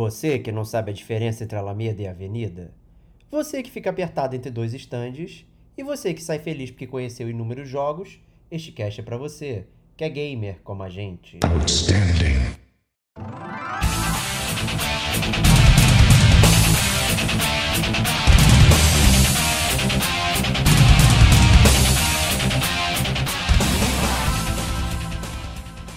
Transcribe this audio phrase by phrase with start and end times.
[0.00, 2.72] Você que não sabe a diferença entre Alameda e Avenida?
[3.30, 5.44] Você que fica apertado entre dois estandes?
[5.76, 8.18] E você que sai feliz porque conheceu inúmeros jogos?
[8.50, 9.66] Este cast é pra você,
[9.98, 11.38] que é gamer como a gente.
[11.44, 12.40] Outstanding.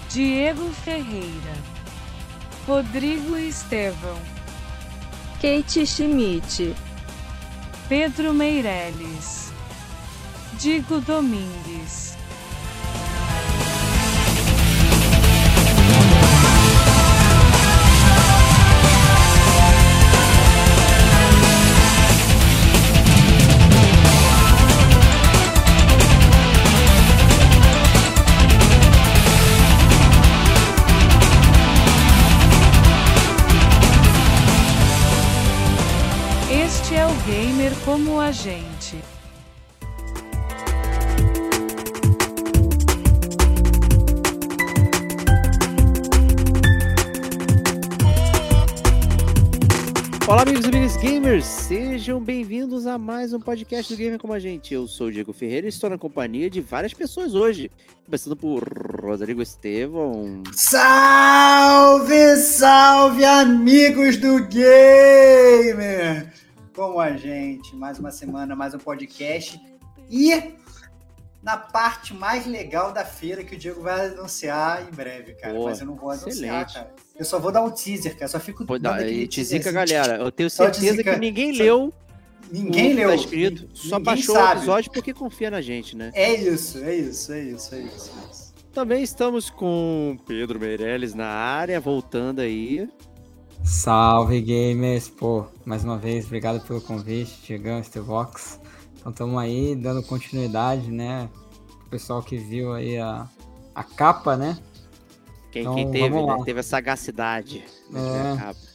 [0.09, 1.72] Diego Ferreira
[2.65, 4.17] Rodrigo Estevão,
[5.41, 6.73] Kate Schmidt,
[7.89, 9.51] Pedro Meirelles,
[10.57, 12.12] Digo Domingues.
[37.85, 38.97] Como a gente.
[50.25, 54.39] Olá, amigos e amigas gamers, sejam bem-vindos a mais um podcast do Gamer Como a
[54.39, 54.73] Gente.
[54.73, 57.69] Eu sou o Diego Ferreira e estou na companhia de várias pessoas hoje,
[58.05, 58.63] começando por
[59.01, 60.41] Rodrigo Estevão.
[60.53, 66.42] Salve, salve, amigos do Gamer!
[66.73, 67.75] Com a gente.
[67.75, 69.61] Mais uma semana, mais um podcast.
[70.09, 70.55] E
[71.41, 75.59] na parte mais legal da feira que o Diego vai anunciar em breve, cara.
[75.59, 76.91] Mas eu não vou anunciar, cara.
[77.17, 78.27] Eu só vou dar um teaser, cara.
[78.27, 79.61] Só fico Pô, dando aquele teaser.
[79.61, 80.17] Assim, galera.
[80.17, 81.63] Eu tenho certeza que ninguém só...
[81.63, 81.93] leu.
[82.51, 83.09] Ninguém leu.
[83.09, 83.69] Tá escrito.
[83.73, 84.47] Só baixou sabe.
[84.47, 86.11] o episódio porque confia na gente, né?
[86.13, 88.11] É isso, é isso, é isso, é isso.
[88.11, 88.53] É isso.
[88.73, 92.89] Também estamos com Pedro Meirelles na área, voltando aí.
[93.63, 98.59] Salve gamers, pô, mais uma vez, obrigado pelo convite, Diegão, Stevox.
[98.99, 101.29] Então estamos aí dando continuidade, né?
[101.85, 103.27] O pessoal que viu aí a,
[103.73, 104.57] a capa, né?
[105.49, 106.37] Quem, então, quem teve, né?
[106.43, 107.63] Teve a sagacidade.
[107.93, 108.73] É.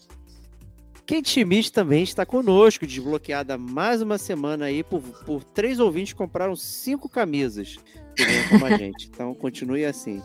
[1.06, 6.54] Kate Schmidt também está conosco, desbloqueada mais uma semana aí por, por três ouvintes compraram
[6.54, 7.78] cinco camisas
[8.50, 9.08] como a gente.
[9.08, 10.22] Então continue assim.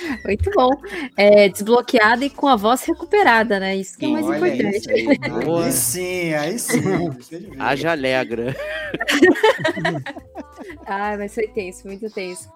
[0.24, 0.70] Muito bom.
[1.16, 3.76] É, desbloqueada e com a voz recuperada, né?
[3.76, 4.90] Isso que é mais Olha importante.
[4.90, 6.80] Aí, aí sim, aí sim.
[7.58, 8.56] Haja alegra.
[10.86, 12.48] ah, mas foi tenso, muito tenso.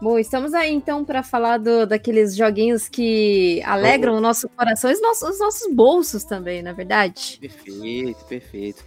[0.00, 4.94] Bom, estamos aí então para falar do, daqueles joguinhos que alegram o nosso coração e
[4.94, 7.38] os nossos, os nossos bolsos também, na é verdade?
[7.40, 8.84] Perfeito, perfeito.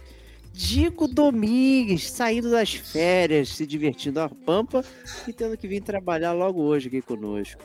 [0.60, 4.84] Dico Domingues, saindo das férias, se divertindo a pampa
[5.28, 7.62] e tendo que vir trabalhar logo hoje aqui conosco.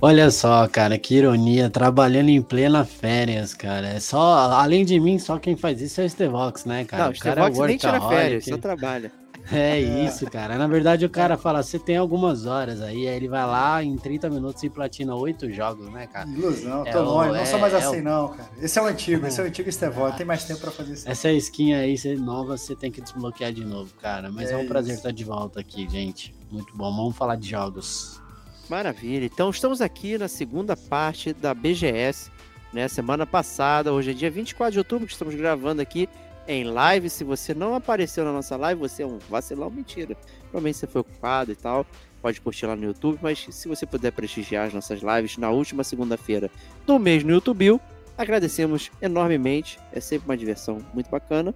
[0.00, 3.88] Olha só, cara, que ironia, trabalhando em plena férias, cara.
[3.88, 7.04] É só, além de mim, só quem faz isso é o Stevox, né, cara?
[7.06, 9.10] Não, o Stevox é nem tira férias, só trabalha.
[9.52, 10.56] É isso, cara.
[10.56, 13.96] Na verdade, o cara fala, você tem algumas horas aí, aí ele vai lá em
[13.96, 16.28] 30 minutos e platina oito jogos, né, cara?
[16.28, 18.50] Ilusão, é tô longe, não sou mais é, assim é não, cara.
[18.60, 21.08] Esse é o antigo, esse é o antigo Estevó, tem mais tempo pra fazer isso.
[21.08, 24.30] Essa skin aí, você nova, você tem que desbloquear de novo, cara.
[24.30, 26.34] Mas é, é um prazer estar de volta aqui, gente.
[26.50, 28.20] Muito bom, vamos falar de jogos.
[28.68, 32.30] Maravilha, então estamos aqui na segunda parte da BGS,
[32.72, 36.08] né, semana passada, hoje é dia 24 de outubro que estamos gravando aqui,
[36.52, 37.08] em live.
[37.08, 40.16] Se você não apareceu na nossa live, você é um vacilão, mentira.
[40.42, 41.86] Provavelmente você foi ocupado e tal.
[42.20, 45.82] Pode curtir lá no YouTube, mas se você puder prestigiar as nossas lives na última
[45.82, 46.50] segunda-feira
[46.84, 47.80] do mês no YouTube,
[48.18, 49.78] agradecemos enormemente.
[49.92, 51.54] É sempre uma diversão muito bacana,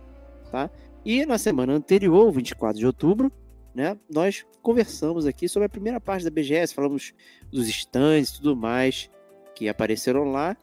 [0.50, 0.70] tá?
[1.04, 3.30] E na semana anterior, 24 de outubro,
[3.74, 7.12] né, nós conversamos aqui sobre a primeira parte da BGS, falamos
[7.52, 9.10] dos stands e tudo mais
[9.54, 10.56] que apareceram lá,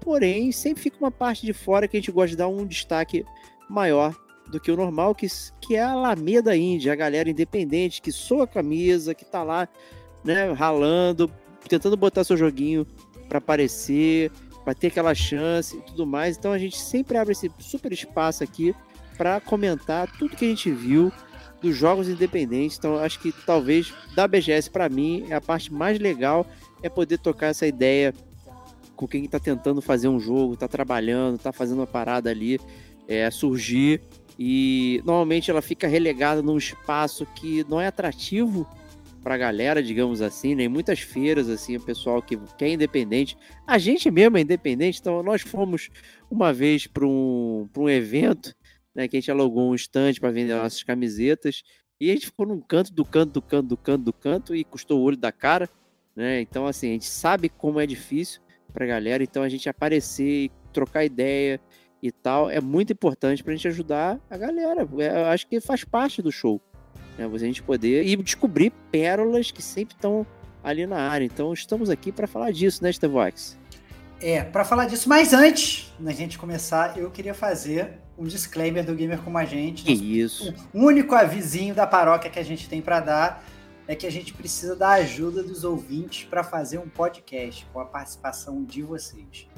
[0.00, 3.24] porém sempre fica uma parte de fora que a gente gosta de dar um destaque
[3.70, 4.14] maior
[4.48, 5.26] do que o normal, que,
[5.60, 9.68] que é a Alameda Índia, a galera independente que soa a camisa, que tá lá,
[10.24, 11.30] né, ralando,
[11.68, 12.84] tentando botar seu joguinho
[13.28, 14.30] para aparecer,
[14.64, 16.36] para ter aquela chance e tudo mais.
[16.36, 18.74] Então a gente sempre abre esse super espaço aqui
[19.16, 21.12] para comentar tudo que a gente viu
[21.62, 22.76] dos jogos independentes.
[22.76, 26.46] Então acho que talvez da BGS para mim é a parte mais legal
[26.82, 28.12] é poder tocar essa ideia
[28.96, 32.60] com quem está tentando fazer um jogo, está trabalhando, está fazendo uma parada ali
[33.10, 34.00] é, surgir
[34.38, 38.66] e normalmente ela fica relegada num espaço que não é atrativo
[39.22, 40.72] para a galera, digamos assim, nem né?
[40.72, 43.36] muitas feiras assim, o pessoal que, que é independente.
[43.66, 45.90] A gente mesmo é independente, então nós fomos
[46.30, 48.54] uma vez para um, um evento,
[48.94, 51.62] né, que a gente alugou um estande para vender nossas camisetas
[52.00, 54.64] e a gente ficou num canto do canto do canto do canto do canto e
[54.64, 55.68] custou o olho da cara,
[56.16, 56.40] né?
[56.40, 58.40] Então assim, a gente sabe como é difícil
[58.72, 61.60] para a galera, então a gente aparecer trocar ideia
[62.02, 64.88] e tal, é muito importante pra gente ajudar a galera.
[64.98, 66.60] É, eu acho que faz parte do show.
[67.18, 67.26] Né?
[67.28, 70.26] Você a gente poder e descobrir pérolas que sempre estão
[70.62, 71.24] ali na área.
[71.24, 73.58] Então estamos aqui para falar disso, né, Stevox?
[74.20, 78.94] É, para falar disso, mas antes da gente começar, eu queria fazer um disclaimer do
[78.94, 79.82] Gamer Como a Gente.
[79.82, 80.54] Que isso.
[80.74, 83.44] O único avisinho da paróquia que a gente tem para dar
[83.88, 87.84] é que a gente precisa da ajuda dos ouvintes para fazer um podcast com a
[87.84, 89.48] participação de vocês.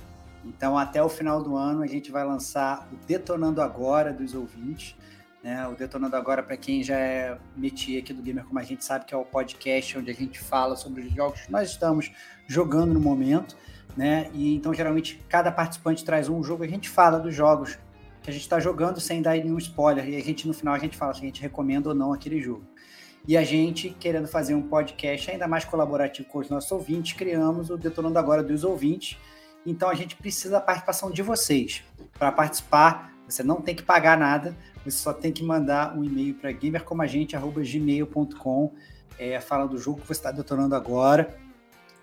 [0.44, 4.96] Então, até o final do ano, a gente vai lançar o Detonando Agora dos ouvintes.
[5.42, 5.66] Né?
[5.68, 9.04] O Detonando Agora, para quem já é metido aqui do Gamer Como a gente sabe,
[9.04, 12.10] que é o podcast onde a gente fala sobre os jogos que nós estamos
[12.48, 13.56] jogando no momento
[13.96, 14.30] né?
[14.34, 17.78] E então geralmente cada participante traz um jogo, a gente fala dos jogos
[18.22, 20.78] que a gente está jogando sem dar nenhum spoiler e a gente no final a
[20.78, 22.64] gente fala se a gente recomenda ou não aquele jogo.
[23.26, 27.70] E a gente, querendo fazer um podcast ainda mais colaborativo com os nossos ouvintes, criamos
[27.70, 29.16] o Detonando Agora dos Ouvintes.
[29.64, 31.82] Então a gente precisa da participação de vocês.
[32.18, 36.34] Para participar, você não tem que pagar nada, você só tem que mandar um e-mail
[36.34, 38.72] para gamercomagente.gmail.com
[39.18, 41.36] é, fala do jogo que você está detonando agora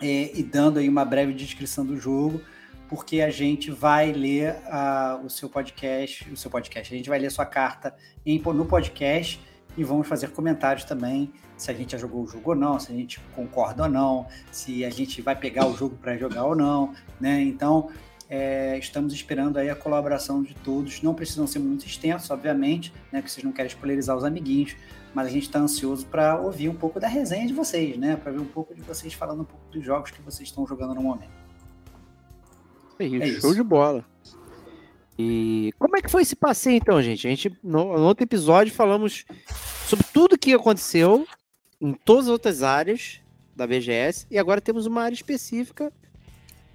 [0.01, 2.41] é, e dando aí uma breve descrição do jogo,
[2.87, 7.19] porque a gente vai ler uh, o seu podcast, o seu podcast, a gente vai
[7.19, 7.95] ler sua carta
[8.25, 9.39] em, no podcast
[9.79, 12.91] e vamos fazer comentários também se a gente já jogou o jogo ou não, se
[12.91, 16.55] a gente concorda ou não, se a gente vai pegar o jogo para jogar ou
[16.55, 17.41] não, né?
[17.41, 17.89] Então
[18.29, 21.01] é, estamos esperando aí a colaboração de todos.
[21.01, 23.21] Não precisam ser muito extensos, obviamente, né?
[23.21, 24.75] Que vocês não querem spoilerizar os amiguinhos,
[25.13, 28.17] mas a gente está ansioso para ouvir um pouco da resenha de vocês, né?
[28.17, 30.93] Para ver um pouco de vocês falando um pouco dos jogos que vocês estão jogando
[30.93, 31.39] no momento.
[32.99, 33.41] É isso, é isso.
[33.41, 34.03] show de bola.
[35.21, 37.27] E como é que foi esse passeio então, gente?
[37.27, 39.25] A gente no, no outro episódio falamos
[39.85, 41.27] sobre tudo que aconteceu
[41.81, 43.19] em todas as outras áreas
[43.53, 45.91] da BGS e agora temos uma área específica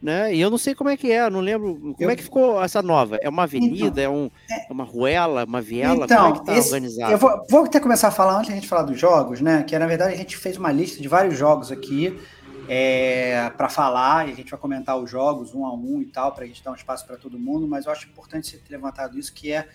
[0.05, 0.35] né?
[0.35, 1.77] E eu não sei como é que é, não lembro.
[1.77, 2.11] Como eu...
[2.11, 3.19] é que ficou essa nova?
[3.23, 6.05] É uma avenida, então, é, um, é uma ruela, uma viela?
[6.05, 7.13] Então, como é que tá esse, organizado?
[7.13, 9.63] Eu vou, vou, até começar a falar antes da gente falar dos jogos, né?
[9.63, 12.21] Que na verdade a gente fez uma lista de vários jogos aqui
[12.69, 16.33] é, para falar, e a gente vai comentar os jogos um a um e tal,
[16.33, 19.19] para a gente dar um espaço para todo mundo, mas eu acho importante ter levantado
[19.19, 19.69] isso, que é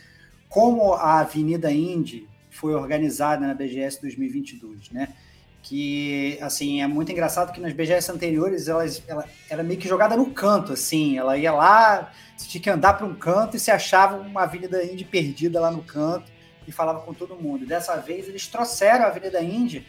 [0.48, 5.14] como a Avenida Indy foi organizada na BGS 2022, né?
[5.62, 10.16] que assim é muito engraçado que nas BGS anteriores ela, ela era meio que jogada
[10.16, 14.18] no canto, assim, ela ia lá, tinha que andar para um canto e se achava
[14.18, 16.32] uma Avenida Indy perdida lá no canto
[16.68, 17.66] e falava com todo mundo.
[17.66, 19.86] Dessa vez eles trouxeram a Avenida Indy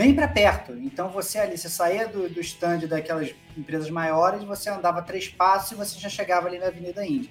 [0.00, 4.70] bem para perto, então você ali, você saía do, do stand daquelas empresas maiores, você
[4.70, 7.30] andava três passos e você já chegava ali na Avenida Indy.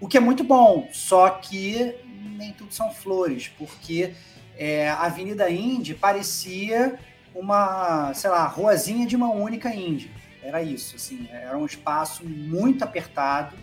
[0.00, 1.94] O que é muito bom, só que
[2.38, 4.14] nem tudo são flores, porque
[4.56, 6.98] é, a Avenida Indy parecia
[7.34, 10.10] uma, sei lá, ruazinha de uma única Indy.
[10.42, 13.54] Era isso, assim, era um espaço muito apertado,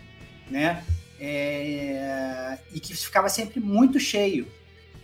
[0.48, 0.84] né?
[1.20, 4.48] É, e que ficava sempre muito cheio.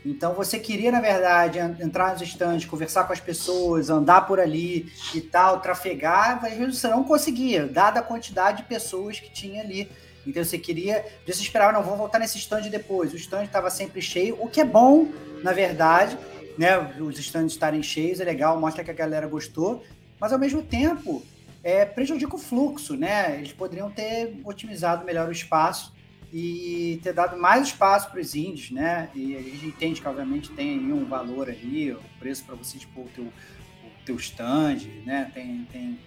[0.06, 4.92] Então você queria, na verdade, entrar nos estandes, conversar com as pessoas, andar por ali
[5.16, 9.90] e tal, trafegar, vezes você não conseguia, dada a quantidade de pessoas que tinha ali.
[10.26, 13.14] Então você queria, você esperava, não, vou voltar nesse stand depois.
[13.14, 15.08] O stand estava sempre cheio, o que é bom,
[15.44, 16.18] na verdade,
[16.56, 16.78] né?
[17.00, 19.84] Os stands estarem cheios é legal, mostra que a galera gostou,
[20.20, 21.24] mas ao mesmo tempo
[21.64, 23.38] é, prejudica o fluxo, né?
[23.38, 25.95] Eles poderiam ter otimizado melhor o espaço
[26.38, 29.10] e ter dado mais espaço para os indies, né?
[29.16, 33.06] E a gente entende que obviamente tem um valor ali, o preço para você expor
[33.06, 35.32] o teu, o teu stand, né?
[35.34, 35.98] Tem, tem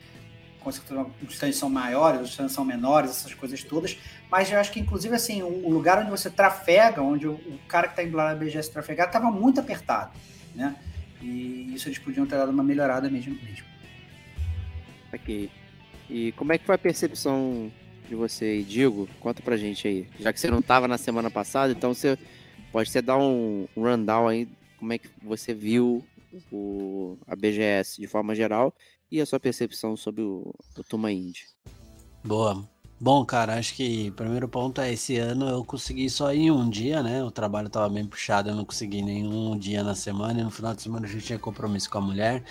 [0.63, 0.83] os
[1.31, 3.97] stands são maiores, os stands são menores, essas coisas todas,
[4.31, 7.87] mas eu acho que inclusive assim, o, lugar onde você trafega, onde o, o cara
[7.87, 10.13] que está indo lá na BGS trafegar, estava muito apertado,
[10.55, 10.77] né?
[11.23, 13.35] E isso eles podiam ter dado uma melhorada mesmo.
[13.43, 13.65] mesmo.
[15.11, 15.51] Ok.
[16.11, 17.73] E como é que foi a percepção
[18.09, 19.09] de você, Digo?
[19.21, 20.09] Conta pra gente aí.
[20.19, 22.19] Já que você não estava na semana passada, então você
[22.73, 24.49] pode até dar um rundown aí,
[24.79, 26.05] como é que você viu
[26.53, 28.75] o, a BGS de forma geral
[29.11, 31.47] e a sua percepção sobre o, o Tuma Indy.
[32.25, 32.69] Boa.
[33.01, 36.69] Bom, cara, acho que o primeiro ponto é esse ano eu consegui só ir um
[36.69, 37.23] dia, né?
[37.23, 40.75] O trabalho tava bem puxado, eu não consegui nenhum dia na semana, e no final
[40.75, 42.43] de semana eu já tinha compromisso com a mulher.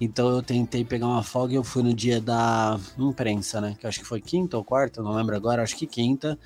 [0.00, 3.76] Então eu tentei pegar uma folga e eu fui no dia da imprensa, né?
[3.80, 6.38] Que acho que foi quinta ou quarta, não lembro agora, acho que quinta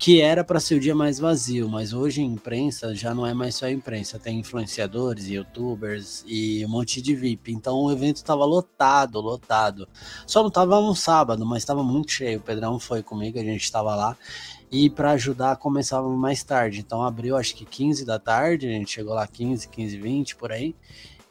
[0.00, 3.56] que era para ser o dia mais vazio, mas hoje imprensa já não é mais
[3.56, 7.52] só imprensa, tem influenciadores, youtubers e um monte de VIP.
[7.52, 9.86] Então o evento estava lotado, lotado.
[10.26, 12.38] Só não estava no sábado, mas estava muito cheio.
[12.38, 14.16] O Pedrão foi comigo, a gente estava lá.
[14.72, 16.80] E para ajudar começava mais tarde.
[16.80, 20.50] Então abriu acho que 15 da tarde, a gente chegou lá 15, 15, 20 por
[20.50, 20.74] aí.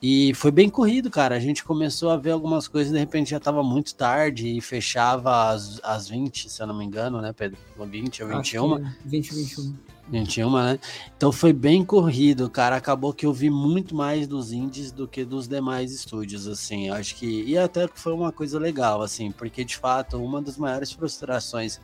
[0.01, 1.35] E foi bem corrido, cara.
[1.35, 5.49] A gente começou a ver algumas coisas, de repente já tava muito tarde e fechava
[5.49, 7.59] às, às 20, se eu não me engano, né, Pedro?
[7.77, 8.75] 20 ou 21.
[8.75, 9.75] Acho que 20 21.
[10.09, 10.79] 21, né?
[11.15, 12.77] Então foi bem corrido, cara.
[12.77, 16.87] Acabou que eu vi muito mais dos indies do que dos demais estúdios, assim.
[16.87, 17.43] Eu acho que.
[17.43, 21.79] E até que foi uma coisa legal, assim, porque de fato, uma das maiores frustrações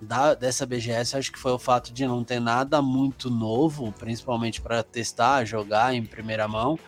[0.00, 4.60] da, dessa BGS acho que foi o fato de não ter nada muito novo, principalmente
[4.60, 6.78] para testar, jogar em primeira mão.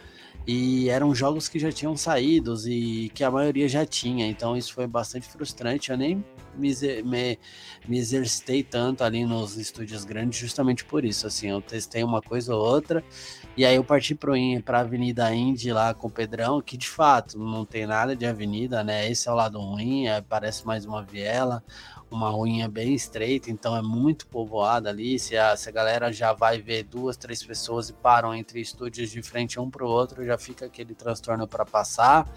[0.47, 4.73] E eram jogos que já tinham saído e que a maioria já tinha, então isso
[4.73, 5.91] foi bastante frustrante.
[5.91, 6.25] Eu nem
[6.57, 7.39] me, me,
[7.87, 11.27] me exercitei tanto ali nos estúdios grandes, justamente por isso.
[11.27, 13.05] Assim, eu testei uma coisa ou outra,
[13.57, 17.39] e aí eu parti para a Avenida Indy lá com o Pedrão, que de fato
[17.39, 19.11] não tem nada de avenida, né?
[19.11, 21.63] Esse é o lado ruim, é, parece mais uma viela
[22.11, 25.19] uma ruinha bem estreita, então é muito povoada ali.
[25.19, 29.11] Se a, se a galera já vai ver duas, três pessoas e param entre estúdios
[29.11, 32.29] de frente um para o outro, já fica aquele transtorno para passar.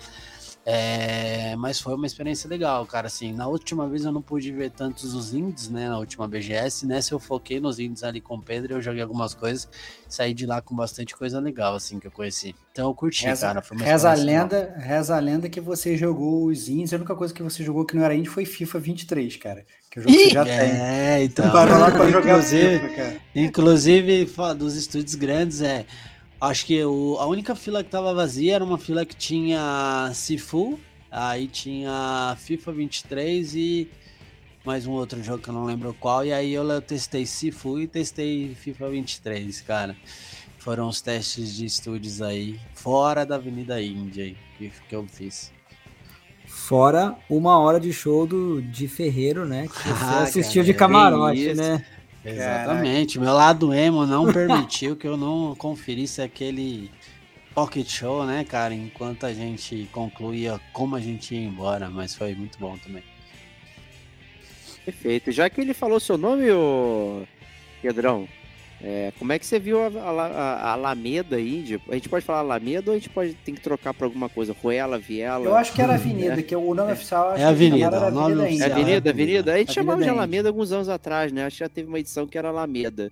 [0.66, 3.08] É, mas foi uma experiência legal, cara.
[3.08, 5.90] Assim, na última vez eu não pude ver tantos os indies, né?
[5.90, 9.34] Na última BGS, nessa eu foquei nos indies ali com o Pedro, eu joguei algumas
[9.34, 9.68] coisas,
[10.08, 12.56] saí de lá com bastante coisa legal, assim, que eu conheci.
[12.72, 13.64] Então eu curti, reza, cara.
[13.76, 16.94] Reza a lenda, reza a lenda que você jogou os indies.
[16.94, 19.66] A única coisa que você jogou que não era indie foi FIFA 23, cara.
[19.92, 20.82] Que o jogo você já é, tem.
[20.82, 21.52] É, então.
[21.52, 23.22] Parou lá pra jogar inclusive, FIFA, cara.
[23.36, 25.86] inclusive, dos estúdios grandes, é.
[26.44, 30.78] Acho que o, a única fila que tava vazia era uma fila que tinha Sifu,
[31.10, 33.90] aí tinha FIFA 23 e
[34.66, 36.26] mais um outro jogo que eu não lembro qual.
[36.26, 39.96] E aí eu, testei Sifu e testei FIFA 23, cara.
[40.58, 45.50] Foram os testes de estúdios aí, fora da Avenida Índia que, que eu fiz.
[46.46, 49.70] Fora uma hora de show do, de Ferreiro, né?
[49.70, 51.86] Que você Ah, assistiu cara, de é camarote, né?
[52.26, 53.20] Exatamente.
[53.20, 56.90] Meu lado emo não permitiu que eu não conferisse aquele
[57.54, 58.74] pocket show, né, cara?
[58.74, 63.04] Enquanto a gente concluía como a gente ia embora, mas foi muito bom também.
[64.86, 65.32] Perfeito.
[65.32, 67.24] Já que ele falou seu nome, ô
[67.82, 68.28] Pedrão,
[68.84, 71.80] é, como é que você viu a, a- a Alameda Índia?
[71.90, 74.54] A gente pode falar Alameda ou a gente pode tem que trocar pra alguma coisa?
[74.62, 75.46] Ruela, Viela?
[75.46, 78.12] Eu acho que era Avenida, que o nome oficial acho É Avenida, que era o
[78.12, 78.72] nome Avenida É.
[78.72, 79.10] Avenida, Avenida.
[79.10, 79.54] Avenida?
[79.54, 80.20] A gente Avenida chamava de Índia.
[80.20, 81.46] Alameda alguns anos atrás, né?
[81.46, 83.10] Acho que já teve uma edição que era Alameda.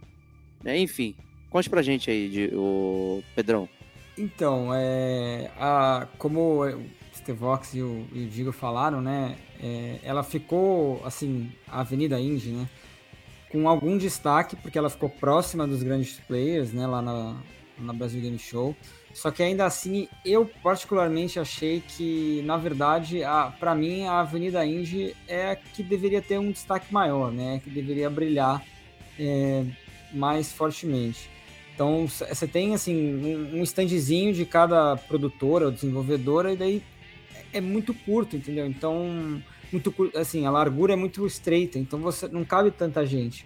[0.63, 0.77] Né?
[0.77, 1.15] Enfim,
[1.49, 3.67] conte pra gente aí, de, o Pedrão.
[4.17, 6.81] Então, é, a, como o
[7.15, 9.35] Stevox e o, e o Digo falaram, né?
[9.63, 12.67] é, ela ficou, assim, a Avenida Indy, né?
[13.51, 16.87] Com algum destaque, porque ela ficou próxima dos grandes players, né?
[16.87, 17.35] Lá na,
[17.77, 18.75] na Brasil Game Show.
[19.13, 23.19] Só que ainda assim, eu particularmente achei que, na verdade,
[23.59, 27.59] para mim, a Avenida Indy é a que deveria ter um destaque maior, né?
[27.61, 28.63] Que deveria brilhar
[29.19, 29.65] é,
[30.13, 31.29] mais fortemente.
[31.73, 36.83] Então, você tem, assim, um, um standzinho de cada produtora ou desenvolvedora, e daí
[37.35, 38.65] é é muito curto, entendeu?
[38.65, 39.41] Então,
[39.71, 43.45] muito assim, a largura é muito estreita, então você não cabe tanta gente.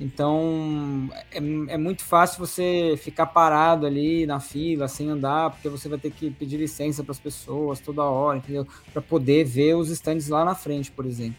[0.00, 1.36] Então, é,
[1.74, 6.10] é muito fácil você ficar parado ali na fila, sem andar, porque você vai ter
[6.10, 8.66] que pedir licença para as pessoas toda hora, entendeu?
[8.94, 11.36] Para poder ver os stands lá na frente, por exemplo.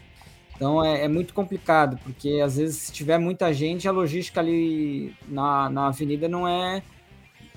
[0.54, 5.12] Então é, é muito complicado, porque às vezes se tiver muita gente, a logística ali
[5.26, 6.84] na, na avenida não é,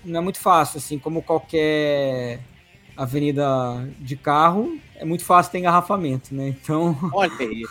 [0.03, 2.39] não é muito fácil, assim, como qualquer
[2.95, 3.45] avenida
[3.99, 6.49] de carro, é muito fácil ter engarrafamento, né?
[6.49, 7.63] Então, Olha aí.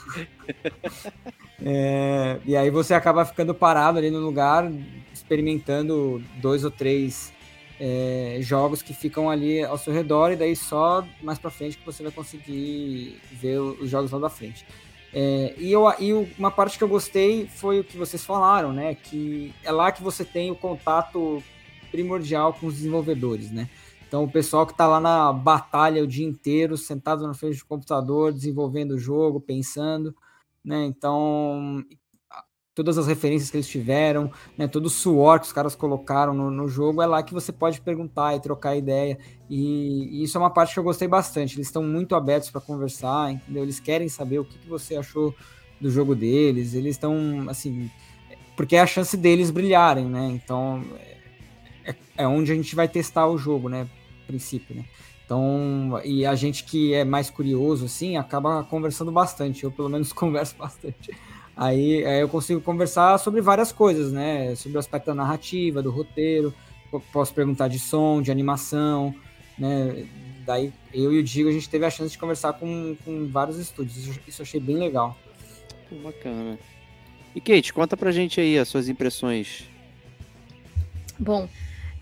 [1.64, 4.70] é, e aí você acaba ficando parado ali no lugar,
[5.12, 7.32] experimentando dois ou três
[7.80, 11.86] é, jogos que ficam ali ao seu redor, e daí só mais pra frente que
[11.86, 14.64] você vai conseguir ver os jogos lá da frente.
[15.12, 18.96] É, e, eu, e uma parte que eu gostei foi o que vocês falaram, né?
[18.96, 21.42] Que é lá que você tem o contato
[21.90, 23.68] primordial com os desenvolvedores, né?
[24.14, 27.66] Então o pessoal que está lá na batalha o dia inteiro, sentado na frente do
[27.66, 30.14] computador, desenvolvendo o jogo, pensando,
[30.64, 30.84] né?
[30.84, 31.84] Então
[32.72, 34.68] todas as referências que eles tiveram, né?
[34.68, 37.80] Todo o suor que os caras colocaram no, no jogo é lá que você pode
[37.80, 39.18] perguntar e trocar ideia.
[39.50, 41.56] E, e isso é uma parte que eu gostei bastante.
[41.56, 43.64] Eles estão muito abertos para conversar, entendeu?
[43.64, 45.34] Eles querem saber o que, que você achou
[45.80, 46.72] do jogo deles.
[46.72, 47.90] Eles estão assim,
[48.56, 50.28] porque é a chance deles brilharem, né?
[50.30, 50.84] Então
[51.84, 53.88] é, é onde a gente vai testar o jogo, né?
[54.24, 54.84] A princípio, né?
[55.24, 59.64] Então, e a gente que é mais curioso, assim, acaba conversando bastante.
[59.64, 61.10] Eu, pelo menos, converso bastante.
[61.56, 64.54] Aí, aí eu consigo conversar sobre várias coisas, né?
[64.54, 66.52] Sobre o aspecto da narrativa, do roteiro.
[66.92, 69.14] Eu Posso perguntar de som, de animação,
[69.58, 70.06] né?
[70.44, 73.58] Daí eu e o Digo, a gente teve a chance de conversar com, com vários
[73.58, 73.96] estúdios.
[73.96, 75.16] Isso, isso eu achei bem legal.
[75.88, 76.58] Pô, Bacana.
[77.34, 79.64] E Kate, conta pra gente aí as suas impressões.
[81.18, 81.48] Bom,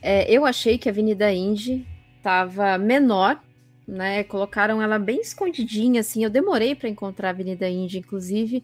[0.00, 1.86] é, eu achei que a Avenida Indy
[2.22, 3.42] tava menor,
[3.86, 4.24] né?
[4.24, 6.24] Colocaram ela bem escondidinha, assim.
[6.24, 8.62] Eu demorei para encontrar a Avenida Índia, inclusive.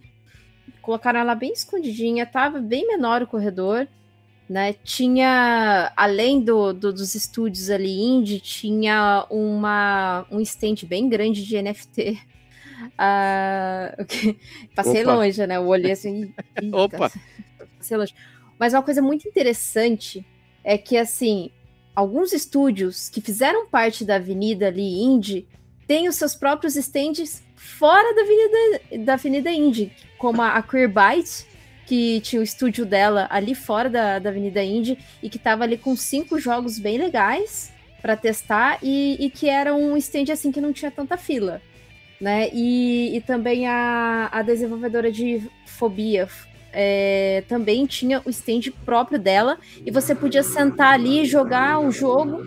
[0.80, 3.86] Colocaram ela bem escondidinha, tava bem menor o corredor,
[4.48, 4.72] né?
[4.72, 11.60] Tinha, além do, do dos estúdios ali indie, tinha uma, um stand bem grande de
[11.60, 12.18] NFT.
[12.94, 14.36] Uh,
[14.74, 15.14] passei Opa.
[15.14, 15.56] longe, né?
[15.56, 16.32] Eu olhei assim.
[16.72, 17.10] Opa!
[17.76, 18.14] Passei longe.
[18.58, 20.24] Mas uma coisa muito interessante
[20.64, 21.50] é que, assim,
[21.98, 25.44] alguns estúdios que fizeram parte da avenida ali
[25.84, 29.50] têm os seus próprios stands fora da avenida, da avenida
[30.16, 31.44] como a, Queer Byte,
[31.86, 35.76] que tinha o estúdio dela ali fora da, da avenida indie e que estava ali
[35.76, 40.60] com cinco jogos bem legais para testar e, e, que era um stand assim que
[40.60, 41.60] não tinha tanta fila.
[42.20, 42.48] Né?
[42.52, 46.28] E, e também a, a desenvolvedora de Fobia,
[46.72, 51.90] é, também tinha o stand próprio dela e você podia sentar ali e jogar o
[51.90, 52.42] jogo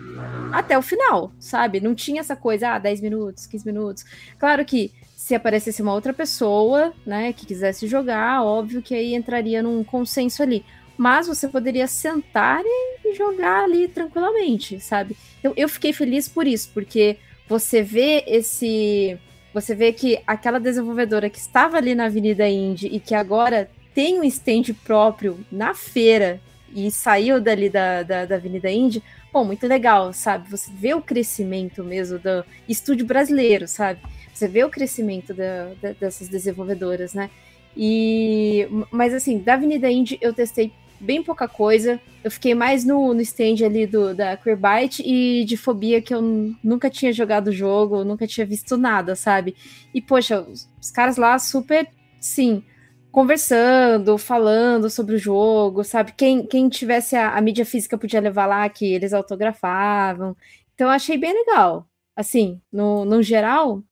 [0.51, 1.79] até o final, sabe?
[1.79, 4.05] Não tinha essa coisa, ah, 10 minutos, 15 minutos.
[4.37, 9.61] Claro que se aparecesse uma outra pessoa, né, que quisesse jogar, óbvio que aí entraria
[9.61, 10.65] num consenso ali.
[10.97, 15.15] Mas você poderia sentar e jogar ali tranquilamente, sabe?
[15.39, 19.17] Então eu fiquei feliz por isso, porque você vê esse.
[19.53, 24.19] Você vê que aquela desenvolvedora que estava ali na Avenida Indy e que agora tem
[24.19, 26.39] um stand próprio na feira
[26.73, 30.49] e saiu dali da, da, da Avenida Indy, pô, muito legal, sabe?
[30.49, 33.99] Você vê o crescimento mesmo do estúdio brasileiro, sabe?
[34.33, 37.29] Você vê o crescimento da, da, dessas desenvolvedoras, né?
[37.75, 41.99] E, mas assim, da Avenida Indy eu testei bem pouca coisa.
[42.23, 46.21] Eu fiquei mais no, no stand ali do, da Queerbyte e de Fobia, que eu
[46.63, 49.55] nunca tinha jogado o jogo, nunca tinha visto nada, sabe?
[49.93, 51.87] E, poxa, os, os caras lá super,
[52.19, 52.63] sim,
[53.11, 56.13] conversando, falando sobre o jogo, sabe?
[56.13, 60.35] Quem, quem tivesse a, a, mídia física podia levar lá que eles autografavam.
[60.73, 61.87] Então achei bem legal.
[62.15, 63.83] Assim, no, no geral,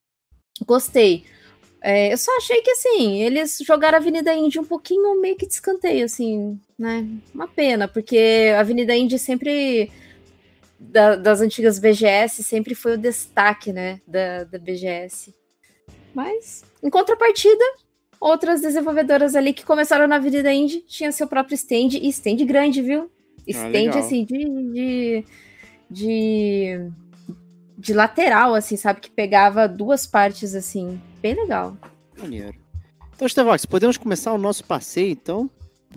[0.65, 1.25] gostei.
[1.81, 5.47] É, eu só achei que assim, eles jogaram a Avenida Indy um pouquinho meio que
[5.47, 7.07] de escanteio, assim, né?
[7.33, 9.91] Uma pena, porque a Avenida Indy sempre.
[10.81, 13.99] Da, das antigas BGS sempre foi o destaque, né?
[14.07, 15.35] Da, da BGS.
[16.13, 17.63] Mas, em contrapartida,
[18.19, 22.81] outras desenvolvedoras ali que começaram na Avenida Indie tinha seu próprio stand, e stand grande,
[22.81, 23.09] viu?
[23.39, 24.37] Ah, stand, ah, assim, de,
[24.73, 25.25] de,
[25.89, 26.91] de,
[27.77, 28.99] de, lateral, assim, sabe?
[28.99, 31.77] Que pegava duas partes, assim, bem legal.
[32.17, 32.53] Maneiro.
[33.15, 35.49] Então, Estevox, podemos começar o nosso passeio, então?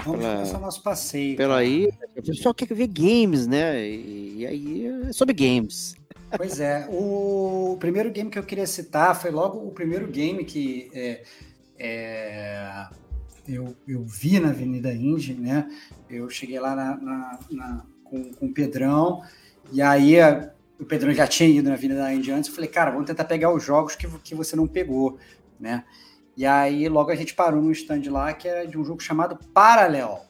[0.05, 1.37] Vamos pela, começar o nosso passeio.
[1.37, 3.85] Pelo aí, o pessoal quer ver games, né?
[3.87, 5.95] E, e aí é sobre games.
[6.35, 10.91] Pois é, o primeiro game que eu queria citar foi logo o primeiro game que
[10.95, 11.23] é,
[11.85, 12.87] é,
[13.49, 15.69] eu, eu vi na Avenida Indy, né?
[16.09, 19.21] Eu cheguei lá na, na, na, com, com o Pedrão,
[19.73, 20.15] e aí
[20.79, 22.49] o Pedrão já tinha ido na Avenida Indy antes.
[22.49, 25.19] Eu falei, cara, vamos tentar pegar os jogos que, que você não pegou,
[25.59, 25.85] né?
[26.37, 29.37] E aí logo a gente parou no stand lá que é de um jogo chamado
[29.53, 30.25] Parallel.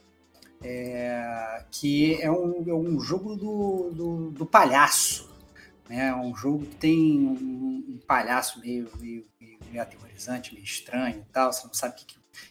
[0.65, 5.31] É, que é um, é um jogo do, do, do palhaço.
[5.89, 6.07] Né?
[6.07, 9.27] É um jogo que tem um, um palhaço meio, meio,
[9.73, 11.53] meio, aterrorizante, meio estranho e tal.
[11.53, 12.07] Você não sabe o que,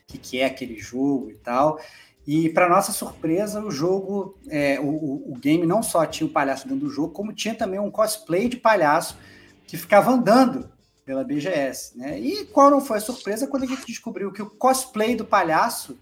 [0.07, 1.79] que, que é aquele jogo e tal.
[2.25, 6.67] E para nossa surpresa, o jogo, é, o, o, game não só tinha o palhaço
[6.67, 9.17] dentro do jogo, como tinha também um cosplay de palhaço
[9.65, 10.71] que ficava andando
[11.03, 11.97] pela BGS.
[11.97, 12.19] Né?
[12.19, 15.97] E qual não foi a surpresa quando a gente descobriu que o cosplay do palhaço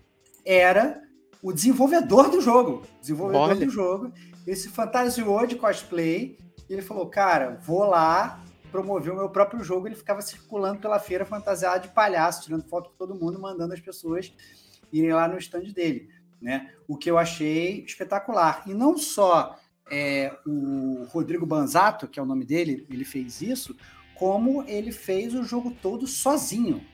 [0.45, 1.01] era
[1.41, 2.83] o desenvolvedor do jogo.
[2.99, 3.65] Desenvolvedor Olha.
[3.65, 4.11] do jogo.
[4.45, 6.37] Ele se fantasiou de cosplay
[6.69, 9.87] e ele falou: Cara, vou lá promover o meu próprio jogo.
[9.87, 13.79] Ele ficava circulando pela feira fantasiado de palhaço, tirando foto com todo mundo, mandando as
[13.79, 14.33] pessoas
[14.91, 16.09] irem lá no stand dele.
[16.41, 16.71] Né?
[16.87, 18.63] O que eu achei espetacular.
[18.65, 19.57] E não só
[19.91, 23.75] é, o Rodrigo Banzato, que é o nome dele, ele fez isso,
[24.15, 26.85] como ele fez o jogo todo sozinho.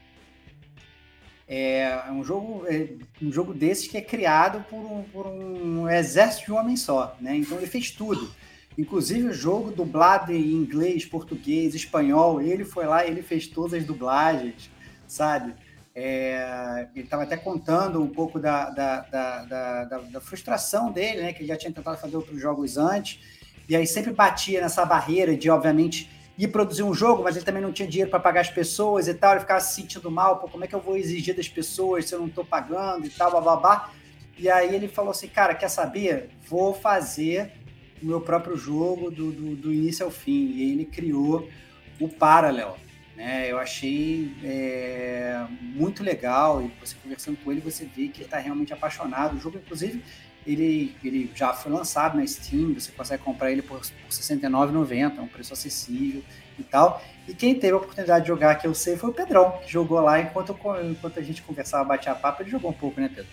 [1.47, 6.45] É um jogo, é um jogo desses que é criado por um, por um exército
[6.45, 7.35] de um homem só, né?
[7.35, 8.31] Então ele fez tudo.
[8.77, 13.85] Inclusive o jogo dublado em inglês, português, espanhol, ele foi lá ele fez todas as
[13.85, 14.69] dublagens,
[15.07, 15.53] sabe?
[15.97, 21.31] É, ele estava até contando um pouco da, da, da, da, frustração dele, né?
[21.31, 23.19] Que ele já tinha tentado fazer outros jogos antes,
[23.69, 27.61] e aí sempre batia nessa barreira de, obviamente, ir produzir um jogo, mas ele também
[27.61, 30.49] não tinha dinheiro para pagar as pessoas e tal, ele ficava se sentindo mal, pô,
[30.49, 33.41] como é que eu vou exigir das pessoas se eu não estou pagando e tal,
[33.41, 33.91] babá.
[34.37, 36.29] E aí ele falou assim, cara, quer saber?
[36.45, 37.53] Vou fazer
[38.05, 40.51] meu próprio jogo do, do, do início ao fim.
[40.51, 41.47] E ele criou
[41.99, 42.77] o Parallel.
[43.15, 43.49] Né?
[43.49, 48.37] Eu achei é, muito legal e você conversando com ele, você vê que ele está
[48.37, 49.37] realmente apaixonado.
[49.37, 50.03] O jogo, inclusive,
[50.45, 55.17] ele, ele já foi lançado na Steam, você consegue comprar ele por, por R$ 69,90,
[55.17, 56.21] é um preço acessível
[56.59, 57.01] e tal.
[57.27, 59.99] E quem teve a oportunidade de jogar que eu sei foi o Pedrão, que jogou
[60.01, 63.31] lá enquanto, enquanto a gente conversava, batia papo, ele jogou um pouco, né, Pedro?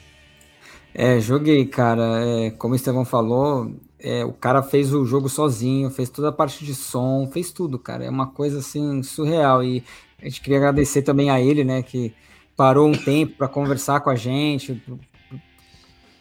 [0.94, 2.02] É, joguei, cara.
[2.24, 6.32] É, como o Estevão falou, é, o cara fez o jogo sozinho, fez toda a
[6.32, 8.04] parte de som, fez tudo, cara.
[8.04, 9.62] É uma coisa assim surreal.
[9.62, 9.84] E
[10.20, 12.12] a gente queria agradecer também a ele, né, que
[12.56, 14.82] parou um tempo para conversar com a gente,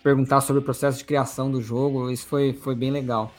[0.04, 2.12] perguntar sobre o processo de criação do jogo.
[2.12, 3.34] Isso foi, foi bem legal.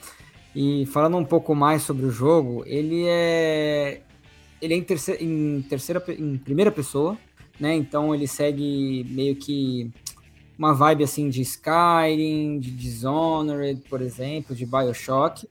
[0.53, 4.01] E falando um pouco mais sobre o jogo, ele é
[4.61, 7.17] ele é em terceira, em, terceira, em primeira pessoa,
[7.59, 7.75] né?
[7.75, 9.91] Então ele segue meio que
[10.57, 15.47] uma vibe assim de Skyrim, de Dishonored, por exemplo, de BioShock.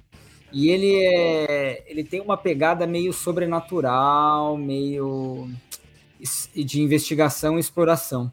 [0.52, 5.48] E ele é, ele tem uma pegada meio sobrenatural, meio
[6.54, 8.30] de investigação e exploração.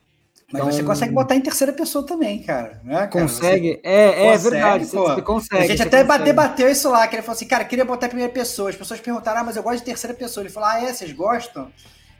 [0.52, 2.82] Mas então, você consegue botar em terceira pessoa também, cara.
[2.84, 3.08] Né, cara?
[3.08, 3.74] Consegue?
[3.74, 4.86] Você é, é consegue, verdade.
[4.86, 5.64] Você, você, consegue.
[5.64, 6.24] A gente até consegue.
[6.24, 8.72] debateu isso lá, que ele falou assim, cara, queria botar em primeira pessoa.
[8.72, 10.44] As pessoas perguntaram, ah, mas eu gosto de terceira pessoa.
[10.44, 11.72] Ele falou, ah, é, vocês gostam?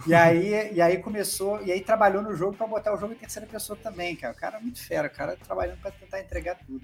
[0.08, 3.18] E aí, e aí começou, e aí trabalhou no jogo para botar o jogo em
[3.18, 4.34] terceira pessoa também, cara.
[4.34, 6.82] O cara é muito fera, o cara trabalhando para tentar entregar tudo.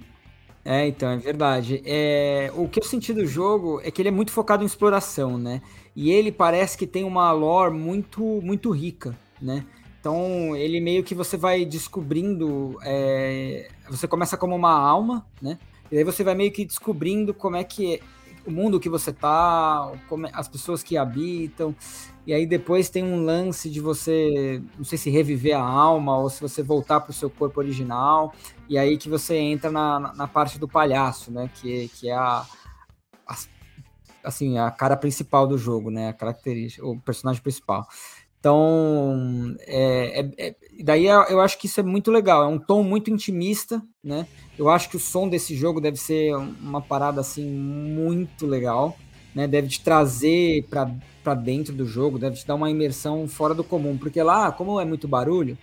[0.66, 1.82] É, então, é verdade.
[1.86, 5.38] É, o que eu senti do jogo é que ele é muito focado em exploração,
[5.38, 5.62] né?
[5.96, 9.64] E ele parece que tem uma lore muito, muito rica, né?
[10.00, 12.78] Então, ele meio que você vai descobrindo.
[12.84, 15.58] É, você começa como uma alma, né?
[15.92, 18.00] E aí você vai meio que descobrindo como é que é
[18.46, 21.76] o mundo que você tá, como, é, as pessoas que habitam.
[22.26, 26.30] E aí depois tem um lance de você, não sei se reviver a alma ou
[26.30, 28.34] se você voltar para o seu corpo original.
[28.68, 31.50] E aí que você entra na, na parte do palhaço, né?
[31.54, 32.46] Que, que é a,
[33.28, 33.36] a
[34.24, 36.10] assim, a cara principal do jogo, né?
[36.10, 37.88] A característica, o personagem principal.
[38.40, 42.44] Então, é, é, é, daí eu acho que isso é muito legal.
[42.44, 44.28] É um tom muito intimista, né?
[44.58, 48.96] Eu acho que o som desse jogo deve ser uma parada assim muito legal,
[49.34, 49.48] né?
[49.48, 50.92] Deve te trazer para
[51.34, 54.86] dentro do jogo, deve te dar uma imersão fora do comum, porque lá, como é
[54.86, 55.58] muito barulho,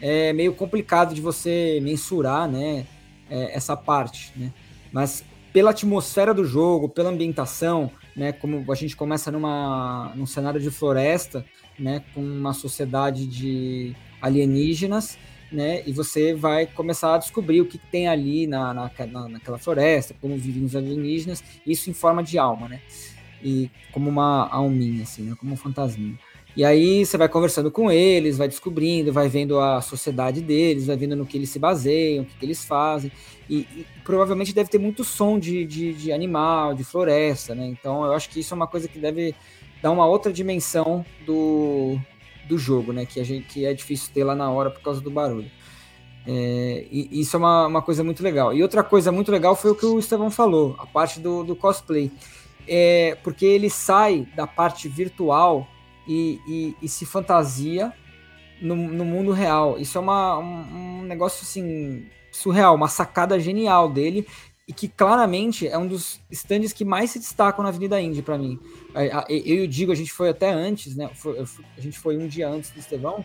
[0.00, 2.86] é meio complicado de você mensurar, né?
[3.30, 4.52] É, essa parte, né?
[4.92, 8.32] Mas pela atmosfera do jogo, pela ambientação, né?
[8.32, 11.44] Como a gente começa numa num cenário de floresta
[11.78, 15.18] né, com uma sociedade de alienígenas,
[15.50, 18.90] né, e você vai começar a descobrir o que tem ali na, na,
[19.28, 22.80] naquela floresta, como vivem os alienígenas, isso em forma de alma, né,
[23.42, 26.18] e como uma alminha, assim, né, como um fantasminha.
[26.56, 30.96] E aí você vai conversando com eles, vai descobrindo, vai vendo a sociedade deles, vai
[30.96, 33.10] vendo no que eles se baseiam, o que, que eles fazem.
[33.50, 37.66] E, e, provavelmente deve ter muito som de, de, de, animal, de floresta, né?
[37.66, 39.34] Então eu acho que isso é uma coisa que deve
[39.82, 41.98] dá uma outra dimensão do,
[42.48, 43.04] do jogo, né?
[43.04, 45.50] Que, a gente, que é difícil ter lá na hora por causa do barulho.
[46.26, 48.54] É, e isso é uma, uma coisa muito legal.
[48.54, 51.54] E outra coisa muito legal foi o que o Estevão falou, a parte do, do
[51.54, 52.10] cosplay.
[52.66, 55.68] É, porque ele sai da parte virtual
[56.08, 57.92] e, e, e se fantasia
[58.60, 59.78] no, no, mundo real.
[59.78, 64.26] Isso é uma, um, um negócio assim surreal, uma sacada genial dele
[64.66, 68.38] e que claramente é um dos stands que mais se destacam na Avenida Indy para
[68.38, 68.58] mim.
[69.28, 71.10] Eu e o Digo, a gente foi até antes, né?
[71.76, 73.24] a gente foi um dia antes do Estevão,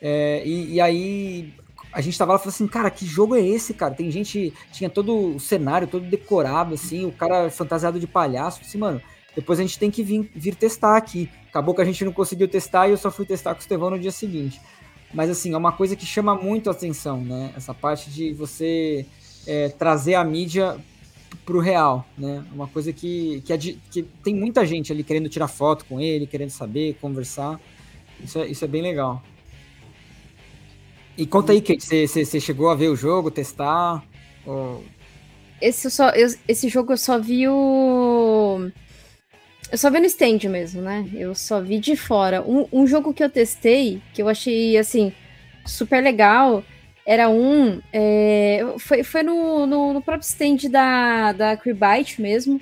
[0.00, 1.52] é, e, e, aí
[1.92, 3.94] a gente tava lá falou assim, cara, que jogo é esse, cara?
[3.94, 8.78] Tem gente, tinha todo o cenário todo decorado, assim, o cara fantasiado de palhaço, assim,
[8.78, 9.00] mano,
[9.34, 11.28] depois a gente tem que vir, vir testar aqui.
[11.48, 13.90] Acabou que a gente não conseguiu testar e eu só fui testar com o Estevão
[13.90, 14.60] no dia seguinte.
[15.12, 17.52] Mas assim, é uma coisa que chama muito a atenção, né?
[17.56, 19.04] Essa parte de você
[19.46, 20.76] é, trazer a mídia
[21.44, 22.44] para o real, né?
[22.52, 26.00] Uma coisa que, que, é de, que, tem muita gente ali querendo tirar foto com
[26.00, 27.60] ele, querendo saber, conversar.
[28.22, 29.22] Isso é, isso é bem legal.
[31.16, 34.02] E conta aí, Kate, você, chegou a ver o jogo, testar?
[34.46, 34.82] Ou...
[35.60, 38.70] Esse, só, eu, esse jogo eu só vi o.
[39.70, 41.08] Eu só vi no stand mesmo, né?
[41.14, 42.42] Eu só vi de fora.
[42.42, 45.12] Um, um jogo que eu testei, que eu achei, assim,
[45.64, 46.64] super legal,
[47.06, 47.80] era um.
[47.92, 52.60] É, foi foi no, no, no, próprio stand da, da Crebyte mesmo.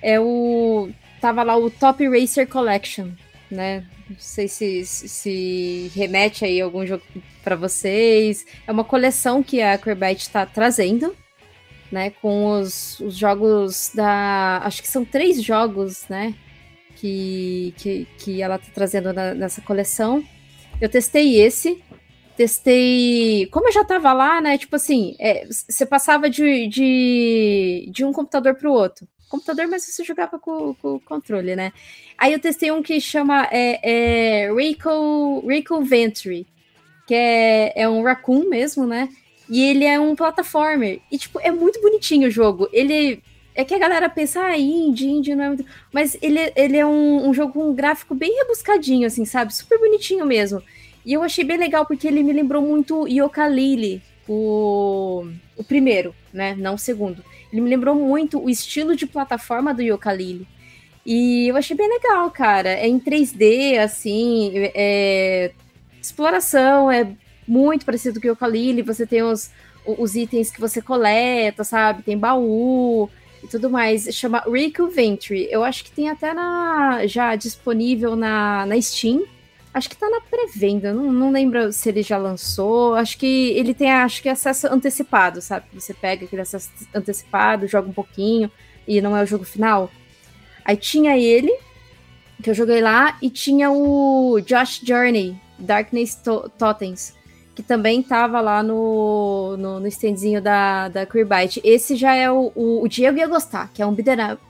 [0.00, 0.90] É o.
[1.20, 3.08] Tava lá o Top Racer Collection,
[3.50, 3.84] né?
[4.08, 7.02] Não sei se, se remete aí algum jogo
[7.42, 8.46] para vocês.
[8.66, 11.14] É uma coleção que a Crebyte está trazendo,
[11.90, 12.10] né?
[12.10, 14.60] Com os, os jogos da.
[14.64, 16.34] Acho que são três jogos, né?
[16.96, 20.22] Que, que, que ela está trazendo na, nessa coleção.
[20.80, 21.82] Eu testei esse,
[22.36, 23.46] testei.
[23.50, 24.56] Como eu já tava lá, né?
[24.58, 29.06] Tipo assim, é, você passava de, de, de um computador para o outro.
[29.30, 31.72] Computador, mas você jogava com, o controle, né?
[32.18, 36.48] Aí eu testei um que chama é, é, Rico, Rico Ventry,
[37.06, 39.08] que é, é um raccoon mesmo, né?
[39.48, 41.00] E ele é um plataformer.
[41.12, 42.68] E, tipo, é muito bonitinho o jogo.
[42.72, 43.22] Ele.
[43.54, 45.66] É que a galera pensa, ah, indie, indie não é muito.
[45.92, 49.54] Mas ele, ele é um, um jogo com um gráfico bem rebuscadinho, assim, sabe?
[49.54, 50.60] Super bonitinho mesmo.
[51.04, 55.24] E eu achei bem legal porque ele me lembrou muito Yooka-Laylee, o,
[55.56, 56.54] o primeiro, né?
[56.56, 57.24] Não o segundo.
[57.52, 60.46] Ele me lembrou muito o estilo de plataforma do Yooka-Laylee.
[61.04, 62.70] E eu achei bem legal, cara.
[62.70, 65.52] É em 3D, assim, é...
[66.00, 67.10] exploração, é
[67.46, 68.82] muito parecido com o Yooka-Laylee.
[68.82, 69.50] Você tem os,
[69.84, 72.02] os itens que você coleta, sabe?
[72.02, 73.08] Tem baú
[73.42, 74.04] e tudo mais.
[74.14, 75.48] Chama Rico Venture.
[75.50, 79.24] Eu acho que tem até na já disponível na, na Steam.
[79.72, 82.94] Acho que tá na pré-venda, não, não lembro se ele já lançou.
[82.94, 85.66] Acho que ele tem acho que acesso antecipado, sabe?
[85.72, 88.50] Você pega aquele acesso antecipado, joga um pouquinho
[88.86, 89.88] e não é o jogo final.
[90.64, 91.52] Aí tinha ele,
[92.42, 96.20] que eu joguei lá, e tinha o Josh Journey, Darkness
[96.58, 97.14] Totems,
[97.54, 101.60] que também tava lá no, no, no standzinho da, da Queerbyte.
[101.62, 104.42] Esse já é o, o, o Diego ia gostar, que é um beaten up.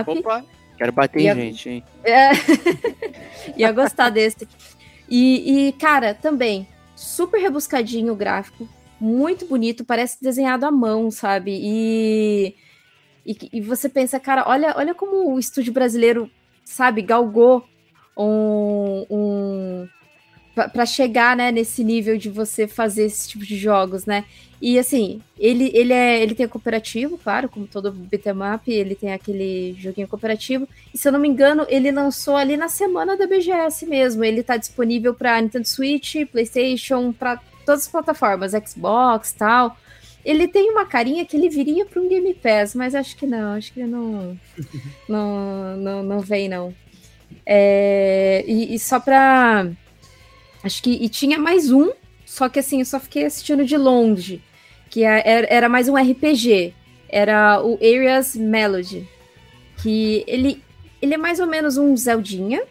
[0.00, 0.10] Up.
[0.10, 0.44] Opa,
[0.76, 1.84] quero bater em gente, hein?
[2.04, 2.30] É...
[3.56, 4.48] ia gostar desse.
[5.08, 8.68] E, e, cara, também, super rebuscadinho o gráfico,
[9.00, 11.52] muito bonito, parece desenhado à mão, sabe?
[11.52, 12.54] E,
[13.26, 16.30] e, e você pensa, cara, olha, olha como o estúdio brasileiro,
[16.64, 17.64] sabe, galgou
[18.16, 19.88] um, um
[20.54, 24.24] para chegar, né, nesse nível de você fazer esse tipo de jogos, né?
[24.66, 29.12] E assim, ele, ele, é, ele tem cooperativo, claro, como todo beat'em up, ele tem
[29.12, 30.66] aquele joguinho cooperativo.
[30.94, 34.24] E se eu não me engano, ele lançou ali na semana da BGS mesmo.
[34.24, 39.76] Ele tá disponível para Nintendo Switch, PlayStation, para todas as plataformas, Xbox, tal.
[40.24, 43.52] Ele tem uma carinha que ele viria para um Game Pass, mas acho que não,
[43.58, 44.40] acho que ele não
[45.06, 46.74] não, não, não vem não.
[47.44, 49.70] É, e, e só para
[50.62, 50.90] Acho que.
[50.90, 51.92] E tinha mais um,
[52.24, 54.40] só que assim, eu só fiquei assistindo de longe.
[54.94, 56.72] Que é, era, era mais um RPG.
[57.08, 59.08] Era o Areas Melody.
[59.78, 60.62] Que ele,
[61.02, 62.62] ele é mais ou menos um Zeldinha.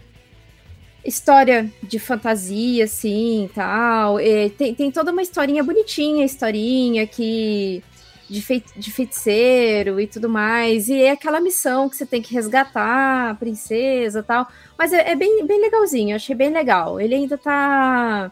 [1.04, 4.22] História de fantasia, assim, tal.
[4.22, 7.84] E tem, tem toda uma historinha bonitinha, historinha que
[8.30, 10.88] de, fei de feiticeiro e tudo mais.
[10.88, 14.48] E é aquela missão que você tem que resgatar a princesa tal.
[14.78, 17.02] Mas é, é bem, bem legalzinho, achei bem legal.
[17.02, 18.32] Ele ainda tá.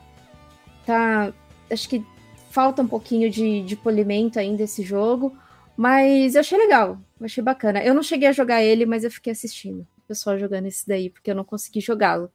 [0.85, 1.33] Tá.
[1.69, 2.05] Acho que
[2.51, 5.35] falta um pouquinho de, de polimento ainda esse jogo.
[5.75, 7.83] Mas eu achei legal, achei bacana.
[7.83, 11.09] Eu não cheguei a jogar ele, mas eu fiquei assistindo o pessoal jogando esse daí,
[11.09, 12.29] porque eu não consegui jogá-lo.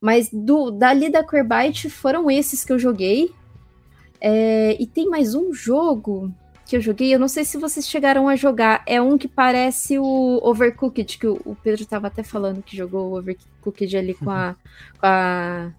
[0.00, 3.32] Mas do dali da Queerbyte foram esses que eu joguei.
[4.20, 6.32] É, e tem mais um jogo
[6.66, 9.98] que eu joguei, eu não sei se vocês chegaram a jogar, é um que parece
[9.98, 14.54] o Overcooked, que o Pedro estava até falando que jogou o Overcooked ali com a,
[14.98, 15.72] com a,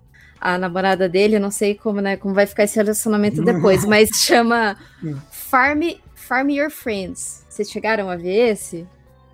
[0.43, 4.09] a namorada dele, eu não sei como, né, como vai ficar esse relacionamento depois, mas
[4.19, 4.75] chama
[5.31, 5.81] Farm,
[6.13, 7.45] Farm Your Friends.
[7.47, 8.85] Vocês chegaram a ver esse?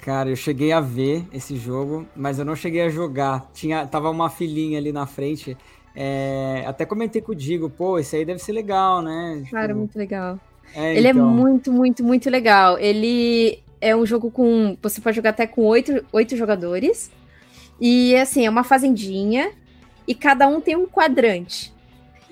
[0.02, 3.50] Cara, eu cheguei a ver esse jogo, mas eu não cheguei a jogar.
[3.54, 5.58] Tinha, tava uma filhinha ali na frente.
[5.96, 9.44] É, até comentei com o Digo, pô, esse aí deve ser legal, né?
[9.50, 10.40] Cara, tipo, muito legal.
[10.76, 11.28] É, ele é então.
[11.28, 12.78] é muito, muito, muito legal.
[12.78, 14.78] Ele é um jogo com.
[14.80, 17.10] Você pode jogar até com oito, oito jogadores.
[17.82, 19.52] E assim, é uma fazendinha.
[20.10, 21.72] E cada um tem um quadrante.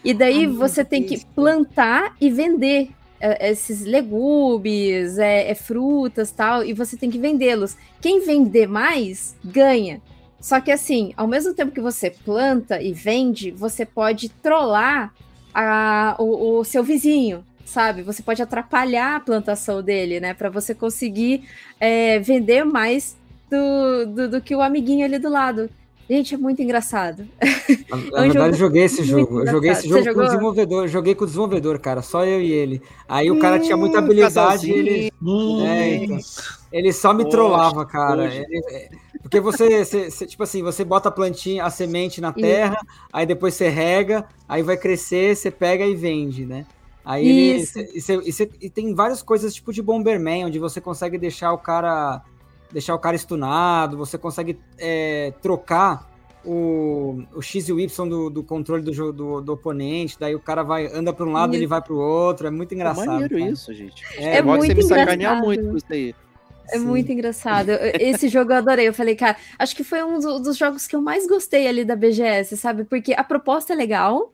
[0.03, 6.31] E daí Ai, você tem que plantar e vender é, esses legumes, é, é, frutas
[6.31, 7.77] tal, e você tem que vendê-los.
[8.01, 10.01] Quem vender mais, ganha.
[10.41, 15.13] Só que assim, ao mesmo tempo que você planta e vende, você pode trollar
[15.53, 18.01] a, o, o seu vizinho sabe?
[18.01, 20.33] Você pode atrapalhar a plantação dele, né?
[20.33, 21.43] Para você conseguir
[21.79, 23.17] é, vender mais
[23.51, 25.69] do, do, do, que o amiguinho ali do lado.
[26.09, 27.27] Gente, é muito engraçado.
[27.89, 29.41] Na, na é um verdade, eu joguei esse jogo.
[29.41, 30.87] Eu joguei esse jogo Você com o desenvolvedor.
[30.87, 32.01] Joguei com o desenvolvedor, cara.
[32.01, 32.81] Só eu e ele.
[33.09, 34.71] Aí o cara tinha muita hum, habilidade.
[34.71, 36.17] Ele, hum, é, então,
[36.71, 38.33] ele só me Poxa, trollava, cara.
[38.33, 38.89] Ele, é,
[39.21, 42.77] porque você, você, você, tipo assim, você bota a plantinha, a semente na terra,
[43.11, 46.65] aí depois você rega, aí vai crescer, você pega e vende, né?
[47.03, 47.79] Aí Isso.
[47.79, 51.57] Ele, e, e, e, tem várias coisas tipo de Bomberman, onde você consegue deixar o
[51.57, 52.21] cara
[52.71, 56.09] deixar o cara stunado, você consegue é, trocar
[56.45, 60.39] o, o X e o Y do, do controle do, do, do, oponente, daí o
[60.39, 63.03] cara vai anda para um lado, e ele vai para o outro, é muito engraçado.
[63.03, 63.51] É maneiro cara.
[63.51, 64.03] isso, gente.
[64.15, 66.15] É, é muito você me sacanear muito com isso aí.
[66.69, 66.85] É Sim.
[66.85, 67.69] muito engraçado.
[67.99, 68.87] Esse jogo eu adorei.
[68.87, 71.95] Eu falei, cara, acho que foi um dos jogos que eu mais gostei ali da
[71.95, 72.83] BGS, sabe?
[72.83, 74.33] Porque a proposta é legal,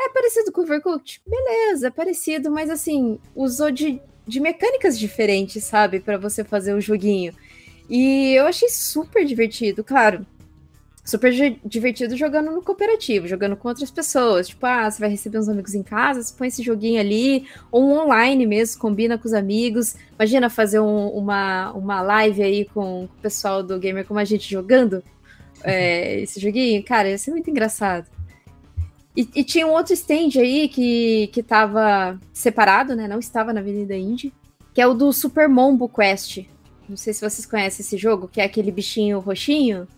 [0.00, 1.20] é parecido com o Overcooked?
[1.26, 6.00] Beleza, é parecido, mas assim, usou de, de mecânicas diferentes, sabe?
[6.00, 7.32] para você fazer o joguinho.
[7.88, 10.24] E eu achei super divertido, claro.
[11.04, 14.48] super di- divertido jogando no cooperativo, jogando com outras pessoas.
[14.48, 17.84] Tipo, ah, você vai receber uns amigos em casa, você põe esse joguinho ali, ou
[17.84, 19.96] um online mesmo, combina com os amigos.
[20.18, 24.50] Imagina fazer um- uma, uma live aí com o pessoal do Gamer como a gente
[24.50, 25.04] jogando
[25.62, 26.82] é, esse joguinho.
[26.82, 28.06] Cara, ia ser muito engraçado.
[29.16, 33.06] E, e tinha um outro stand aí que, que tava separado, né?
[33.06, 34.32] Não estava na Avenida Indy,
[34.72, 36.46] que é o do Super Mombo Quest.
[36.88, 39.88] Não sei se vocês conhecem esse jogo, que é aquele bichinho roxinho.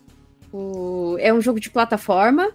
[0.52, 2.52] O- É um jogo de plataforma.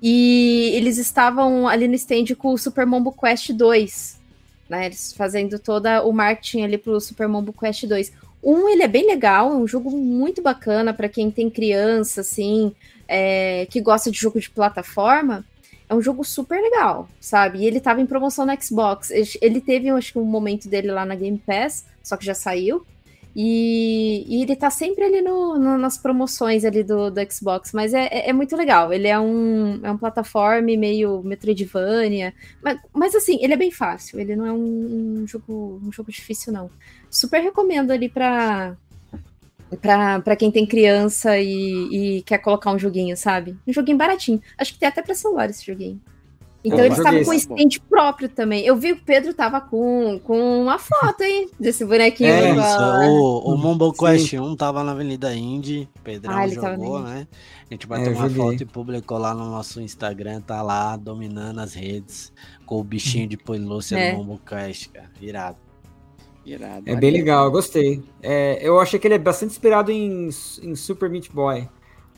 [0.00, 4.20] E eles estavam ali no stand com o Super Mombo Quest 2.
[4.68, 4.86] Né?
[4.86, 8.12] Eles fazendo todo o marketing ali pro Super Mombo Quest 2.
[8.42, 12.74] Um, ele é bem legal, é um jogo muito bacana para quem tem criança, assim,
[13.06, 15.44] é, que gosta de jogo de plataforma.
[15.88, 17.58] É um jogo super legal, sabe?
[17.58, 19.10] E ele tava em promoção no Xbox.
[19.40, 22.84] Ele- teve, acho que, um momento dele lá na Game Pass, só que já saiu.
[23.34, 27.94] E, e ele tá sempre ali no, no- nas promoções ali do, do Xbox, mas
[27.94, 28.92] é, é- é muito legal.
[28.92, 34.20] Ele é um, é um plataforma meio Metroidvania, mas, mas assim, ele é bem fácil.
[34.20, 36.70] Ele não é um, um jogo, um jogo difícil, não.
[37.10, 38.76] Super recomendo ali pra,
[40.22, 43.56] pra quem tem criança e, e quer colocar um joguinho, sabe?
[43.66, 44.40] Um joguinho baratinho.
[44.58, 46.00] Acho que tem até pra celular esse joguinho.
[46.64, 47.44] Então Eu eles estavam com esse.
[47.52, 48.64] stand próprio também.
[48.64, 51.48] Eu vi que o Pedro tava com, com uma foto, hein?
[51.58, 52.30] Desse bonequinho.
[52.30, 53.96] É, Isso, o, o Mumble Sim.
[53.98, 57.26] Quest 1 tava na Avenida Indy, Pedrão Ah, ele jogou, né?
[57.68, 58.42] A gente É, bateu eu uma joguei.
[58.52, 62.32] foto e publicou lá no nosso Instagram, tá lá dominando as redes
[62.64, 64.12] com o bichinho de pelúcia É.
[64.12, 65.10] do Mumble Quest, cara.
[65.20, 65.56] Irado.
[66.46, 66.82] Irado.
[66.86, 68.02] É bem legal, eu gostei.
[68.22, 70.28] É, eu achei que ele é bastante inspirado em,
[70.62, 71.68] em Super Meat Boy.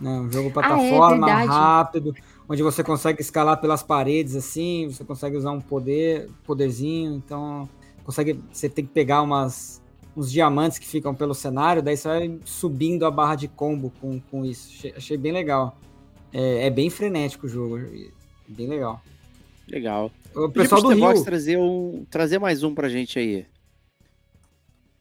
[0.01, 0.11] Né?
[0.11, 1.47] Um jogo plataforma, verdade.
[1.49, 2.15] rápido,
[2.49, 7.69] onde você consegue escalar pelas paredes assim, você consegue usar um poder, poderzinho, então
[8.05, 8.39] consegue.
[8.53, 9.83] Você tem que pegar umas,
[10.17, 14.21] uns diamantes que ficam pelo cenário, daí você vai subindo a barra de combo com,
[14.31, 14.71] com isso.
[14.71, 15.77] Achei, achei bem legal.
[16.33, 17.79] É, é bem frenético o jogo,
[18.49, 19.01] bem legal.
[19.69, 20.11] Legal.
[20.35, 21.25] O pessoal do Rio.
[21.25, 23.47] trazer, um, trazer mais um pra gente aí.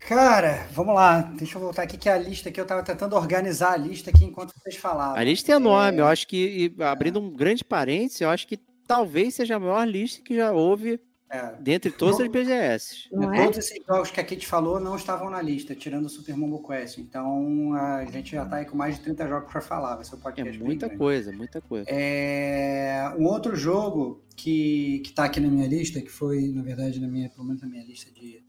[0.07, 1.21] Cara, vamos lá.
[1.21, 4.25] Deixa eu voltar aqui que a lista aqui eu tava tentando organizar a lista aqui
[4.25, 5.15] enquanto vocês falavam.
[5.15, 5.99] A lista é enorme.
[5.99, 9.87] Eu acho que, e abrindo um grande parênteses, eu acho que talvez seja a maior
[9.87, 13.07] lista que já houve É, dentre todas as BGS.
[13.11, 13.43] Não é?
[13.45, 16.61] Todos esses jogos que a Kate falou não estavam na lista, tirando o Super Mombo
[16.67, 16.97] Quest.
[16.97, 19.95] Então a gente já tá aí com mais de 30 jogos para falar.
[19.95, 20.97] Vai ser É muita grande.
[20.97, 21.89] coisa, muita coisa.
[21.89, 26.99] É, um outro jogo que, que tá aqui na minha lista, que foi, na verdade,
[26.99, 28.43] na minha, pelo menos na minha lista de,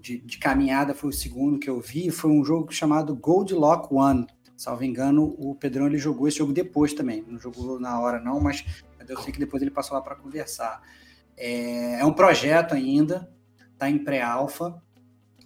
[0.00, 3.92] de, de caminhada, foi o segundo que eu vi, foi um jogo chamado Gold Lock
[3.92, 4.26] One.
[4.56, 7.24] Salvo engano, o Pedrão ele jogou esse jogo depois também.
[7.26, 8.64] Não jogou na hora, não, mas
[9.08, 10.82] eu sei que depois ele passou lá para conversar.
[11.36, 13.32] É, é um projeto ainda,
[13.78, 14.82] tá em pré-alpha.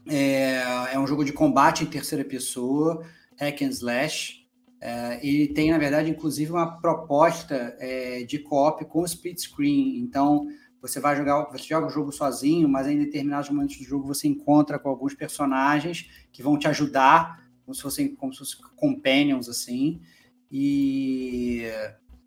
[0.09, 3.05] É, é um jogo de combate em terceira pessoa,
[3.39, 4.43] hack and slash.
[4.81, 9.99] É, ele tem, na verdade, inclusive uma proposta é, de co-op com split screen.
[9.99, 10.47] Então,
[10.83, 14.27] você vai jogar, você joga o jogo sozinho, mas em determinados momentos do jogo você
[14.27, 20.03] encontra com alguns personagens que vão te ajudar, como se fossem, como se companions assim.
[20.51, 21.63] E,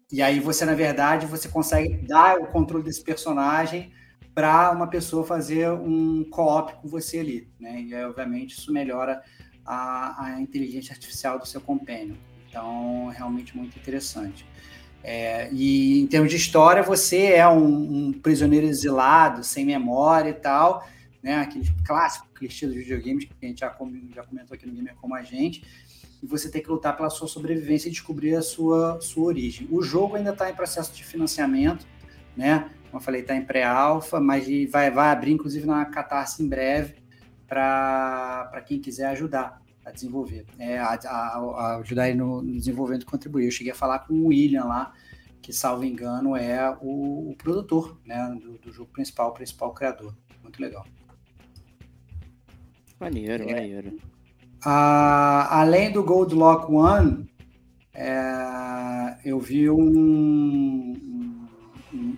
[0.10, 3.92] e aí você, na verdade, você consegue dar o controle desse personagem
[4.34, 7.82] para uma pessoa fazer um co-op com você ali, né?
[7.82, 9.22] E aí, obviamente, isso melhora
[9.66, 12.16] a, a inteligência artificial do seu companion.
[12.48, 14.46] Então, realmente muito interessante.
[15.08, 20.34] É, e em termos de história, você é um, um, prisioneiro exilado, sem memória e
[20.34, 20.84] tal,
[21.22, 21.36] né?
[21.36, 23.68] Aquele clássico clichê dos videogames que a gente já,
[24.16, 25.64] já comentou aqui no Gamer Como a Gente.
[26.24, 29.68] E você tem que lutar pela sua sobrevivência e descobrir a sua, sua origem.
[29.70, 31.86] O jogo ainda está em processo de financiamento,
[32.36, 32.72] né?
[32.90, 36.96] Como eu falei, está em pré-alpha, mas vai, vai abrir, inclusive, na Catarse em breve
[37.48, 43.04] para quem quiser ajudar a desenvolver, é, a, a, a ajudar aí no, no, desenvolvimento
[43.04, 43.46] e contribuir.
[43.46, 44.92] Eu cheguei a falar com o William lá,
[45.42, 50.16] que, salvo engano, é o, o produtor né, do, do, jogo principal, o principal criador.
[50.42, 50.86] Muito legal.
[53.00, 53.54] Maneiro, é.
[53.54, 54.00] maneiro.
[54.64, 57.30] Além do Gold Lock One,
[57.94, 60.94] é, eu vi um,
[61.94, 62.18] um,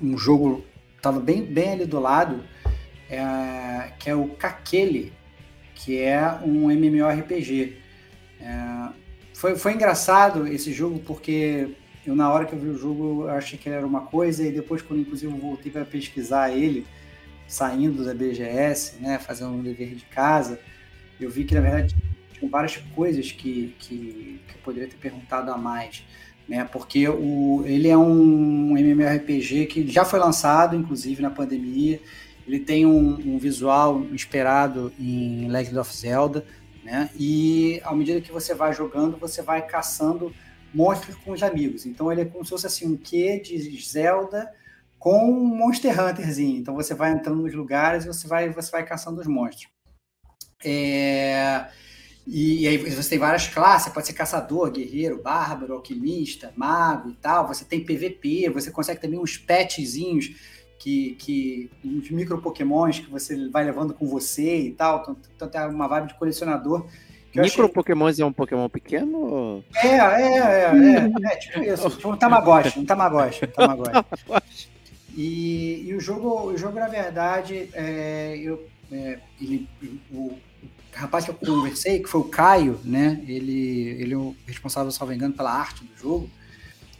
[0.00, 0.64] um jogo,
[0.96, 2.44] estava bem, bem ali do lado,
[3.10, 5.12] é, que é o Kakele,
[5.84, 7.76] que é um MMORPG.
[8.40, 8.88] É,
[9.34, 11.68] foi, foi engraçado esse jogo porque
[12.06, 14.46] eu na hora que eu vi o jogo eu achei que ele era uma coisa
[14.46, 16.86] e depois quando inclusive eu voltei para pesquisar ele
[17.46, 20.58] saindo da BGS, né, fazendo um dever de casa,
[21.20, 21.94] eu vi que na verdade
[22.32, 26.02] tinha várias coisas que, que, que eu poderia ter perguntado a mais,
[26.48, 32.00] né, porque o, ele é um MMORPG que já foi lançado inclusive na pandemia,
[32.46, 36.44] ele tem um, um, visual inspirado em Legend of Zelda,
[36.82, 37.08] né?
[37.18, 40.34] E à medida que você vai jogando, você vai caçando
[40.72, 41.86] monstros com os amigos.
[41.86, 44.52] Então ele é como se fosse assim um quê de Zelda
[44.98, 46.58] com um Monster Hunterzinho.
[46.58, 49.68] Então você vai entrando nos lugares e você vai, você vai caçando os monstros.
[50.64, 51.66] É...
[52.26, 57.14] E, e, aí você tem várias classes, pode ser caçador, guerreiro, bárbaro, alquimista, mago e
[57.14, 57.46] tal.
[57.46, 60.34] Você tem PVP, você consegue também uns petzinhos
[60.84, 65.00] que, que uns micro pokémons que você vai levando com você e tal.
[65.00, 66.84] Então, então tem uma vibe de colecionador.
[67.34, 67.68] Micro achei...
[67.68, 69.64] pokémons é um pokémon pequeno?
[69.76, 74.68] É, é, é, é, é, tipo isso, tipo um Tamagotchi, um Tamagotchi, um Tamagotchi.
[75.16, 79.66] E, e o jogo, o jogo na verdade, é, eu, é, ele,
[80.12, 80.36] o,
[80.92, 83.22] rapaz que eu conversei, que foi o Caio, né?
[83.26, 86.30] Ele, ele é o responsável, se não me engano, pela arte do jogo.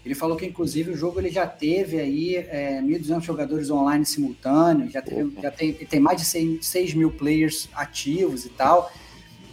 [0.05, 4.92] Ele falou que, inclusive, o jogo ele já teve aí é, 1.200 jogadores online simultâneos,
[4.92, 8.92] já, teve, já tem, tem mais de 6, 6 mil players ativos e tal.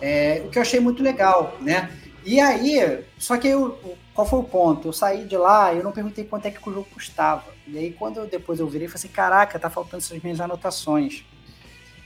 [0.02, 1.90] É, o que eu achei muito legal, né?
[2.26, 3.80] E aí, só que eu,
[4.14, 4.90] qual foi o ponto?
[4.90, 7.46] Eu saí de lá, eu não perguntei quanto é que o jogo custava.
[7.66, 10.42] E aí, quando eu, depois eu virei, eu falei assim: caraca, tá faltando essas minhas
[10.42, 11.24] anotações.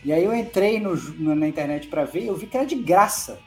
[0.04, 0.96] E aí eu entrei no,
[1.36, 3.40] na internet para ver e eu vi que era de graça.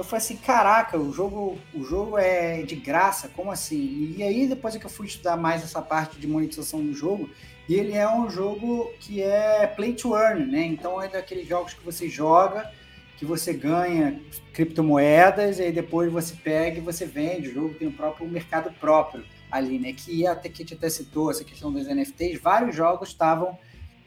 [0.00, 4.14] Eu falei assim, caraca, o jogo, o jogo é de graça, como assim?
[4.16, 7.28] E aí depois é que eu fui estudar mais essa parte de monetização do jogo,
[7.68, 10.62] e ele é um jogo que é play to earn, né?
[10.62, 12.72] Então é daqueles jogos que você joga,
[13.18, 14.18] que você ganha
[14.54, 17.50] criptomoedas, e aí depois você pega e você vende.
[17.50, 19.92] O jogo tem o próprio mercado próprio ali, né?
[19.92, 23.58] Que até que a gente até citou essa questão dos NFTs, vários jogos estavam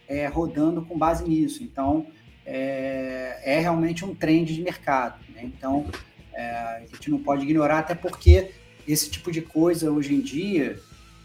[0.07, 1.61] é, rodando com base nisso.
[1.61, 2.07] Então,
[2.43, 5.23] é, é realmente um trend de mercado.
[5.43, 5.51] Né?
[5.57, 5.85] Então,
[6.33, 8.51] é, a gente não pode ignorar, até porque
[8.87, 10.79] esse tipo de coisa hoje em dia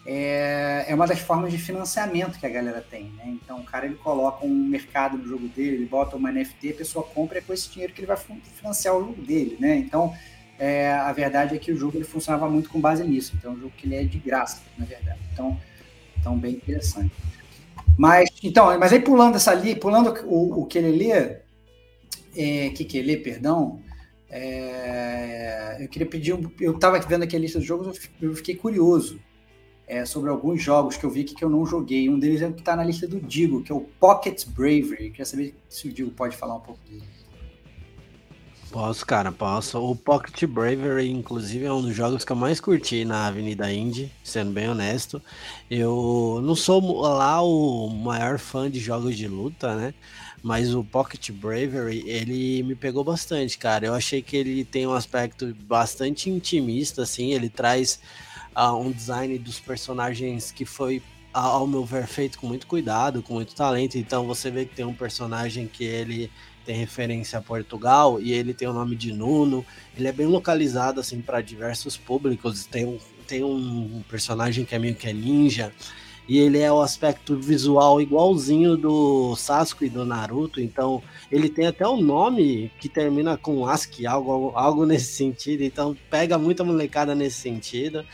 [0.06, 3.04] é, é uma das formas de financiamento que a galera tem.
[3.16, 3.38] Né?
[3.42, 6.74] Então, o cara ele coloca um mercado no jogo dele, ele bota uma NFT, a
[6.74, 9.56] pessoa compra e é com esse dinheiro que ele vai financiar o jogo dele.
[9.60, 9.76] Né?
[9.76, 10.14] Então,
[10.58, 13.34] é, a verdade é que o jogo ele funcionava muito com base nisso.
[13.36, 15.20] Então, é um jogo que ele é de graça, na verdade.
[15.32, 15.60] Então,
[16.18, 17.12] então bem interessante.
[17.96, 21.38] Mas, então, mas aí pulando essa ali, pulando o, o que ele lê,
[22.36, 23.80] é, que que lê, perdão,
[24.30, 29.18] é, eu queria pedir, eu estava vendo aqui a lista dos jogos, eu fiquei curioso
[29.86, 32.08] é, sobre alguns jogos que eu vi que eu não joguei.
[32.08, 35.06] Um deles é o que está na lista do Digo, que é o Pocket Bravery.
[35.06, 37.02] Eu queria saber se o Digo pode falar um pouco dele.
[38.70, 39.78] Posso, cara, posso.
[39.82, 44.12] O Pocket Bravery, inclusive, é um dos jogos que eu mais curti na Avenida Indy,
[44.22, 45.22] sendo bem honesto.
[45.70, 49.94] Eu não sou lá o maior fã de jogos de luta, né?
[50.42, 53.86] Mas o Pocket Bravery, ele me pegou bastante, cara.
[53.86, 57.32] Eu achei que ele tem um aspecto bastante intimista, assim.
[57.32, 58.00] Ele traz
[58.56, 63.34] uh, um design dos personagens que foi ao meu ver, feito com muito cuidado, com
[63.34, 63.96] muito talento.
[63.98, 66.30] Então você vê que tem um personagem que ele
[66.64, 69.64] tem referência a Portugal e ele tem o nome de Nuno.
[69.96, 72.66] Ele é bem localizado assim para diversos públicos.
[72.66, 75.72] Tem um, tem um personagem que é meio que é ninja
[76.28, 81.02] e ele é o aspecto visual igualzinho do Sasuke e do Naruto, então
[81.32, 86.36] ele tem até um nome que termina com ASCII, algo, algo nesse sentido, então pega
[86.36, 88.04] muita molecada nesse sentido.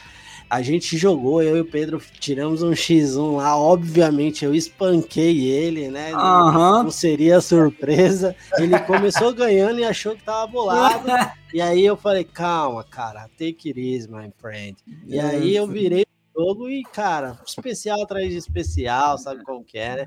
[0.49, 3.57] A gente jogou, eu e o Pedro tiramos um X1 lá.
[3.57, 6.15] Obviamente eu espanquei ele, né?
[6.15, 6.85] Uhum.
[6.85, 8.37] Não seria surpresa.
[8.59, 11.09] Ele começou ganhando e achou que tava bolado.
[11.53, 14.77] e aí eu falei, calma, cara, take it easy, my friend.
[15.07, 16.05] E aí eu virei
[16.37, 20.07] jogo e, cara, especial atrás de especial, sabe como que é, né?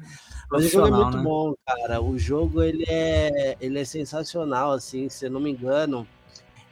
[0.51, 1.23] Mas o jogo é muito né?
[1.23, 2.01] bom, cara.
[2.01, 6.07] O jogo ele é, ele é sensacional, assim, se eu não me engano.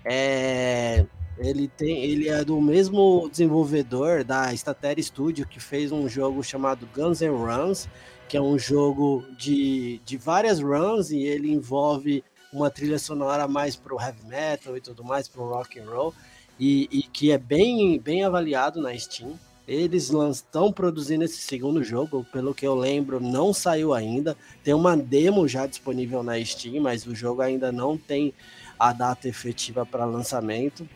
[0.04, 1.06] É,
[1.38, 6.88] ele tem, ele é do mesmo desenvolvedor da Statera Studio que fez um jogo chamado
[6.96, 7.90] Guns N' Runs,
[8.30, 13.76] que é um jogo de, de várias runs e ele envolve uma trilha sonora mais
[13.76, 16.14] pro heavy metal e tudo mais pro rock and roll
[16.60, 19.40] e, e que é bem bem avaliado na Steam.
[19.68, 24.38] Eles estão produzindo esse segundo jogo, pelo que eu lembro, não saiu ainda.
[24.64, 28.32] Tem uma demo já disponível na Steam, mas o jogo ainda não tem
[28.80, 30.88] a data efetiva para lançamento.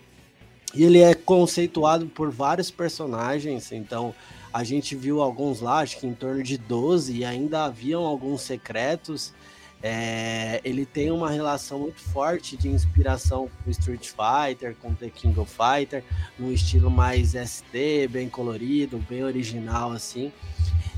[0.76, 4.14] E ele é conceituado por vários personagens, então
[4.54, 8.42] a gente viu alguns lá, acho que em torno de 12, e ainda haviam alguns
[8.42, 9.34] secretos.
[9.82, 15.40] É, ele tem uma relação muito forte de inspiração com Street Fighter, com The King
[15.40, 16.04] of Fighter,
[16.38, 20.32] num estilo mais SD, bem colorido, bem original assim.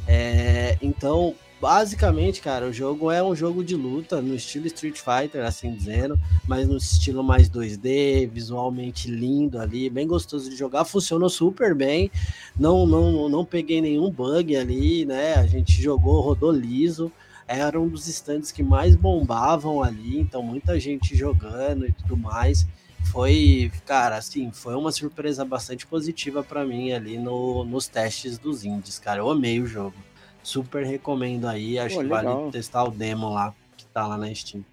[0.07, 5.45] É, então basicamente, cara, o jogo é um jogo de luta no estilo Street Fighter,
[5.45, 11.29] assim dizendo, mas no estilo mais 2D, visualmente lindo ali, bem gostoso de jogar, funcionou
[11.29, 12.09] super bem.
[12.59, 15.35] Não não não peguei nenhum bug ali, né?
[15.35, 17.11] A gente jogou, rodou liso.
[17.57, 22.67] Era um dos stands que mais bombavam ali, então muita gente jogando e tudo mais.
[23.11, 28.63] foi, cara, assim, foi uma surpresa bastante positiva para mim ali no, nos testes dos
[28.63, 29.19] indies, cara.
[29.19, 29.95] Eu amei o jogo.
[30.43, 34.33] Super recomendo aí, acho Pô, que vale testar o demo lá, que tá lá na
[34.33, 34.63] Steam.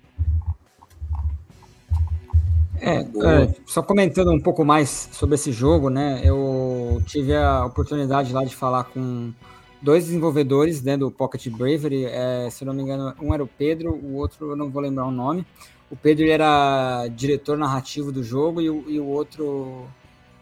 [2.80, 6.20] É, é, só comentando um pouco mais sobre esse jogo, né?
[6.22, 9.32] Eu tive a oportunidade lá de falar com
[9.80, 12.04] dois desenvolvedores né, do Pocket Bravery.
[12.06, 15.06] É, se não me engano, um era o Pedro, o outro eu não vou lembrar
[15.06, 15.46] o nome.
[15.90, 19.86] O Pedro era diretor narrativo do jogo e o, e o outro,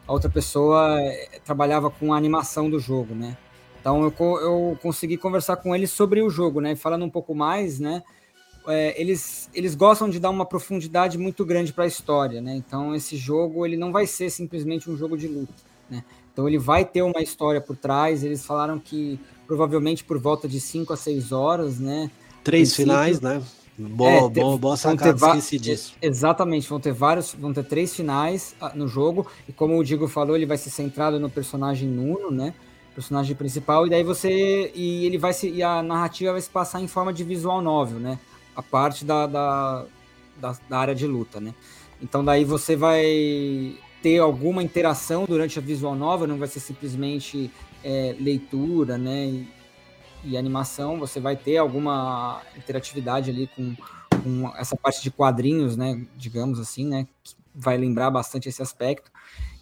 [0.07, 3.37] a outra pessoa é, trabalhava com a animação do jogo, né?
[3.81, 6.75] Então eu, eu consegui conversar com eles sobre o jogo, né?
[6.75, 8.03] Falando um pouco mais, né?
[8.67, 12.57] é, eles, eles gostam de dar uma profundidade muito grande para a história, né?
[12.57, 15.55] Então esse jogo ele não vai ser simplesmente um jogo de luta,
[15.89, 16.05] né?
[16.37, 18.23] Então ele vai ter uma história por trás.
[18.23, 22.11] Eles falaram que provavelmente por volta de 5 a 6 horas, né?
[22.45, 23.43] Três finais, né?
[23.79, 25.95] Boa, é, boa, boa sacada, esqueci disso.
[26.01, 30.09] Exatamente, vão ter vários, vão ter três finais ah, no jogo, e como o Diego
[30.09, 32.55] falou, ele vai ser centrado no personagem Nuno, né?
[32.95, 34.73] Personagem principal, e daí você.
[34.75, 35.51] E ele vai se.
[35.51, 38.19] E a narrativa vai se passar em forma de visual novel, né?
[38.57, 39.85] a parte da, da,
[40.41, 41.55] da, da área de luta, né?
[42.01, 43.77] Então daí você vai
[44.07, 47.51] ter alguma interação durante a visual nova, não vai ser simplesmente
[47.83, 49.27] é, leitura, né?
[49.27, 49.49] E,
[50.27, 53.75] e, animação, você vai ter alguma interatividade ali com,
[54.23, 56.07] com, essa parte de quadrinhos, né?
[56.17, 57.09] Digamos assim, né?
[57.25, 59.11] Que vai lembrar bastante esse aspecto.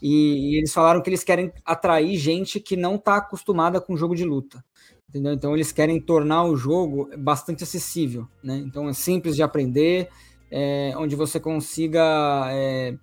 [0.03, 4.15] E, e eles falaram que eles querem atrair gente que não está acostumada com jogo
[4.15, 4.63] de luta.
[5.09, 5.33] Entendeu?
[5.33, 8.59] Então eles querem tornar o jogo bastante acessível, né?
[8.59, 10.11] Então é simples de aprender,
[10.51, 12.03] é, onde você consiga
[12.51, 12.95] é,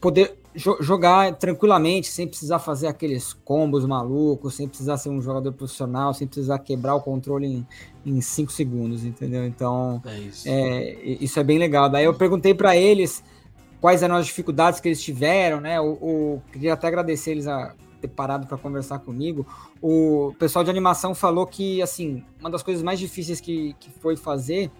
[0.00, 5.52] poder jo jogar tranquilamente, sem precisar fazer aqueles combos malucos, sem precisar ser um jogador
[5.52, 7.64] profissional, sem precisar quebrar o controle
[8.04, 9.46] em 5 segundos, entendeu?
[9.46, 10.48] Então é isso.
[10.48, 11.38] É, isso.
[11.38, 11.88] é bem legal.
[11.88, 13.22] Daí eu perguntei para eles
[13.80, 15.80] quais eram as dificuldades que eles tiveram, né?
[15.80, 19.44] O, o queria até agradecer eles a ter parado para conversar comigo,
[19.82, 24.16] o pessoal de animação falou que, assim, uma das coisas mais difíceis que, que foi
[24.16, 24.70] fazer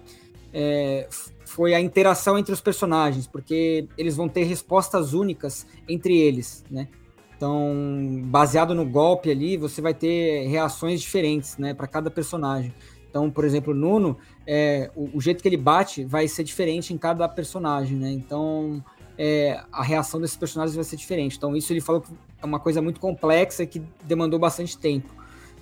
[0.53, 1.09] é,
[1.49, 6.89] foi a interação entre os personagens, porque eles vão ter respostas únicas entre eles, né?
[7.37, 12.75] Então, baseado no golpe ali, você vai ter reações diferentes, né, para cada personagem.
[13.09, 16.93] Então, por exemplo, o Nuno, é, o, o, jeito que ele bate vai ser diferente
[16.93, 18.11] em cada personagem, né?
[18.11, 18.85] Então,
[19.17, 21.37] é, a reação desses personagens vai ser diferente.
[21.39, 25.09] Então, isso ele falou que é uma coisa muito complexa que demandou bastante tempo,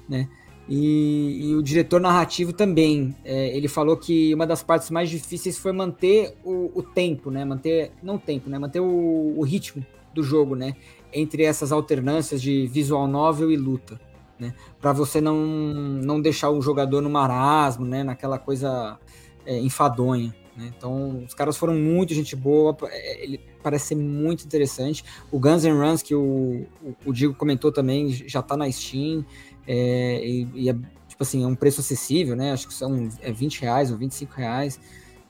[0.09, 0.29] né?
[0.69, 5.57] E, e o diretor narrativo também, é, ele falou que uma das partes mais difíceis
[5.57, 7.45] foi manter o, o tempo, né?
[7.45, 8.59] Manter, não o tempo, né?
[8.59, 10.75] Manter o, o, ritmo do jogo, né?
[11.13, 14.01] Entre essas alternâncias de visual novel e luta,
[14.41, 14.55] né?
[14.81, 18.03] Para você não, não deixar o jogador no marasmo, né?
[18.03, 18.99] Naquela coisa
[19.45, 20.35] é, enfadonha.
[20.57, 20.73] Né?
[20.77, 25.05] Então, os caras foram muito gente boa, é, ele parece ser muito interessante.
[25.31, 29.25] O Guns N' Runs, que o, o, o Diego comentou também, já está na Steam,
[29.67, 30.75] é, e, e, é,
[31.09, 32.53] tipo assim, é um preço acessível, né?
[32.53, 34.81] Acho que são é 20 reais ou 25 reais.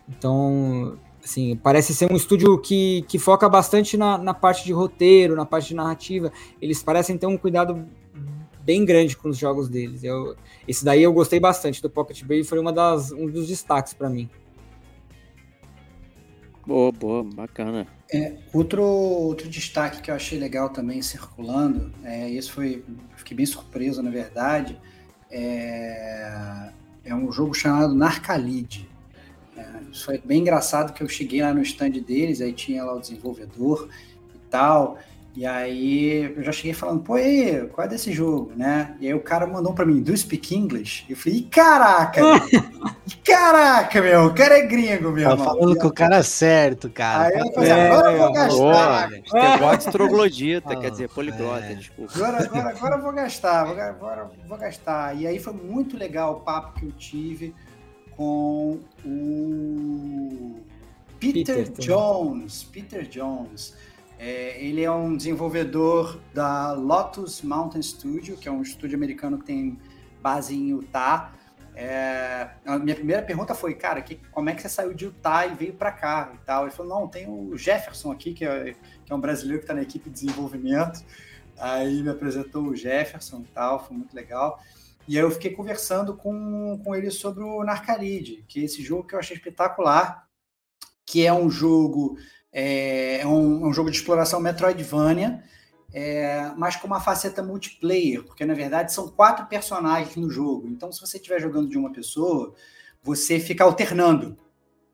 [0.09, 5.35] Então, assim, parece ser um estúdio que, que foca bastante na, na parte de roteiro,
[5.35, 6.33] na parte de narrativa.
[6.61, 7.87] Eles parecem ter um cuidado
[8.63, 10.03] bem grande com os jogos deles.
[10.03, 13.95] Eu, esse daí eu gostei bastante do Pocket Bay, foi uma das, um dos destaques
[13.95, 14.29] para mim.
[16.67, 17.87] Boa, boa, bacana.
[18.13, 22.85] É, outro, outro destaque que eu achei legal também circulando, é, isso foi,
[23.17, 24.81] fiquei bem surpreso na verdade,
[25.31, 26.71] é,
[27.05, 28.89] é um jogo chamado Narcalid.
[29.57, 32.95] É, isso foi bem engraçado que eu cheguei lá no stand deles, aí tinha lá
[32.95, 33.89] o desenvolvedor
[34.35, 34.99] e tal,
[35.37, 38.97] e aí eu já cheguei falando, pô, aí, qual é desse jogo, né?
[38.99, 41.05] E aí o cara mandou para mim, do you speak English?
[41.07, 42.23] E eu falei, caraca!
[43.23, 45.37] caraca, meu, o cara é gringo, meu.
[45.37, 47.25] Tá falando com o cara certo, cara.
[47.25, 49.11] Aí eu falei, é, agora eu vou gastar.
[49.11, 51.75] Tem troglodita, quer dizer, poliglota, é.
[51.75, 52.13] desculpa.
[52.15, 55.17] Agora, agora, agora eu vou gastar, agora, agora vou gastar.
[55.19, 57.55] E aí foi muito legal o papo que eu tive
[58.17, 60.61] com o
[61.21, 62.65] Peter, Peter Jones.
[62.65, 63.75] Peter Jones.
[64.19, 69.45] É, ele é um desenvolvedor da Lotus Mountain Studio, que é um estúdio americano que
[69.45, 69.79] tem
[70.23, 71.33] base em Utah.
[71.75, 75.47] É, a minha primeira pergunta foi, cara, que, como é que você saiu de Utah
[75.47, 76.63] e veio para cá e tal?
[76.63, 79.75] Ele falou, não, tem o Jefferson aqui, que é, que é um brasileiro que está
[79.75, 81.05] na equipe de desenvolvimento.
[81.59, 84.59] Aí me apresentou o Jefferson e tal, foi muito legal.
[85.07, 89.07] E aí eu fiquei conversando com, com ele sobre o Narcaride, que é esse jogo
[89.07, 90.27] que eu achei espetacular,
[91.05, 92.17] que é um jogo
[92.59, 95.45] é, é, um, é um jogo de exploração Metroidvania,
[95.93, 100.67] é, mas com uma faceta multiplayer, porque na verdade são quatro personagens no jogo.
[100.67, 102.55] Então, se você estiver jogando de uma pessoa,
[103.03, 104.39] você fica alternando.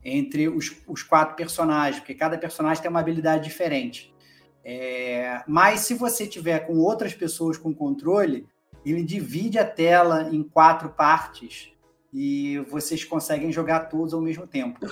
[0.03, 4.13] entre os, os quatro personagens, porque cada personagem tem uma habilidade diferente.
[4.61, 8.45] É, mas se você tiver com outras pessoas com controle,
[8.85, 11.71] ele divide a tela em quatro partes
[12.13, 14.85] e vocês conseguem jogar todos ao mesmo tempo.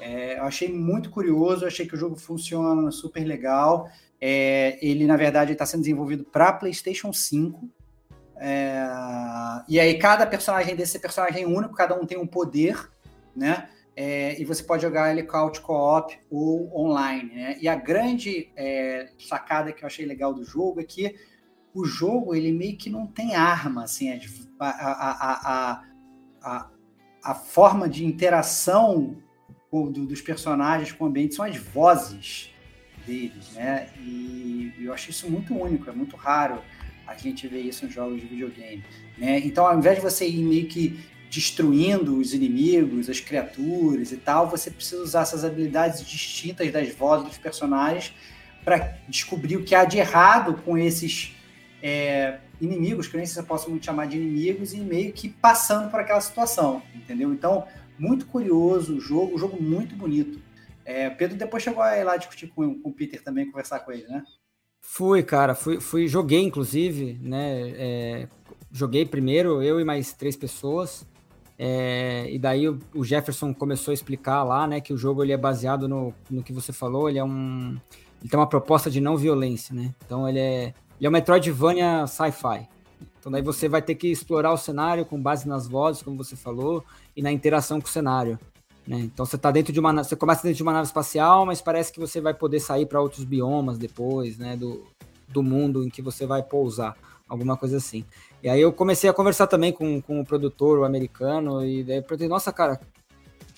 [0.00, 3.88] É, eu achei muito curioso, achei que o jogo funciona super legal.
[4.20, 7.68] É, ele, na verdade, está sendo desenvolvido para PlayStation 5.
[8.38, 8.84] É,
[9.68, 12.90] e aí, cada personagem desse personagem é único, cada um tem um poder,
[13.34, 13.68] né?
[13.98, 17.56] É, e você pode jogar ele couch co-op ou online, né?
[17.60, 21.16] E a grande é, sacada que eu achei legal do jogo é que
[21.72, 25.82] o jogo ele meio que não tem arma, assim, a, a, a,
[26.42, 26.70] a,
[27.24, 29.16] a forma de interação
[29.70, 32.50] do, dos personagens com o ambiente são as vozes
[33.06, 33.88] deles, né?
[33.98, 36.60] E eu acho isso muito único, é muito raro
[37.06, 38.84] a gente ver isso em jogos de videogame,
[39.16, 39.38] né?
[39.40, 40.98] Então, ao invés de você ir meio que
[41.30, 47.28] destruindo os inimigos, as criaturas e tal, você precisa usar essas habilidades distintas das vozes
[47.28, 48.14] dos personagens
[48.64, 51.34] para descobrir o que há de errado com esses
[51.82, 55.12] é, inimigos, que eu nem sei se eu posso muito chamar de inimigos, e meio
[55.12, 57.32] que passando por aquela situação, entendeu?
[57.32, 57.64] Então,
[57.98, 60.40] muito curioso o jogo, um jogo muito bonito.
[60.84, 63.92] É, Pedro depois chegou a ir lá discutir com, com o Peter também, conversar com
[63.92, 64.22] ele, né?
[64.80, 67.70] Fui, cara, fui, fui joguei inclusive, né?
[67.70, 68.28] É,
[68.70, 71.04] joguei primeiro, eu e mais três pessoas.
[71.58, 75.32] É, e daí o, o, Jefferson começou a explicar lá, né, que o jogo ele
[75.32, 77.76] é baseado no, no que você falou, ele é um.
[78.20, 79.94] Ele tem uma proposta de não violência, né?
[80.04, 80.74] Então ele é.
[80.98, 82.68] Ele é um Metroidvania sci-fi.
[83.26, 86.36] Então daí você vai ter que explorar o cenário com base nas vozes, como você
[86.36, 86.84] falou,
[87.16, 88.38] e na interação com o cenário.
[88.86, 89.00] Né?
[89.00, 91.92] Então você tá dentro de uma você começa dentro de uma nave espacial, mas parece
[91.92, 94.84] que você vai poder sair para outros biomas depois, né, do,
[95.26, 96.96] do mundo em que você vai pousar,
[97.28, 98.04] alguma coisa assim.
[98.44, 101.96] E aí eu comecei a conversar também com, com o produtor o americano e daí
[101.96, 102.80] eu perguntei, nossa, cara,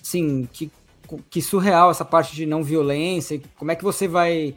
[0.01, 0.71] sim, que
[1.29, 4.55] que surreal essa parte de não violência, como é que você vai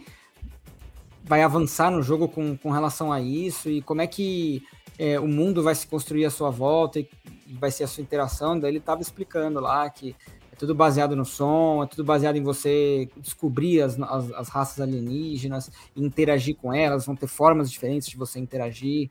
[1.22, 4.62] vai avançar no jogo com, com relação a isso e como é que
[5.02, 7.08] é, o mundo vai se construir à sua volta e,
[7.48, 8.56] e vai ser a sua interação.
[8.56, 10.14] Daí ele estava explicando lá que
[10.52, 14.80] é tudo baseado no som, é tudo baseado em você descobrir as, as, as raças
[14.80, 19.10] alienígenas, interagir com elas, vão ter formas diferentes de você interagir,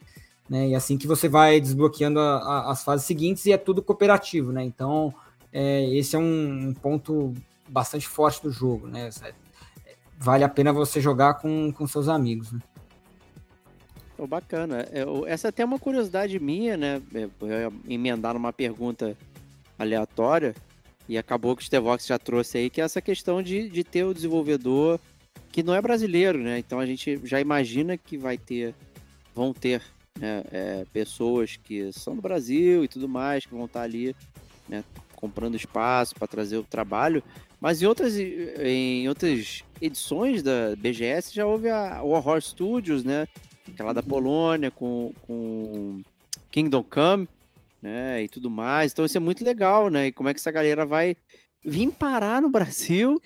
[0.50, 0.70] né?
[0.70, 4.54] E assim que você vai desbloqueando a, a, as fases seguintes e é tudo cooperativo,
[4.54, 4.64] né?
[4.64, 5.14] Então,
[5.52, 7.34] é, esse é um, um, ponto
[7.68, 9.10] bastante forte do jogo, né?
[10.18, 12.62] Vale a pena você jogar com, com seus amigos, né?
[14.24, 14.88] Oh, bacana.
[14.94, 17.02] Eu, essa é até uma curiosidade minha, né?
[17.12, 19.18] Ia emendar numa pergunta
[19.80, 20.54] aleatória.
[21.10, 24.04] E acabou que o Stevox já trouxe aí, que é essa questão de, de ter
[24.04, 25.00] o desenvolvedor
[25.52, 26.60] que não é brasileiro, né?
[26.60, 28.76] Então a gente já imagina que vai ter,
[29.34, 29.82] vão ter
[30.20, 34.16] né, é, pessoas que são do Brasil e tudo mais, que vão estar ali
[34.70, 34.84] né,
[35.16, 37.24] comprando espaço para trazer o trabalho.
[37.60, 43.28] Mas em outras, em outras edições da BGS já houve a Horror Studios, né?
[43.74, 46.02] Aquela da Polônia com, com
[46.52, 47.28] Kingdom Come
[47.82, 48.24] né?
[48.24, 48.92] E tudo mais.
[48.92, 50.08] Então isso é muito legal, né?
[50.08, 51.18] E como é que essa galera vai
[51.64, 53.22] vir parar no Brasil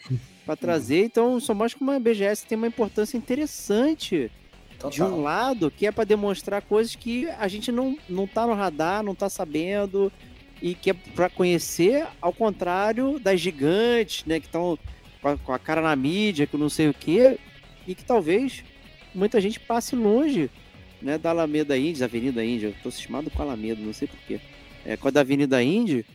[0.46, 1.06] para trazer.
[1.06, 4.32] Então, só mostra como a BGS tem uma importância interessante.
[4.80, 4.92] Total.
[4.92, 8.54] De um lado, que é para demonstrar coisas que a gente não, não tá no
[8.54, 10.12] radar, não tá sabendo,
[10.62, 14.40] e que é para conhecer, ao contrário das gigantes, né?
[14.40, 14.78] Que estão
[15.22, 17.40] com, com a cara na mídia, que não sei o quê,
[17.88, 18.64] e que talvez
[19.16, 20.50] muita gente passe longe
[21.02, 24.40] né, da Alameda Índia, Avenida Índia, tô cismado com a Alameda, não sei porquê,
[24.86, 26.06] é, com a da Avenida Índia,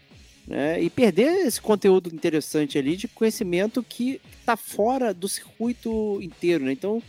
[0.46, 6.64] né, e perder esse conteúdo interessante ali de conhecimento que tá fora do circuito inteiro,
[6.64, 7.02] né, então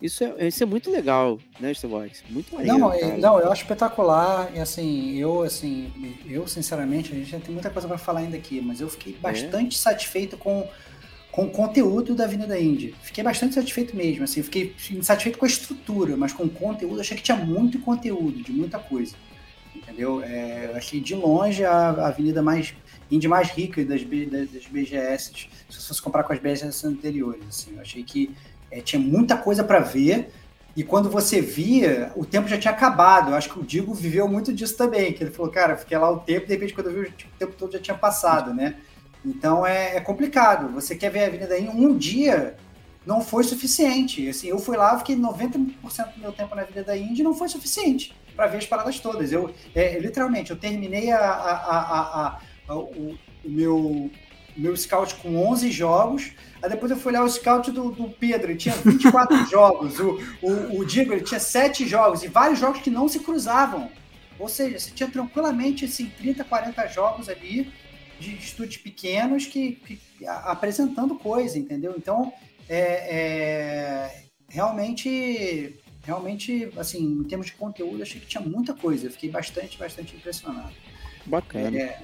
[0.00, 2.22] isso é, isso é muito legal, né, Starbox?
[2.30, 2.78] Muito maneiro.
[2.78, 3.18] Não, cara.
[3.18, 4.48] não, eu acho espetacular.
[4.54, 5.92] E assim, eu assim,
[6.24, 9.16] eu sinceramente, a gente tem muita coisa para falar ainda aqui, mas eu fiquei é.
[9.16, 9.78] bastante é.
[9.78, 10.68] satisfeito com
[11.30, 12.94] com o conteúdo da Avenida Indie.
[13.02, 17.16] Fiquei bastante satisfeito mesmo, assim, fiquei satisfeito com a estrutura, mas com o conteúdo, achei
[17.16, 19.14] que tinha muito conteúdo, de muita coisa.
[19.74, 20.22] Entendeu?
[20.22, 22.74] É, achei de longe a, a avenida mais
[23.10, 27.42] indie mais rica das, das BGS, se fosse comparar com as BGS anteriores.
[27.48, 28.34] Assim, eu achei que
[28.70, 30.30] é, tinha muita coisa para ver.
[30.76, 33.30] E quando você via, o tempo já tinha acabado.
[33.30, 35.12] Eu acho que o Digo viveu muito disso também.
[35.12, 37.54] Que ele falou, cara, fiquei lá o tempo, de repente, quando eu vi, o tempo
[37.56, 38.76] todo já tinha passado, né?
[39.24, 40.72] Então é, é, complicado.
[40.72, 42.56] Você quer ver a Avenida em um dia
[43.06, 44.28] não foi suficiente.
[44.28, 47.48] Assim, eu fui lá, fiquei 90% do meu tempo na Avenida Índia e não foi
[47.48, 49.32] suficiente para ver as paradas todas.
[49.32, 52.38] Eu é, literalmente eu terminei a, a,
[52.68, 54.10] a, o, o, meu
[54.56, 56.32] meu scout com 11 jogos.
[56.60, 60.00] Aí depois eu fui olhar o scout do, do Pedro, ele tinha 24 jogos.
[60.00, 63.88] O, o, o Diego ele tinha 7 jogos e vários jogos que não se cruzavam.
[64.38, 67.72] Ou seja, você tinha tranquilamente assim, 30, 40 jogos ali
[68.18, 71.94] de estúdios pequenos que, que apresentando coisa, entendeu?
[71.96, 72.32] Então,
[72.68, 79.06] é, é, realmente, realmente, assim, em termos de conteúdo, achei que tinha muita coisa.
[79.06, 80.72] Eu fiquei bastante, bastante impressionado.
[81.26, 81.76] Bacana.
[81.76, 82.00] É,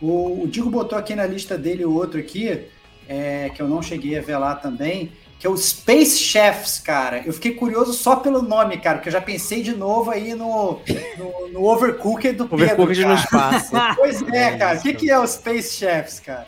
[0.00, 2.66] o, o Digo botou aqui na lista dele outro aqui,
[3.08, 7.22] é, que eu não cheguei a ver lá também, que é o Space Chefs, cara.
[7.24, 10.80] Eu fiquei curioso só pelo nome, cara, que eu já pensei de novo aí no,
[11.16, 13.56] no, no Overcooked do Pedro, Overcooked no cara.
[13.56, 13.70] espaço.
[13.96, 14.78] Pois é, É cara.
[14.78, 16.46] O que, que é o Space Chefs, cara?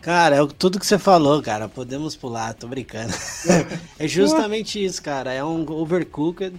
[0.00, 1.68] Cara, é tudo que você falou, cara.
[1.68, 3.12] Podemos pular, tô brincando.
[3.98, 5.32] é justamente isso, cara.
[5.32, 6.54] É um overcooked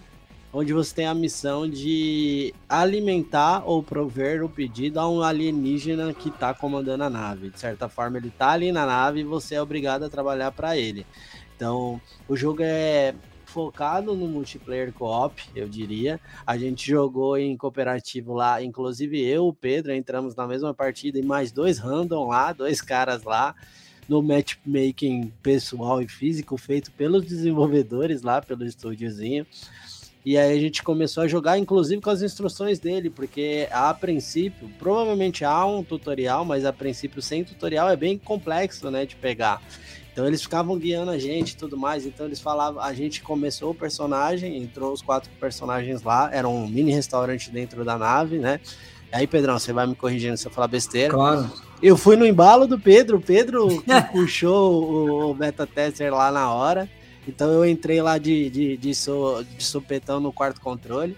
[0.54, 6.30] onde você tem a missão de alimentar ou prover o pedido a um alienígena que
[6.30, 7.50] tá comandando a nave.
[7.50, 10.78] De certa forma, ele tá ali na nave e você é obrigado a trabalhar para
[10.78, 11.06] ele.
[11.56, 16.20] Então, o jogo é focado no multiplayer co-op, eu diria.
[16.48, 21.24] A gente jogou em cooperativo lá, inclusive eu, o Pedro, entramos na mesma partida e
[21.24, 23.54] mais dois random lá, dois caras lá,
[24.08, 29.46] no matchmaking pessoal e físico feito pelos desenvolvedores lá, pelo estúdiozinho.
[30.24, 34.70] E aí a gente começou a jogar, inclusive com as instruções dele, porque a princípio,
[34.78, 39.62] provavelmente há um tutorial, mas a princípio sem tutorial é bem complexo, né, de pegar.
[40.14, 42.06] Então eles ficavam guiando a gente e tudo mais.
[42.06, 46.68] Então eles falavam, a gente começou o personagem, entrou os quatro personagens lá, era um
[46.68, 48.60] mini restaurante dentro da nave, né?
[49.12, 51.14] Aí, Pedrão, você vai me corrigindo se eu falar besteira.
[51.14, 51.52] Claro.
[51.82, 56.32] Eu fui no embalo do Pedro, o Pedro que puxou o, o beta tester lá
[56.32, 56.88] na hora.
[57.28, 61.16] Então eu entrei lá de, de, de, so, de supetão no quarto controle.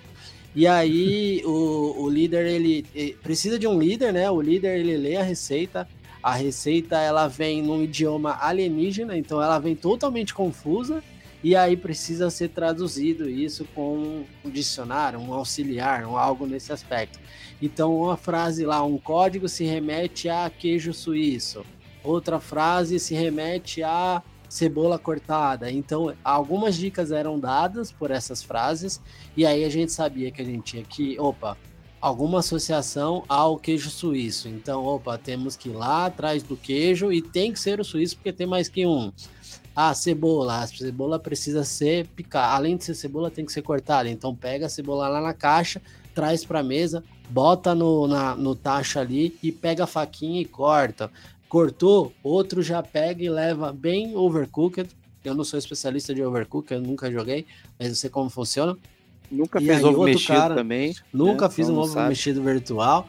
[0.56, 4.30] E aí o, o líder, ele, ele precisa de um líder, né?
[4.30, 5.88] O líder, ele lê a receita.
[6.22, 11.04] A receita, ela vem num idioma alienígena, então ela vem totalmente confusa.
[11.44, 17.20] E aí precisa ser traduzido isso com um dicionário, um auxiliar, um algo nesse aspecto.
[17.62, 21.66] Então, uma frase lá, um código se remete a queijo suíço.
[22.02, 24.24] Outra frase se remete a
[24.54, 25.72] cebola cortada.
[25.72, 29.02] Então, algumas dicas eram dadas por essas frases,
[29.36, 31.58] e aí a gente sabia que a gente tinha que, opa,
[32.00, 34.48] alguma associação ao queijo suíço.
[34.48, 38.16] Então, opa, temos que ir lá atrás do queijo e tem que ser o suíço
[38.16, 39.12] porque tem mais que um.
[39.76, 40.60] Ah, cebola.
[40.60, 42.54] A cebola precisa ser picada.
[42.54, 44.08] Além de ser cebola, tem que ser cortada.
[44.08, 45.82] Então, pega a cebola lá na caixa,
[46.14, 50.46] traz para a mesa, bota no, na, no tacho ali e pega a faquinha e
[50.46, 51.10] corta.
[51.58, 54.90] Cortou, outro já pega e leva bem overcooked.
[55.24, 57.46] Eu não sou especialista de overcooked, eu nunca joguei,
[57.78, 58.76] mas eu sei como funciona.
[59.30, 60.96] Nunca E fez aí, ovo outro mexido cara- também.
[61.14, 61.54] Nunca né?
[61.54, 62.10] fiz Então um ovo sabe.
[62.10, 63.08] mexido virtual.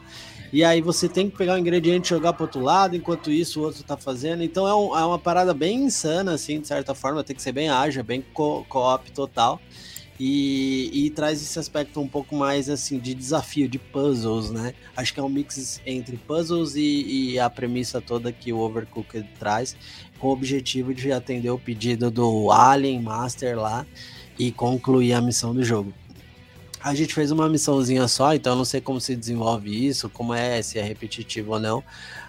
[0.52, 3.60] E aí você tem que pegar o ingrediente e jogar pro outro lado, enquanto isso
[3.60, 4.42] o outro tá fazendo.
[4.42, 7.24] Então é, um- é uma parada bem insana, assim, de certa forma.
[7.24, 9.58] Tem que ser bem ágil, bem co- co-op total.
[10.18, 14.72] E, e traz esse aspecto um pouco mais, assim, de desafio, de puzzles, né?
[14.96, 19.28] Acho que é um mix entre puzzles e, e a premissa toda que o Overcooked
[19.38, 19.76] traz,
[20.18, 23.84] com o objetivo de atender o pedido do Alien Master lá
[24.38, 25.92] e concluir a missão do jogo.
[26.80, 30.34] A gente fez uma missãozinha só, então eu não sei como se desenvolve isso, como
[30.34, 31.82] é, se é repetitivo ou não.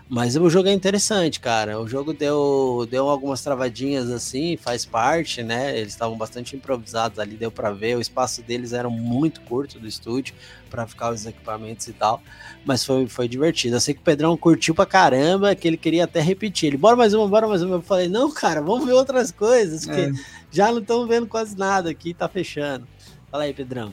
[0.08, 1.80] Mas o jogo é interessante, cara.
[1.82, 5.76] O jogo deu, deu algumas travadinhas assim, faz parte, né?
[5.76, 7.97] Eles estavam bastante improvisados ali, deu pra ver.
[7.97, 10.36] O espaço deles era muito curto do estúdio
[10.70, 12.22] para ficar os equipamentos e tal.
[12.64, 13.78] Mas foi, foi divertido.
[13.78, 16.68] Eu sei que o Pedrão curtiu pra caramba, que ele queria até repetir.
[16.68, 17.78] Ele, bora mais uma, bora mais uma.
[17.78, 20.12] Eu falei, não, cara, vamos ver outras coisas, porque É.
[20.51, 22.88] já não estamos vendo quase nada aqui, tá fechando.
[23.32, 23.91] Fala aí, Pedrão.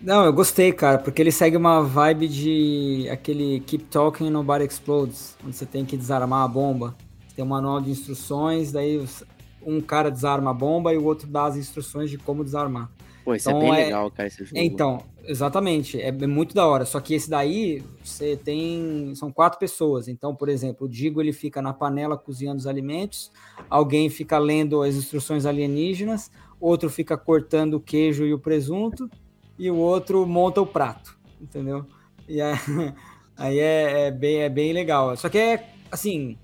[0.00, 5.36] Não, eu gostei, cara, porque ele segue uma vibe de aquele Keep Talking Nobody Explodes,
[5.44, 6.96] onde você tem que desarmar a bomba.
[7.34, 9.04] Tem um manual de instruções, daí
[9.62, 12.90] um cara desarma a bomba e o outro dá as instruções de como desarmar.
[13.24, 14.56] Pô, isso Então é bem é- legal, cara, esse jogo.
[14.56, 16.86] Então, exatamente, é é muito da hora.
[16.86, 19.12] Só que esse daí, você tem.
[19.16, 20.08] São quatro pessoas.
[20.08, 23.30] Então, por exemplo, o Digo ele fica na panela cozinhando os alimentos,
[23.68, 26.30] alguém fica lendo as instruções alienígenas,
[26.60, 29.10] outro fica cortando o queijo e o presunto,
[29.58, 31.84] e o outro monta o prato, entendeu?
[32.28, 32.54] E aí,
[33.36, 35.16] aí é, é bem, é bem legal.
[35.16, 36.38] Só que é assim.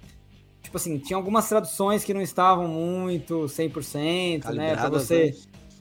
[0.62, 4.70] Tipo assim, tinha algumas traduções que não estavam muito 100%, né?
[4.74, 5.14] Pra você.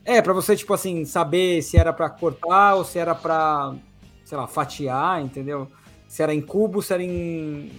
[0.04, 0.16] né?
[0.16, 3.74] É, pra você, tipo assim, saber se era pra cortar ou se era pra,
[4.24, 5.66] sei lá, fatiar, entendeu?
[6.06, 7.72] Se era em cubo, se era em,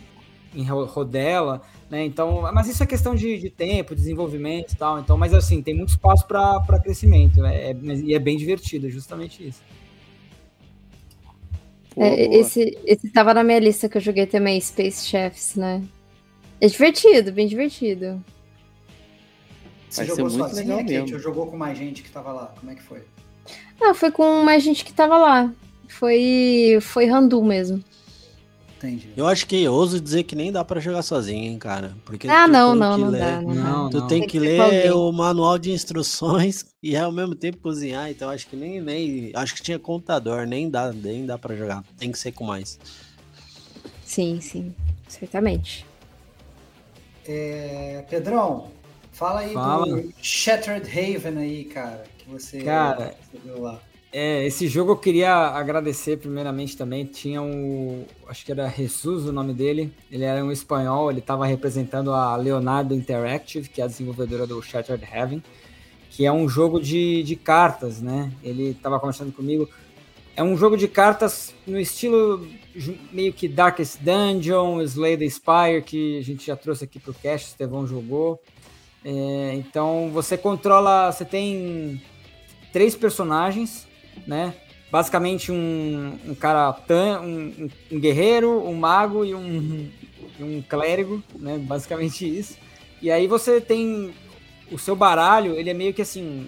[0.55, 2.03] em ro- rodela, né?
[2.05, 4.99] Então, mas isso é questão de, de tempo, desenvolvimento e tal.
[4.99, 7.71] Então, mas assim, tem muito espaço pra pra crescimento, né?
[7.71, 9.61] É, mas- e é bem divertido, é justamente isso.
[11.93, 12.39] Pô, É, boa.
[12.41, 15.83] esse, esse tava na minha lista que eu joguei também, Space Chefs, né?
[16.59, 18.23] É divertido, bem divertido.
[19.89, 20.91] Você Vai jogou legal Kate?
[20.91, 21.13] mesmo.
[21.15, 22.53] Ou jogou com mais gente que tava lá?
[22.59, 23.01] Como é que foi?
[23.81, 25.53] Ah, foi com mais gente que tava lá.
[25.87, 27.81] Foi, foi Randu mesmo.
[28.77, 29.09] Entendi.
[29.15, 31.95] Eu acho que ouso dizer que nem dá pra jogar sozinho, hein, cara.
[32.05, 33.53] Porque Ah, tu não, tem não, que não ler- dá, não.
[33.55, 34.07] Não, Tu não.
[34.07, 38.47] tem Tem que ler o manual de instruções e ao mesmo tempo cozinhar, então acho
[38.47, 41.83] que nem, nem acho que tinha contador, nem dá, nem dá para jogar.
[41.97, 42.77] Tem que ser com mais.
[44.03, 44.75] Sim, sim,
[45.07, 45.85] certamente.
[47.27, 48.69] É, Pedrão,
[49.11, 49.85] fala aí Fala.
[49.85, 53.79] do Shattered Haven aí, cara, que você, Cara, você viu lá.
[54.17, 57.03] É, esse jogo eu queria agradecer primeiramente também.
[57.03, 58.05] Tinha um.
[58.29, 59.93] Acho que era Jesus o nome dele.
[60.09, 64.61] Ele era um espanhol, ele estava representando a Leonardo Interactive, que é a desenvolvedora do
[64.61, 65.43] Shattered Heaven,
[66.09, 68.31] que é um jogo de, de cartas, né?
[68.41, 69.69] Ele estava conversando comigo.
[70.33, 72.47] É um jogo de cartas no estilo
[73.11, 77.51] meio que Darkest Dungeon, Slay the Spire, que a gente já trouxe aqui cast, o
[77.51, 78.41] Estevão jogou.
[79.03, 81.11] É, então você controla.
[81.11, 82.01] Você tem
[82.75, 83.84] três personagens,
[84.25, 84.53] né?
[84.91, 86.75] Basicamente um, um cara
[87.21, 89.89] um, um- guerreiro, um mago e um,
[90.39, 91.57] um clérigo, né?
[91.57, 92.57] Basicamente isso.
[93.01, 94.13] E aí você tem
[94.71, 96.47] o seu baralho, ele é meio que assim,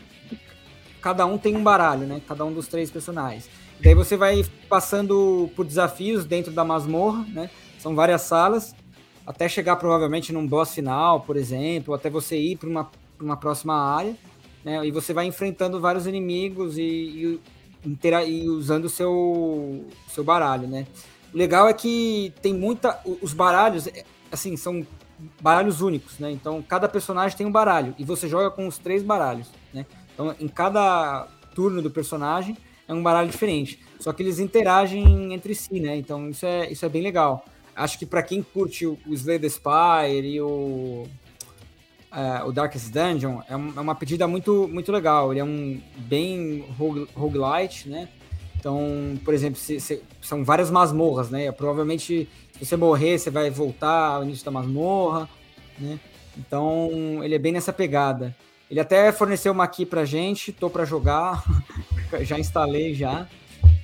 [1.01, 2.21] cada um tem um baralho, né?
[2.27, 3.49] Cada um dos três personagens.
[3.79, 7.49] Daí você vai passando por desafios dentro da masmorra, né?
[7.77, 8.75] São várias salas,
[9.25, 12.89] até chegar provavelmente num boss final, por exemplo, até você ir para uma,
[13.19, 14.15] uma próxima área,
[14.63, 14.85] né?
[14.85, 17.39] E você vai enfrentando vários inimigos e, e,
[17.85, 20.87] intera- e usando o seu, seu baralho, né?
[21.33, 22.99] O legal é que tem muita.
[23.21, 24.85] Os baralhos, é, assim, são
[25.41, 26.31] baralhos únicos, né?
[26.31, 29.85] Então cada personagem tem um baralho e você joga com os três baralhos, né?
[30.13, 32.55] Então em cada turno do personagem
[32.87, 33.79] é um baralho diferente.
[33.99, 35.97] Só que eles interagem entre si, né?
[35.97, 37.43] Então isso é, isso é bem legal.
[37.75, 41.07] Acho que para quem curte o, o Slay the Spire e o,
[42.17, 45.31] é, o Darkest Dungeon, é, um- é uma pedida muito, muito legal.
[45.31, 48.09] Ele é um bem rogue- roguelite, né?
[48.59, 48.79] Então,
[49.23, 51.51] por exemplo, se- se- são várias masmorras, né?
[51.51, 55.29] Provavelmente, se você morrer, você vai voltar ao início da masmorra,
[55.77, 55.99] né?
[56.37, 58.35] Então, ele é bem nessa pegada.
[58.69, 61.43] Ele até forneceu uma aqui pra gente, tô pra jogar,
[62.21, 63.27] já instalei já.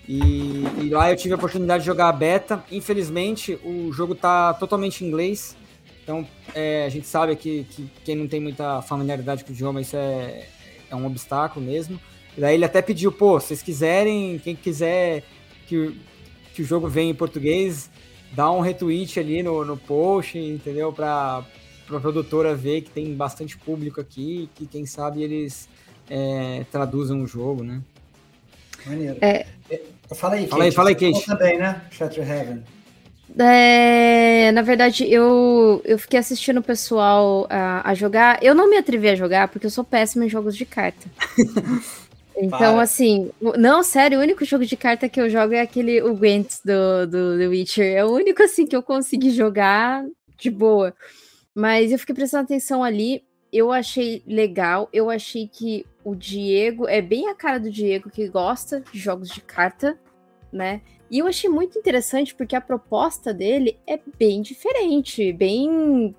[0.09, 2.63] E, e lá eu tive a oportunidade de jogar a beta.
[2.71, 5.55] Infelizmente, o jogo tá totalmente em inglês.
[6.03, 9.79] Então, é, a gente sabe que, que quem não tem muita familiaridade com o idioma,
[9.81, 10.47] isso é,
[10.89, 11.99] é um obstáculo mesmo.
[12.37, 15.23] E daí ele até pediu, pô, se vocês quiserem, quem quiser
[15.67, 15.95] que, o-
[16.53, 17.89] que o jogo venha em português,
[18.33, 20.91] dá um retweet ali no, no post, entendeu?
[20.91, 21.45] Pra,
[21.87, 25.69] pra produtora ver que tem bastante público aqui, que quem sabe eles
[26.09, 27.81] é, traduzam o jogo, né?
[28.85, 29.17] Maneiro.
[29.21, 29.45] É.
[30.15, 31.25] Fala aí, Fala aí, fala aí, Você Kate.
[31.25, 31.81] também, né?
[31.91, 32.63] Shattered Heaven.
[33.37, 38.43] É, na verdade, eu, eu fiquei assistindo o pessoal a, a jogar.
[38.43, 41.07] Eu não me atrevi a jogar porque eu sou péssima em jogos de carta.
[42.35, 42.81] Então, Para.
[42.81, 46.55] assim, não, sério, o único jogo de carta que eu jogo é aquele, o Gwent
[46.65, 47.95] do, do The Witcher.
[47.95, 50.03] É o único, assim, que eu consegui jogar
[50.37, 50.95] de boa.
[51.53, 57.01] Mas eu fiquei prestando atenção ali, eu achei legal, eu achei que o Diego, é
[57.01, 59.97] bem a cara do Diego que gosta de jogos de carta,
[60.53, 60.81] né?
[61.11, 66.15] E eu achei muito interessante porque a proposta dele é bem diferente, bem.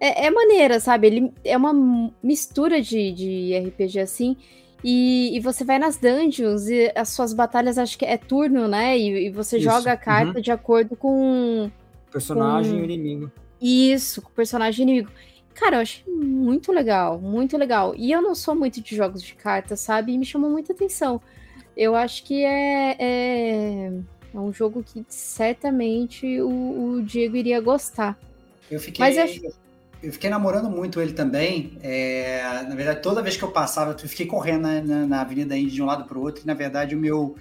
[0.00, 1.06] É, é maneira, sabe?
[1.06, 4.36] Ele é uma mistura de, de RPG assim.
[4.84, 8.98] E, e você vai nas dungeons e as suas batalhas, acho que é turno, né?
[8.98, 10.42] E, e você Isso, joga a carta uhum.
[10.42, 11.70] de acordo com
[12.12, 13.32] Personagem Com- e inimigo.
[13.60, 15.10] isso, com personagem inimigo.
[15.54, 17.94] Cara, eu achei muito legal, muito legal.
[17.96, 20.12] E eu não sou muito de jogos de carta, sabe?
[20.12, 21.20] E me chamou muita atenção.
[21.76, 23.86] Eu acho que é, é,
[24.34, 28.18] é um jogo que certamente o, o Diego iria gostar.
[28.70, 29.52] Eu fiquei, Mas eu-
[30.02, 31.78] eu fiquei namorando muito ele também.
[31.82, 35.56] É, na verdade, toda vez que eu passava, eu fiquei correndo na, na, na Avenida
[35.56, 36.42] Indy de um lado para o outro.
[36.44, 37.36] E, na verdade, o meu,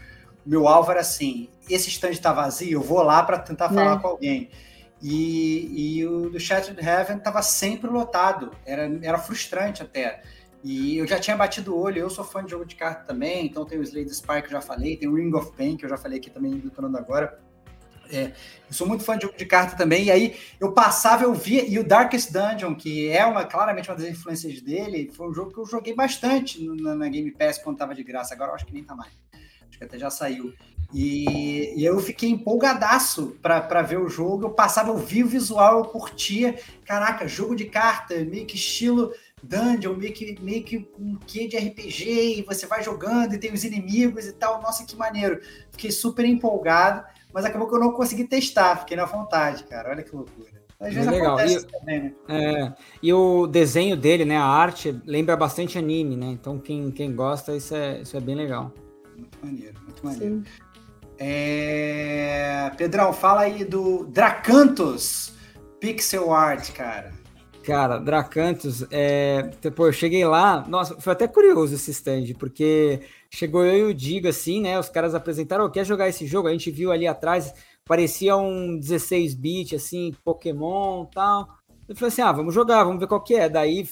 [0.45, 4.01] meu alvo era assim: esse stand está vazio, eu vou lá para tentar falar Né?
[4.01, 4.49] com alguém.
[5.01, 8.51] E, e o do Shattered Heaven estava sempre lotado.
[8.65, 10.21] Era, era frustrante até.
[10.65, 13.45] E eu já tinha batido o olho, eu sou fã de jogo de carta também,
[13.45, 15.77] então tem o Slay the Spire que eu já falei, tem o Ring of Pain
[15.77, 17.39] que eu já falei aqui também, detonando agora.
[18.09, 18.31] É,
[18.67, 21.63] eu sou muito fã de jogo de carta também, e aí eu passava, eu via,
[21.63, 25.53] e o Darkest Dungeon, que é uma claramente uma das influências dele, foi um jogo
[25.53, 28.65] que eu joguei bastante na, na Game Pass quando tava de graça, agora eu acho
[28.65, 29.13] que nem tá mais.
[29.69, 30.51] Acho que até já saiu.
[30.91, 34.45] E, e eu fiquei empolgadaço pra ver o jogo.
[34.45, 36.57] Eu passava, eu via o visual, eu curtia.
[36.85, 39.11] Caraca, jogo de carta, meio que estilo
[39.45, 43.53] dungeon, meio que, meio que um quê de RPG, e você vai jogando e tem
[43.53, 44.61] os inimigos e tal.
[44.61, 45.39] Nossa, que maneiro.
[45.71, 49.91] Fiquei super empolgado, mas acabou que eu não consegui testar, fiquei na vontade, cara.
[49.91, 50.63] Olha que loucura.
[50.79, 51.35] Às vezes legal.
[51.35, 52.13] acontece E- isso também, né?
[52.27, 56.27] É, e o desenho dele, né, a arte, lembra bastante anime, né?
[56.27, 58.73] Então quem, quem gosta, isso é, isso é bem legal.
[59.17, 60.35] Muito maneiro, muito maneiro.
[60.35, 60.43] Sim.
[61.17, 62.71] É...
[62.77, 65.33] Pedrão, fala aí do Dracantos
[65.79, 67.13] Pixel Art, cara.
[67.65, 69.41] Cara, Dracantos, é...
[69.75, 73.93] Pô, eu cheguei lá, nossa, foi até curioso esse stand, porque chegou eu e o
[73.93, 74.79] Digo, assim, né?
[74.79, 76.47] Os caras apresentaram, oh, quer jogar esse jogo?
[76.47, 77.51] A gente viu ali atrás,
[77.83, 81.47] parecia um 16-bit, assim, Pokémon tal.
[81.89, 83.49] Eu falei assim, ah, vamos jogar, vamos ver qual que é.
[83.49, 83.89] Daí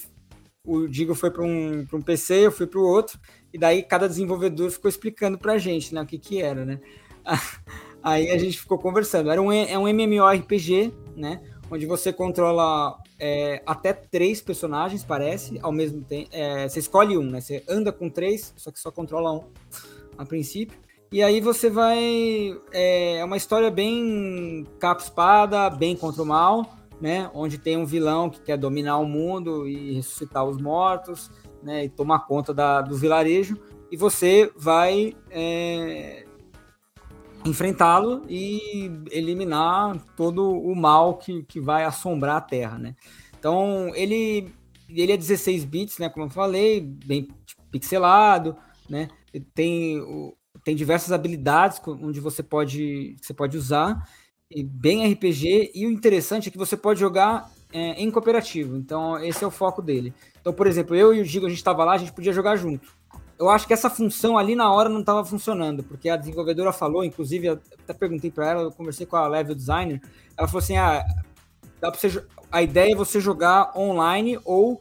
[0.63, 3.19] o Digo foi para um, um PC, eu fui para o outro,
[3.51, 6.79] e daí cada desenvolvedor ficou explicando para a gente né, o que, que era, né?
[8.03, 9.31] Aí a gente ficou conversando.
[9.31, 11.41] Era um, é um MMORPG, né?
[11.73, 16.29] Onde você controla é, até três personagens, parece, ao mesmo tempo.
[16.31, 17.41] É, você escolhe um, né?
[17.41, 19.43] Você anda com três, só que só controla um
[20.17, 20.77] a princípio.
[21.11, 22.55] E aí você vai.
[22.71, 27.29] É, é uma história bem capa-espada, bem contra o mal né?
[27.33, 31.29] Onde tem um vilão que quer dominar o mundo e ressuscitar os mortos,
[31.61, 31.83] né?
[31.83, 33.57] E tomar conta da, do vilarejo.
[33.91, 36.22] E você vai é,
[37.45, 42.95] enfrentá-lo e eliminar todo o mal que, que vai assombrar a Terra, né?
[43.37, 44.53] Então, ele,
[44.89, 46.09] ele é 16 bits, né?
[46.09, 47.27] Como eu falei, bem
[47.71, 48.55] pixelado,
[48.89, 49.09] né?
[49.53, 50.01] Tem,
[50.63, 54.07] tem diversas habilidades onde você pode, você pode usar
[54.61, 59.43] bem RPG, e o interessante é que você pode jogar é, em cooperativo, então esse
[59.43, 60.13] é o foco dele.
[60.39, 62.55] Então, por exemplo, eu e o Gigo, a gente estava lá, a gente podia jogar
[62.55, 62.95] junto.
[63.37, 67.03] Eu acho que essa função ali na hora não estava funcionando, porque a desenvolvedora falou,
[67.03, 70.01] inclusive, até perguntei para ela, eu conversei com a level designer,
[70.37, 71.03] ela falou assim: ah,
[71.79, 74.79] dá você, a ideia é você jogar online ou,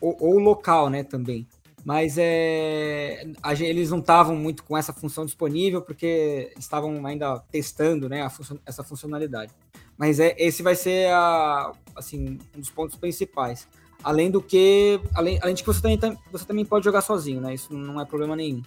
[0.00, 1.46] ou, ou local, né, também
[1.84, 8.08] mas é, a, eles não estavam muito com essa função disponível porque estavam ainda testando
[8.08, 9.52] né, função, essa funcionalidade.
[9.96, 13.68] Mas é, esse vai ser a, assim, um dos pontos principais.
[14.04, 17.54] Além do que, além, além de que você também, você também pode jogar sozinho, né?
[17.54, 18.62] Isso não é problema nenhum.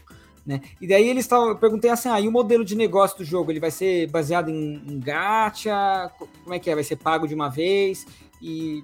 [0.45, 0.61] Né?
[0.79, 3.51] E daí eles estavam, eu perguntei assim, ah, e o modelo de negócio do jogo,
[3.51, 6.09] ele vai ser baseado em, em gacha?
[6.43, 6.75] Como é que é?
[6.75, 8.07] Vai ser pago de uma vez?
[8.41, 8.81] E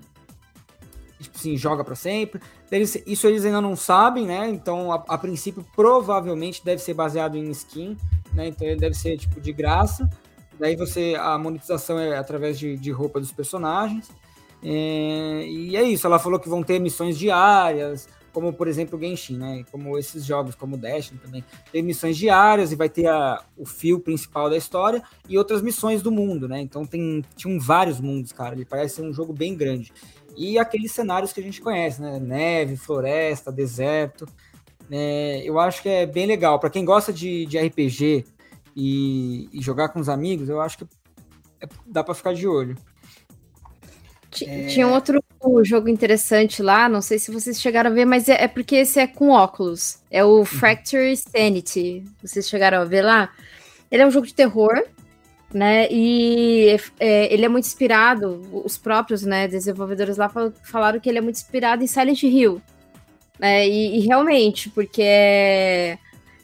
[1.23, 2.41] tipo assim, joga para sempre.
[2.69, 4.49] Eles, isso eles ainda não sabem, né?
[4.49, 7.95] Então, a, a, princípio, provavelmente deve ser baseado em skin,
[8.33, 8.47] né?
[8.47, 10.09] Então, ele deve ser tipo de graça.
[10.59, 14.09] Daí você a monetização é através de, de roupa dos personagens.
[14.63, 16.07] É, e é isso.
[16.07, 19.63] Ela falou que vão ter missões diárias, como por exemplo o Genshin, né?
[19.71, 23.65] Como esses jogos, como o Destiny também, tem missões diárias e vai ter a, o
[23.65, 26.59] fio principal da história e outras missões do mundo, né?
[26.61, 28.55] Então tem tinham vários mundos, cara.
[28.55, 29.93] Ele parece ser um jogo bem grande
[30.35, 32.19] e aqueles cenários que a gente conhece, né?
[32.19, 34.25] Neve, floresta, deserto.
[34.89, 36.59] É, eu acho que é bem legal.
[36.59, 38.25] Para quem gosta de, de RPG
[38.75, 40.85] e, e, jogar com os amigos, eu acho que
[41.61, 42.75] é, dá para ficar de olho.
[44.41, 44.67] É...
[44.67, 45.21] Tinha um outro
[45.63, 48.99] jogo interessante lá, não sei se vocês chegaram a ver, mas é, é porque esse
[48.99, 49.99] é com óculos.
[50.09, 50.45] É o uhum.
[50.45, 52.03] Fracture Sanity.
[52.21, 53.29] Vocês chegaram a ver lá?
[53.91, 54.83] Ele é um jogo de terror,
[55.53, 55.87] né?
[55.91, 60.31] E é, ele é muito inspirado, os próprios né, desenvolvedores lá
[60.63, 62.61] falaram que ele é muito inspirado em Silent Hill.
[63.37, 63.67] Né?
[63.67, 65.97] E, e realmente, porque é,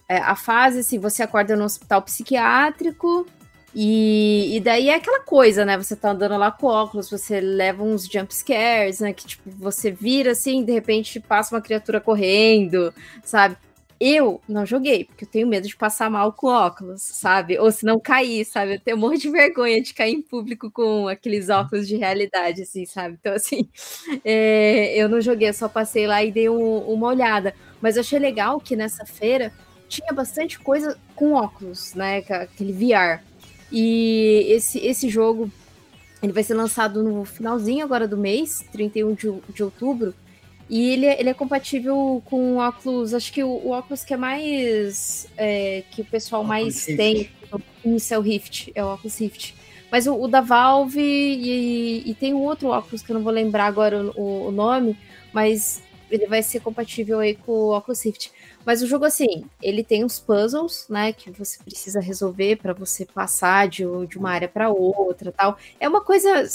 [0.08, 3.26] é, a fase, assim, você acorda no hospital psiquiátrico
[3.74, 5.78] e, e daí é aquela coisa, né?
[5.78, 9.14] Você tá andando lá com óculos, você leva uns jump scares, né?
[9.14, 12.94] Que tipo, você vira assim, de repente passa uma criatura correndo,
[13.24, 13.58] sabe?
[14.00, 17.60] Eu não joguei, porque eu tenho medo de passar mal com óculos, sabe?
[17.60, 18.76] Ou se não cair, sabe?
[18.76, 22.62] Eu tenho um monte de vergonha de cair em público com aqueles óculos de realidade,
[22.62, 23.18] assim, sabe?
[23.20, 23.70] Então, assim,
[24.24, 27.54] é, eu não joguei, eu só passei lá e dei um, uma olhada.
[27.82, 29.52] Mas eu achei legal que nessa feira
[29.90, 32.20] tinha bastante coisa com óculos, né?
[32.20, 33.29] Aquele VR.
[33.72, 35.52] E esse, esse jogo,
[36.22, 40.14] ele vai ser lançado no finalzinho agora do mês, 31 de, de outubro.
[40.70, 44.14] E ele, é, ele é compatível com o óculos, acho que o, o óculos que
[44.14, 45.28] é mais.
[45.36, 47.30] É, que o pessoal mais tem.
[47.84, 49.56] Isso é o Rift, é o óculos Rift.
[49.92, 53.34] Mas o, o da Valve e, e, tem um outro óculos que eu não vou
[53.34, 54.96] lembrar agora o, o, nome,
[55.34, 58.32] mas ele vai ser compatível aí com o óculos Rift.
[58.66, 63.06] Mas o jogo, assim, ele tem uns puzzles, né, que você precisa resolver para você
[63.06, 65.58] passar de, de uma área para outra tal.
[65.80, 66.48] É uma coisa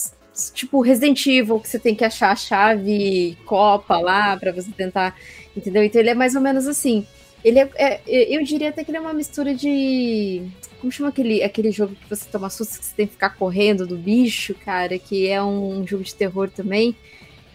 [0.52, 5.16] tipo Resident Evil, que você tem que achar a chave copa lá para você tentar,
[5.56, 5.82] entendeu?
[5.82, 7.06] Então ele é mais ou menos assim.
[7.44, 10.42] Ele é, é, eu diria até que ele é uma mistura de
[10.80, 13.86] como chama aquele, aquele jogo que você toma susto que você tem que ficar correndo
[13.86, 16.94] do bicho, cara, que é um jogo de terror também,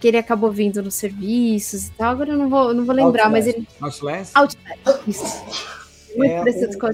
[0.00, 2.12] que ele acabou vindo nos serviços e tal.
[2.12, 3.32] Agora eu não vou, não vou lembrar, Outlast.
[3.32, 4.32] mas ele Outlast.
[4.34, 5.08] Outlast.
[5.08, 5.44] Isso.
[6.16, 6.90] Muito é, parecido com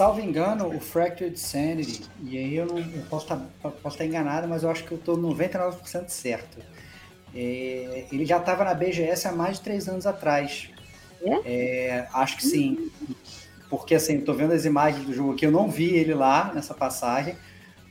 [0.00, 3.98] salvo engano, o Fractured Sanity, e aí eu não eu posso estar tá, posso estar
[3.98, 6.58] tá enganado, mas eu acho que eu estou 99% certo.
[7.34, 10.70] É, ele já estava na BGS há mais de três anos atrás.
[11.22, 11.40] É?
[11.44, 12.90] É, acho que sim.
[13.68, 16.72] porque assim, tô vendo as imagens do jogo aqui, eu não vi ele lá nessa
[16.72, 17.36] passagem,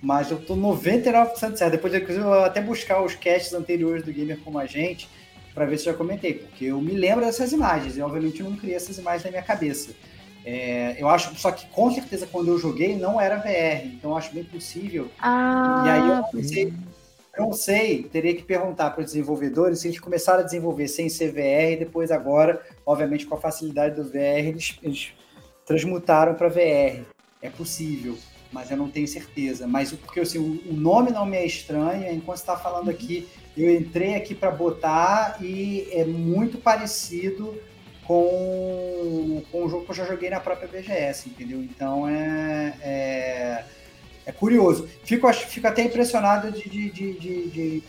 [0.01, 1.71] mas eu tô 99% certo.
[1.71, 5.09] Depois, inclusive, eu vou até buscar os casts anteriores do Gamer Como a Gente
[5.53, 8.49] para ver se eu já comentei, porque eu me lembro dessas imagens e obviamente eu
[8.49, 9.91] não criei essas imagens na minha cabeça.
[10.45, 14.17] É, eu acho, só que com certeza quando eu joguei não era VR, então eu
[14.17, 15.09] acho bem possível.
[15.19, 16.73] Ah, e aí eu não sei,
[17.37, 21.09] eu não sei, teria que perguntar para os desenvolvedores se eles começaram a desenvolver sem
[21.09, 25.13] ser VR e depois agora, obviamente com a facilidade do VR, eles, eles
[25.65, 27.03] transmutaram para VR.
[27.41, 28.17] É possível,
[28.51, 29.67] mas eu não tenho certeza.
[29.67, 34.15] Mas porque assim, o, nome não me é estranho, enquanto está falando aqui, eu entrei
[34.15, 37.59] aqui para botar e é muito parecido
[38.05, 41.61] com, com o jogo que eu já joguei na própria BGS, entendeu?
[41.61, 43.65] Então é, é,
[44.25, 44.89] é curioso.
[45.03, 47.83] Fico, fico até impressionado de, de, de, de, de,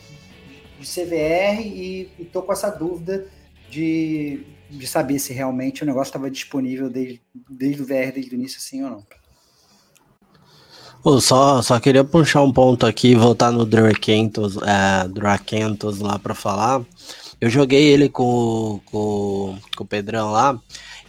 [0.82, 3.26] CVR e, e tô com essa dúvida
[3.70, 8.34] de, de saber se realmente o negócio estava disponível desde, desde o VR, desde o
[8.34, 9.19] início, sim ou não.
[11.02, 16.34] Pô, só, só queria puxar um ponto aqui, voltar no Drakentos, é, Drakentos lá para
[16.34, 16.82] falar.
[17.40, 20.60] Eu joguei ele com, com, com o Pedrão lá.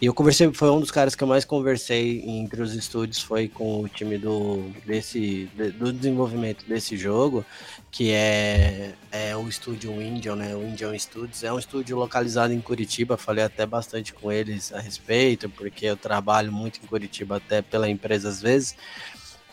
[0.01, 3.49] E eu conversei, foi um dos caras que eu mais conversei entre os estúdios, foi
[3.49, 7.45] com o time do, desse, do desenvolvimento desse jogo,
[7.91, 10.55] que é, é o estúdio Indian, né?
[10.55, 11.43] O Indian Studios.
[11.43, 15.97] É um estúdio localizado em Curitiba, falei até bastante com eles a respeito, porque eu
[15.97, 18.75] trabalho muito em Curitiba até pela empresa às vezes.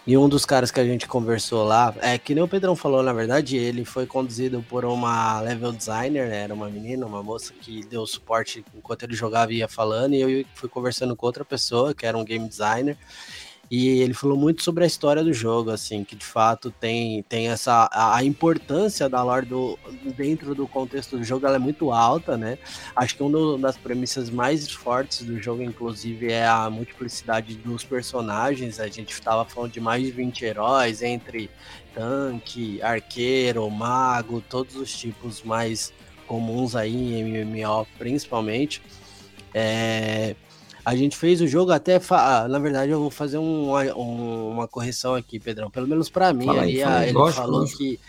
[0.09, 3.03] E um dos caras que a gente conversou lá, é que nem o Pedrão falou,
[3.03, 6.45] na verdade, ele foi conduzido por uma level designer, né?
[6.45, 10.23] era uma menina, uma moça que deu suporte enquanto ele jogava e ia falando, e
[10.23, 12.97] eu fui conversando com outra pessoa, que era um game designer,
[13.71, 17.49] e ele falou muito sobre a história do jogo, assim, que de fato tem, tem
[17.49, 19.79] essa a, importância da lore do,
[20.17, 22.57] dentro do contexto do jogo, ela é muito alta, né?
[22.97, 28.81] Acho que uma das premissas mais fortes do jogo, inclusive, é a multiplicidade dos personagens.
[28.81, 31.51] A gente estava falando de mais de 20 heróis, entre
[31.93, 35.93] tanque, arqueiro, mago, todos os tipos mais
[36.27, 38.81] comuns aí em MMO, principalmente.
[39.53, 40.35] É,
[40.89, 42.01] a gente fez o jogo até.
[42.01, 42.45] Fa...
[42.45, 45.71] Ah, na verdade, eu vou fazer um, um, uma correção aqui, Pedrão.
[45.71, 46.49] Pelo menos para mim.
[46.49, 47.77] Aí, aí, ele gosto, falou gosto.
[47.77, 48.01] que.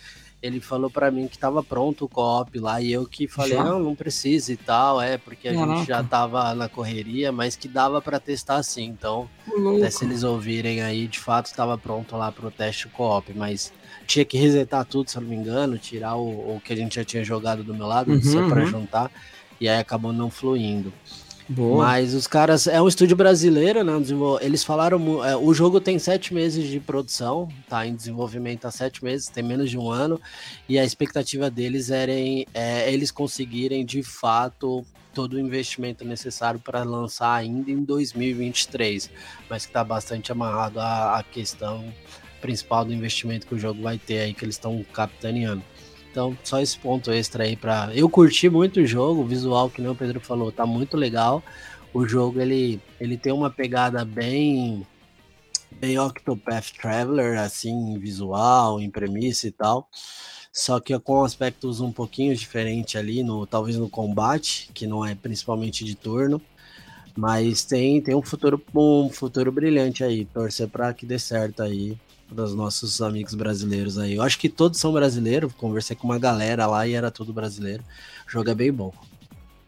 [0.42, 3.64] Ele falou para mim que tava pronto o co-op lá e eu que falei, já?
[3.66, 5.80] não, não precisa e tal, é, porque a Caraca.
[5.80, 8.86] gente já tava na correria, mas que dava para testar sim.
[8.86, 9.30] Então,
[9.76, 13.74] até se eles ouvirem aí, de fato estava pronto lá pro teste co-op, mas
[14.08, 16.96] tinha que resetar tudo, se eu não me engano, tirar o, o que a gente
[16.96, 18.68] já tinha jogado do meu lado, uhum, para uhum.
[18.68, 19.12] juntar,
[19.60, 20.94] e aí acabou não fluindo.
[21.50, 21.84] Boa.
[21.84, 22.68] Mas os caras.
[22.68, 23.93] É um estúdio brasileiro, né?
[24.41, 25.26] Eles falaram.
[25.26, 29.43] É, o jogo tem sete meses de produção, tá em desenvolvimento há sete meses, tem
[29.43, 30.22] menos de um ano.
[30.68, 36.60] E a expectativa deles era em, é, eles conseguirem de fato todo o investimento necessário
[36.60, 39.10] para lançar ainda em 2023,
[39.50, 41.84] mas que está bastante amarrado à, à questão
[42.39, 45.64] principal do investimento que o jogo vai ter aí, que eles estão capitaneando.
[46.12, 49.82] Então, só esse ponto extra aí para Eu curti muito o jogo, o visual, que
[49.82, 51.43] nem o Pedro falou, tá muito legal.
[51.93, 54.86] O jogo, ele, ele tem uma pegada bem
[55.72, 59.88] bem Octopath Traveler, assim, visual, em premissa e tal.
[60.51, 65.16] Só que com aspectos um pouquinho diferentes ali, no, talvez no combate, que não é
[65.16, 66.41] principalmente de turno.
[67.16, 70.26] Mas tem, tem um futuro um futuro brilhante aí.
[70.26, 71.97] Torcer para que dê certo aí
[72.32, 74.16] dos nossos amigos brasileiros aí.
[74.16, 77.84] Eu acho que todos são brasileiros, conversei com uma galera lá e era tudo brasileiro.
[78.28, 78.94] O jogo é bem bom.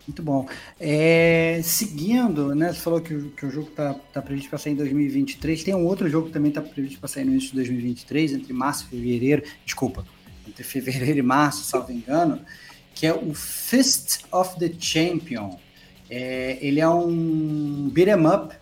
[0.07, 0.47] Muito bom.
[0.79, 2.73] É, seguindo, né?
[2.73, 5.63] Você falou que, que o jogo está tá previsto para sair em 2023.
[5.63, 8.53] Tem um outro jogo que também está previsto para sair no início de 2023, entre
[8.53, 9.43] março e fevereiro.
[9.63, 10.05] Desculpa,
[10.47, 12.39] entre fevereiro e março, salvo engano,
[12.95, 15.57] que é o Fist of the Champion.
[16.09, 18.60] É, ele é um beat'em up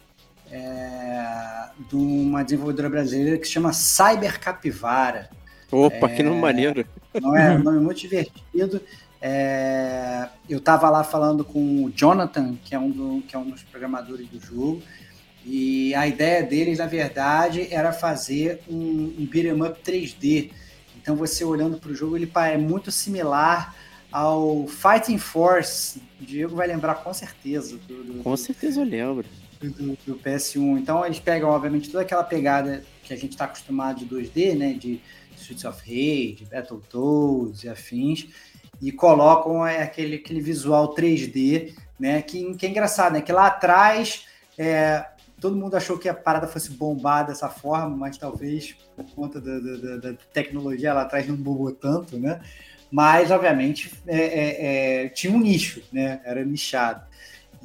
[0.52, 5.30] é, de uma desenvolvedora brasileira que se chama Cyber Capivara.
[5.72, 6.86] Opa, é, que nome maneiro.
[7.22, 8.82] Não é um nome muito divertido.
[9.22, 13.50] É, eu estava lá falando com o Jonathan, que é, um do, que é um
[13.50, 14.82] dos programadores do jogo,
[15.46, 20.52] e a ideia deles, na verdade, era fazer um, um beat'em up 3D.
[21.02, 23.76] Então, você olhando para o jogo, ele é muito similar
[24.12, 26.02] ao Fighting Force.
[26.20, 27.78] O Diego vai lembrar com certeza.
[27.88, 29.26] Do, do, com certeza eu lembro
[29.60, 30.80] do, do, PS1.
[30.80, 34.74] Então eles pegam, obviamente, toda aquela pegada que a gente está acostumado de 2D, né?
[34.74, 35.02] De
[35.36, 38.28] Streets of Rage, Battletoads e afins,
[38.82, 42.22] e colocam é, aquele, aquele visual 3D, né?
[42.22, 43.22] Que, que é engraçado, né?
[43.22, 44.26] Que lá atrás
[44.58, 45.06] é,
[45.40, 49.60] todo mundo achou que a parada fosse bombar dessa forma, mas talvez por conta da,
[49.60, 52.42] da, da tecnologia lá atrás não bombou tanto, né?
[52.92, 56.22] Mas, obviamente, é, é, é, tinha um nicho, né?
[56.24, 57.04] Era nichado.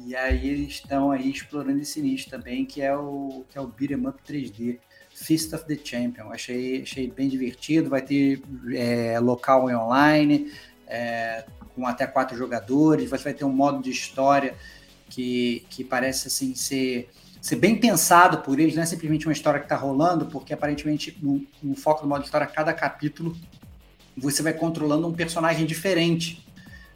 [0.05, 3.67] E aí eles estão aí explorando esse nicho também, que é o que é o
[3.67, 4.77] beat'em up 3D.
[5.15, 6.29] Fist of the Champion.
[6.31, 8.41] Achei, achei bem divertido, vai ter
[8.73, 10.51] é, local e online,
[10.85, 14.55] é, com até quatro jogadores, você vai ter um modo de história
[15.09, 17.09] que, que parece assim ser,
[17.41, 21.17] ser bem pensado por eles, não é simplesmente uma história que está rolando, porque aparentemente
[21.21, 23.35] no, no foco do modo de história, cada capítulo
[24.17, 26.44] você vai controlando um personagem diferente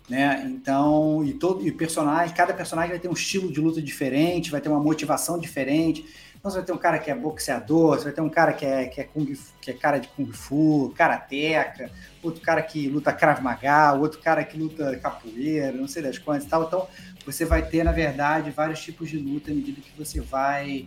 [0.10, 0.44] né?
[0.46, 4.60] Então, e todo e personagem, cada personagem vai ter um estilo de luta diferente, vai
[4.60, 6.04] ter uma motivação diferente.
[6.38, 8.66] Então, você vai ter um cara que é boxeador, você vai ter um cara que
[8.66, 9.26] é, que é, kung,
[9.62, 11.92] que é cara de kung fu, karateca,
[12.24, 16.46] outro cara que luta krav maga, outro cara que luta capoeira, não sei das quantas
[16.46, 16.64] e tal.
[16.64, 16.88] Então,
[17.26, 20.86] você vai ter, na verdade, vários tipos de luta à medida que você vai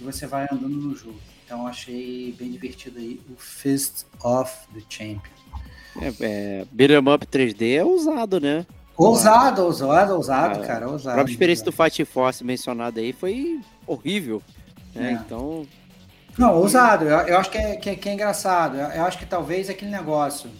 [0.00, 1.18] que você vai andando no jogo.
[1.44, 5.39] Então, achei bem divertido aí o Fist of the Champion.
[6.00, 8.66] É, é, Beat'em Up 3D é ousado, né?
[8.96, 11.14] Ousado, ousado, ousado, É, cara, A ousado.
[11.14, 14.42] própria experiência do Fight Force mencionada aí foi horrível.
[14.94, 15.10] Né?
[15.10, 15.12] É.
[15.12, 15.66] Então,
[16.36, 18.76] Não, ousado, eu, eu acho que é, que, é, que é engraçado.
[18.76, 20.50] Eu, eu acho que talvez aquele negócio.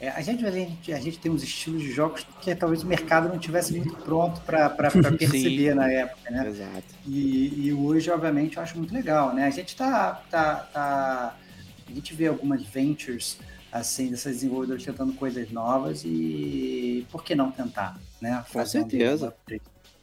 [0.00, 2.86] é, a, gente, a, gente, a gente tem uns estilos de jogos que talvez o
[2.86, 4.68] mercado não tivesse muito pronto para
[5.18, 5.74] perceber Sim.
[5.74, 6.46] na época, né?
[6.46, 6.94] exato.
[7.06, 9.46] E, e hoje, obviamente, eu acho muito legal, né?
[9.46, 11.34] A gente tá, tá, tá
[11.88, 13.38] a gente vê algumas ventures
[13.70, 18.44] assim dessas desenvolvedoras tentando coisas novas e por que não tentar, né?
[18.52, 19.34] Com um certeza.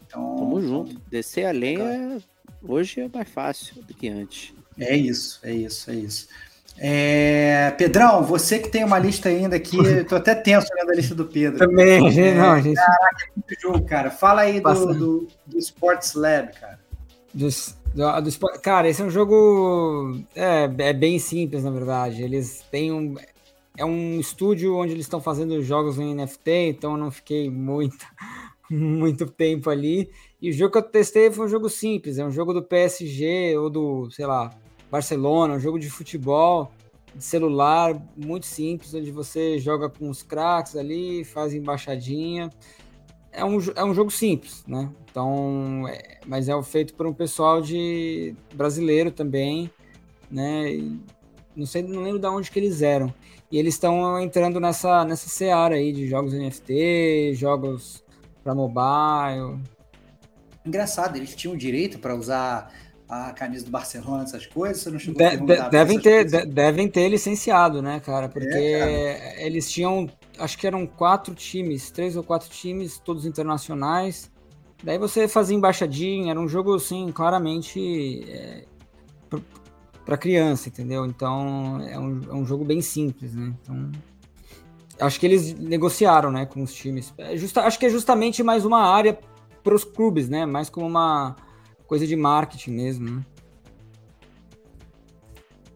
[0.07, 1.01] Então, Tamo então, junto.
[1.09, 2.19] Descer a lenha
[2.63, 4.53] hoje é mais fácil do que antes.
[4.77, 6.27] É isso, é isso, é isso.
[6.77, 10.95] É, Pedrão, você que tem uma lista ainda aqui, eu tô até tenso olhando a
[10.95, 11.57] lista do Pedro.
[11.57, 12.79] Também, gente, É, não, gente.
[13.35, 14.11] Muito jogo, cara.
[14.11, 16.79] Fala aí do, do, do Sports Lab, cara.
[17.33, 17.47] Do,
[18.21, 20.19] do Sport- cara, esse é um jogo.
[20.35, 22.21] É, é bem simples, na verdade.
[22.21, 23.15] Eles têm um.
[23.77, 28.05] É um estúdio onde eles estão fazendo jogos em NFT, então eu não fiquei muito,
[28.71, 30.09] muito tempo ali.
[30.41, 33.57] E o jogo que eu testei foi um jogo simples, é um jogo do PSG
[33.57, 34.51] ou do, sei lá,
[34.89, 36.71] Barcelona, um jogo de futebol,
[37.13, 42.49] de celular, muito simples, onde você joga com os craques ali, faz embaixadinha.
[43.31, 44.89] É um, é um jogo simples, né?
[45.09, 49.69] Então, é- mas é feito por um pessoal de brasileiro também,
[50.31, 50.73] né?
[50.73, 50.99] E
[51.55, 53.13] não sei, não lembro de onde que eles eram.
[53.55, 58.03] E eles estão entrando nessa nessa seara aí de jogos NFT, jogos
[58.43, 59.61] para mobile.
[60.65, 62.69] Engraçado, eles tinham direito para usar
[63.07, 66.89] a camisa do Barcelona, essas coisas, você não chegou De- de- devem ter de- devem
[66.89, 68.27] ter licenciado, né, cara?
[68.27, 74.29] Porque É, eles tinham, acho que eram quatro times, três ou quatro times, todos internacionais.
[74.83, 78.65] Daí você fazia embaixadinha, era um jogo assim, claramente é,
[80.05, 81.05] para criança, entendeu?
[81.05, 83.53] Então é um, é um jogo bem simples, né?
[83.61, 83.91] Então
[84.99, 87.13] acho que eles negociaram, né, com os times.
[87.17, 89.19] É justa, acho que é justamente mais uma área
[89.63, 90.45] para os clubes, né?
[90.45, 91.35] Mais como uma
[91.87, 93.09] coisa de marketing mesmo.
[93.09, 93.25] Né?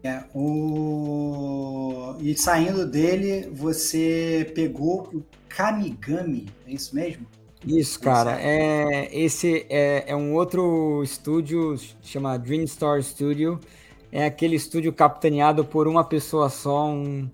[0.02, 2.14] É, o...
[2.20, 7.26] E saindo dele, você pegou o Kamigami, é isso mesmo?
[7.66, 8.40] Isso, cara.
[8.40, 13.60] É, esse é, é um outro estúdio, chama Dream Story Studio.
[14.12, 17.28] É aquele estúdio capitaneado por uma pessoa só, um,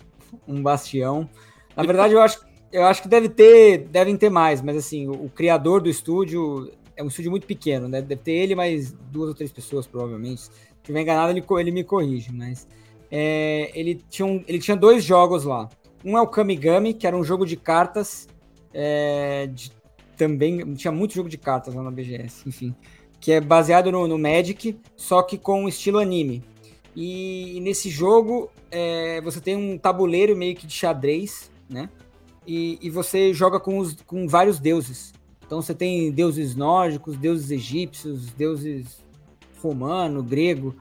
[0.46, 1.28] um bastião.
[1.74, 5.24] Na verdade, eu acho, eu acho que deve ter, devem ter mais, mas assim, o,
[5.26, 8.00] o criador do estúdio é um estúdio muito pequeno, né?
[8.02, 10.42] Deve ter ele mais duas ou três pessoas, provavelmente.
[10.42, 10.50] Se
[10.82, 12.66] estiver enganado, ele, ele me corrige, mas
[13.10, 15.68] é, ele, tinha um- ele tinha dois jogos lá.
[16.04, 18.28] Um é o Kamigami, que era um jogo de cartas
[18.72, 19.72] é, de
[20.16, 22.74] também tinha muito jogo de cartas lá na BGS, enfim,
[23.20, 26.42] que é baseado no, no Magic, só que com estilo anime.
[26.96, 31.90] E, nesse jogo é, você tem um tabuleiro meio que de xadrez, né?
[32.46, 35.12] E, e você joga com, os, com vários deuses.
[35.44, 39.04] Então você tem deuses nórdicos, deuses egípcios, deuses
[39.62, 40.74] romano, grego,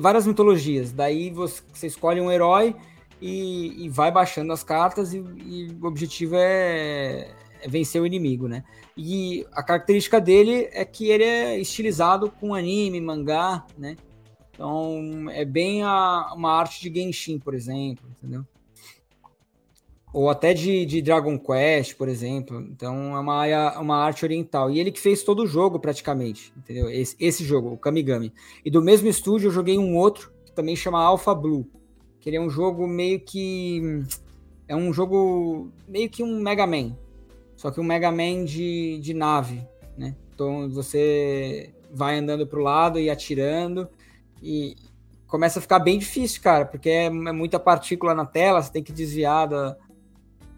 [0.00, 0.92] várias mitologias.
[0.92, 2.76] Daí você, você escolhe um herói
[3.20, 8.46] e, e vai baixando as cartas e, e o objetivo é, é vencer o inimigo,
[8.46, 8.62] né?
[8.96, 13.96] E a característica dele é que ele é estilizado com anime, mangá, né?
[14.54, 18.46] Então é bem a- uma arte de Genshin, por exemplo, entendeu?
[20.12, 22.60] Ou até de, de Dragon Quest, por exemplo.
[22.70, 24.70] Então é uma, uma arte oriental.
[24.70, 26.88] E ele que fez todo o jogo praticamente, entendeu?
[26.88, 28.32] Esse, esse jogo, o Kamigami.
[28.64, 31.66] E do mesmo estúdio eu joguei um outro que também chama Alpha Blue,
[32.20, 34.02] que ele é um jogo meio que
[34.68, 36.96] é um jogo meio que um Mega Man,
[37.56, 39.66] só que um Mega Man de, de nave,
[39.98, 40.14] né?
[40.32, 43.88] Então você vai andando pro lado e atirando
[44.42, 44.76] e
[45.26, 48.82] começa a ficar bem difícil, cara, porque é, é muita partícula na tela, você tem
[48.82, 49.76] que desviar da-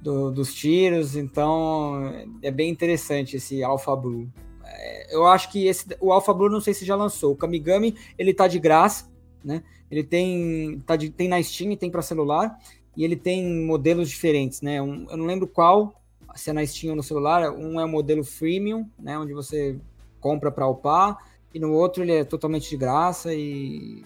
[0.01, 2.13] do- dos tiros, então
[2.43, 4.29] é bem interessante esse Alpha Blue.
[4.65, 7.33] é, eu acho que esse, o Alpha Blue não sei se já lançou.
[7.33, 9.09] O Kamigami, ele tá de graça,
[9.45, 9.63] né?
[9.91, 12.59] Ele tem, tá de, tem na Steam, tem para celular,
[12.97, 14.83] e ele tem modelos diferentes, né?
[14.83, 16.03] Um, eu não lembro qual,
[16.35, 17.51] se é na Steam ou no celular.
[17.53, 19.17] Um é o modelo freemium, né?
[19.19, 19.79] Onde você
[20.21, 21.17] compra para upar,
[21.57, 24.05] e no outro ele é totalmente de graça e,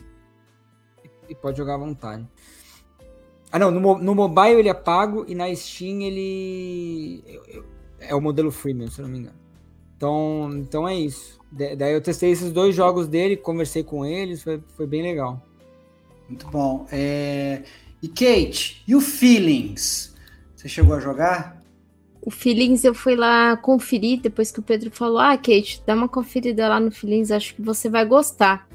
[1.28, 2.24] e pode jogar à vontade.
[3.50, 7.24] Ah, não, no, no mobile ele é pago e na Steam ele
[7.98, 9.36] é o modelo freemium, se não me engano.
[9.96, 11.40] Então, então é isso.
[11.50, 15.44] daí eu testei esses dois jogos dele, conversei com eles, foi, foi bem legal.
[16.28, 16.86] Muito bom.
[16.92, 17.64] É...
[18.00, 20.14] E Kate, e o Feelings?
[20.54, 21.59] Você chegou a jogar?
[22.22, 26.08] O Feelings eu fui lá conferir depois que o Pedro falou: Ah, Kate, dá uma
[26.08, 28.68] conferida lá no Feelings, acho que você vai gostar.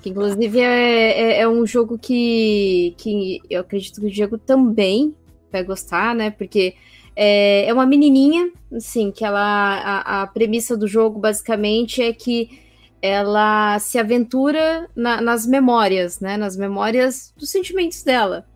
[0.00, 5.14] Que inclusive é, é, é, um jogo que, que eu acredito que o Diego também
[5.50, 6.30] vai gostar, né?
[6.30, 6.74] Porque
[7.14, 9.40] é, é uma menininha, assim, que ela.
[9.40, 12.60] A, a premissa do jogo basicamente é que
[13.02, 16.36] ela se aventura na, nas memórias, né?
[16.36, 18.46] Nas memórias dos sentimentos dela.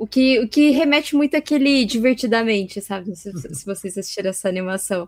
[0.00, 3.14] O que, o que remete muito àquele divertidamente, sabe?
[3.14, 5.06] Se, se vocês assistiram essa animação.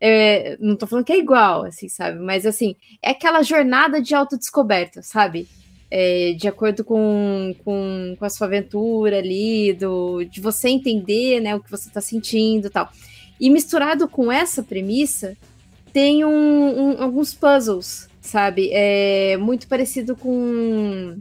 [0.00, 2.18] É, não tô falando que é igual, assim, sabe?
[2.18, 5.46] Mas, assim, é aquela jornada de autodescoberta, sabe?
[5.90, 11.54] É, de acordo com, com, com, a sua aventura ali, do, de você entender né,
[11.54, 12.90] o que você tá sentindo e tal.
[13.38, 15.36] E misturado com essa premissa,
[15.92, 18.70] tem um, um, alguns puzzles, sabe?
[18.72, 21.18] É muito parecido com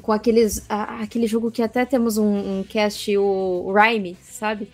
[0.00, 4.68] com aqueles a, aquele jogo que até temos um, um cast o, o Rhyme, sabe?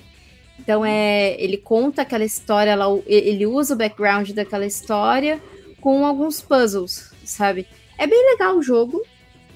[0.59, 5.41] Então é, ele conta aquela história, lá, ele usa o background daquela história
[5.81, 7.67] com alguns puzzles, sabe?
[7.97, 9.03] É bem legal o jogo.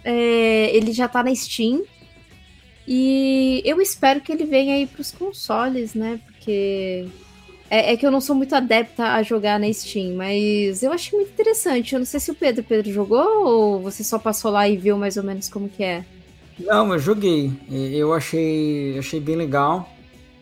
[0.05, 1.85] É, ele já tá na Steam.
[2.87, 6.21] E eu espero que ele venha aí pros consoles, né?
[6.27, 7.09] Porque
[7.73, 11.19] é, é, que eu não sou muito adepta a jogar na Steam, mas eu achei
[11.19, 11.95] muito interessante.
[11.95, 14.99] Eu não sei se o Pedro, Pedro jogou ou você só passou lá e viu
[14.99, 16.05] mais ou menos como que é.
[16.61, 17.51] Não, eu joguei.
[17.71, 19.89] Eu achei, achei bem legal.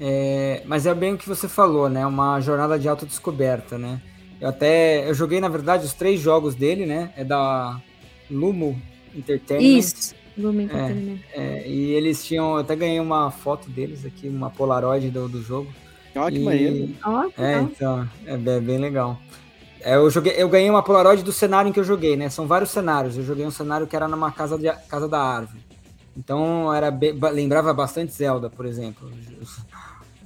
[0.01, 2.05] É, mas é bem o que você falou, né?
[2.05, 4.02] Uma jornada de autodescoberta, né?
[4.40, 7.12] Eu até eu joguei, na verdade, os três jogos dele, né?
[7.16, 7.81] É da
[8.28, 8.77] Lumo
[9.15, 9.78] Entertainment.
[9.78, 11.20] Isso, Lumo Entertainment.
[11.32, 15.28] É, é, e eles tinham, eu até ganhei uma foto deles aqui, uma Polaroid do,
[15.28, 15.73] do jogo.
[16.14, 16.94] Olha que e, maneiro.
[17.38, 19.18] é, então, é bem, bem legal.
[19.80, 22.28] É, eu, joguei, eu ganhei uma Polaroid do cenário em que eu joguei, né?
[22.28, 23.16] São vários cenários.
[23.16, 25.60] Eu joguei um cenário que era numa casa, de, casa da árvore.
[26.16, 29.10] Então era bem, lembrava bastante Zelda, por exemplo.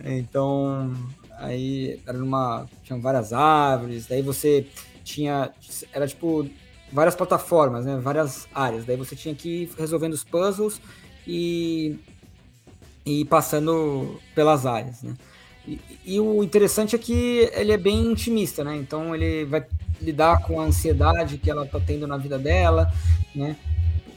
[0.06, 0.92] Então,
[1.38, 2.66] aí era numa.
[2.82, 4.66] Tinham várias árvores, daí você
[5.04, 5.52] tinha.
[5.92, 6.50] Era tipo
[6.92, 7.96] várias plataformas, né?
[8.02, 8.84] Várias áreas.
[8.84, 10.80] Daí você tinha que ir resolvendo os puzzles
[11.26, 11.96] e,
[13.06, 15.14] e passando pelas áreas, né?
[15.66, 18.76] E, e, o interessante é que ele é bem intimista, né?
[18.76, 19.64] Então ele vai
[20.00, 22.92] lidar com a ansiedade que ela tá tendo na vida dela,
[23.34, 23.56] né?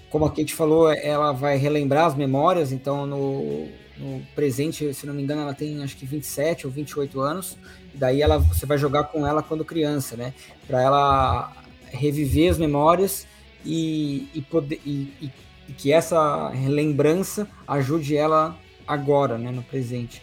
[0.09, 3.67] Como a Kate falou, ela vai relembrar as memórias, então no,
[3.97, 7.57] no presente, se não me engano, ela tem acho que 27 ou 28 anos.
[7.93, 10.33] Daí ela, você vai jogar com ela quando criança, né?
[10.67, 11.53] Para ela
[11.91, 13.25] reviver as memórias
[13.65, 15.31] e, e poder e, e,
[15.67, 18.57] e, que essa lembrança ajude ela
[18.87, 20.21] agora, né, no presente,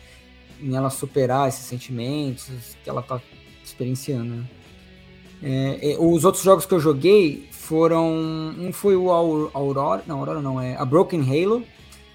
[0.60, 3.20] em ela superar esses sentimentos que ela está
[3.62, 4.34] experienciando.
[4.36, 4.44] Né?
[5.42, 8.10] É, os outros jogos que eu joguei foram
[8.58, 11.64] um foi o Aurora, não Aurora não é a Broken Halo,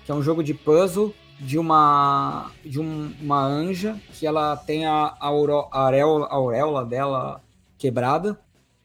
[0.05, 4.85] que é um jogo de puzzle de uma de um, uma anja que ela tem
[4.85, 7.41] a, a, auréola, a auréola dela
[7.77, 8.39] quebrada.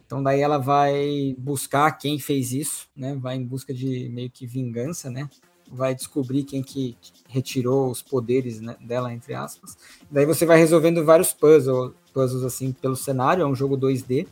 [0.07, 3.17] Então daí ela vai buscar quem fez isso, né?
[3.21, 5.29] Vai em busca de meio que vingança, né?
[5.75, 6.97] Vai descobrir quem que
[7.29, 9.77] retirou os poderes né, dela, entre aspas.
[10.11, 13.43] Daí você vai resolvendo vários puzzles, puzzles assim pelo cenário.
[13.43, 14.27] É um jogo 2D.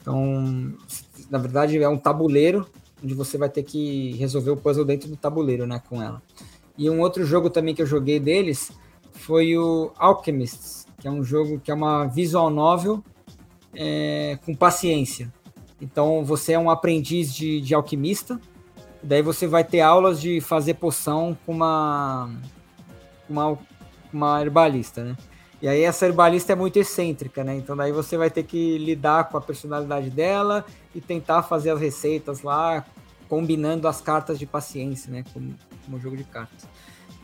[0.00, 0.74] Então,
[1.28, 2.66] na verdade, é um tabuleiro
[3.02, 5.82] onde você vai ter que resolver o puzzle dentro do tabuleiro, né?
[5.88, 6.22] Com ela.
[6.76, 8.72] E um outro jogo também que eu joguei deles
[9.12, 13.04] foi o Alchemists, que é um jogo que é uma visual novel
[13.74, 15.32] é, com paciência.
[15.80, 18.40] Então você é um aprendiz de, de alquimista,
[19.02, 22.30] daí você vai ter aulas de fazer poção com uma,
[23.28, 23.58] uma,
[24.12, 25.16] uma herbalista, né?
[25.62, 27.56] E aí essa herbalista é muito excêntrica, né?
[27.56, 30.64] Então daí você vai ter que lidar com a personalidade dela
[30.94, 32.84] e tentar fazer as receitas lá,
[33.28, 35.24] combinando as cartas de paciência, né?
[35.32, 35.54] Como,
[35.84, 36.66] como jogo de cartas.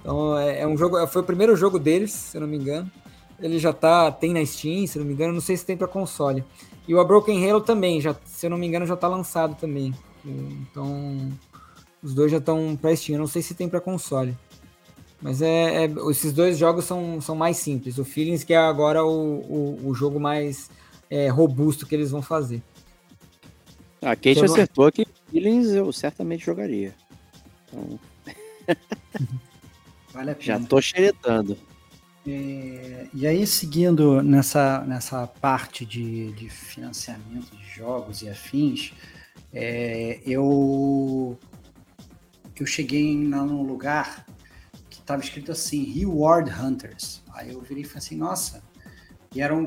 [0.00, 2.90] Então é, é, um jogo, foi o primeiro jogo deles, se eu não me engano.
[3.40, 5.76] Ele já tá, tem na Steam, se eu não me engano, não sei se tem
[5.76, 6.44] para console.
[6.86, 9.56] E o A Broken Halo também, já, se eu não me engano, já tá lançado
[9.56, 9.92] também.
[10.24, 11.30] Então,
[12.06, 13.16] os dois já estão para Steam.
[13.16, 14.36] Eu não sei se tem para console.
[15.20, 17.98] Mas é, é, esses dois jogos são, são mais simples.
[17.98, 20.70] O Feelings que é agora o, o, o jogo mais
[21.10, 22.62] é, robusto que eles vão fazer.
[24.00, 26.94] A Kate Eu não- acertou que Killings eu certamente jogaria.
[27.66, 27.98] Então,
[30.12, 31.58] Vale a já tô xeretando.
[32.24, 38.92] É, e aí, seguindo nessa, nessa parte de, de financiamento de jogos e afins,
[39.52, 40.20] é,
[42.56, 44.26] eu, eu cheguei num lugar
[44.88, 47.22] que estava escrito assim, Reward Hunters.
[47.34, 48.62] Aí eu virei e falei assim, nossa,
[49.34, 49.66] e era um,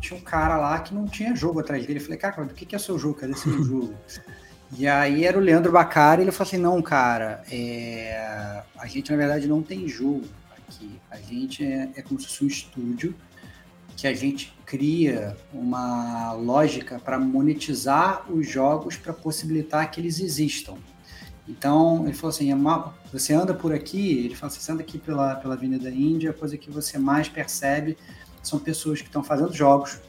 [0.00, 1.98] tinha um cara lá que não tinha jogo atrás dele.
[1.98, 3.14] Eu falei, cara, do que, que é seu jogo?
[3.14, 3.94] Cadê seu jogo?
[4.76, 9.16] E aí era o Leandro Bacari, ele falou assim, não, cara, é, a gente na
[9.16, 11.00] verdade não tem jogo aqui.
[11.10, 13.14] A gente é, é como se fosse um estúdio
[13.96, 20.74] que a gente cria uma lógica para monetizar os jogos para possibilitar que eles existam.
[21.48, 22.50] Então, ele falou assim,
[23.12, 26.34] você anda por aqui, ele falou assim, você anda aqui pela, pela Avenida Índia, a
[26.34, 27.96] coisa que você mais percebe
[28.42, 30.00] são pessoas que estão fazendo jogos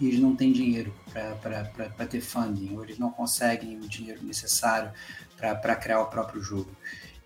[0.00, 4.90] e eles não têm dinheiro para ter funding, ou eles não conseguem o dinheiro necessário
[5.36, 6.70] para criar o próprio jogo.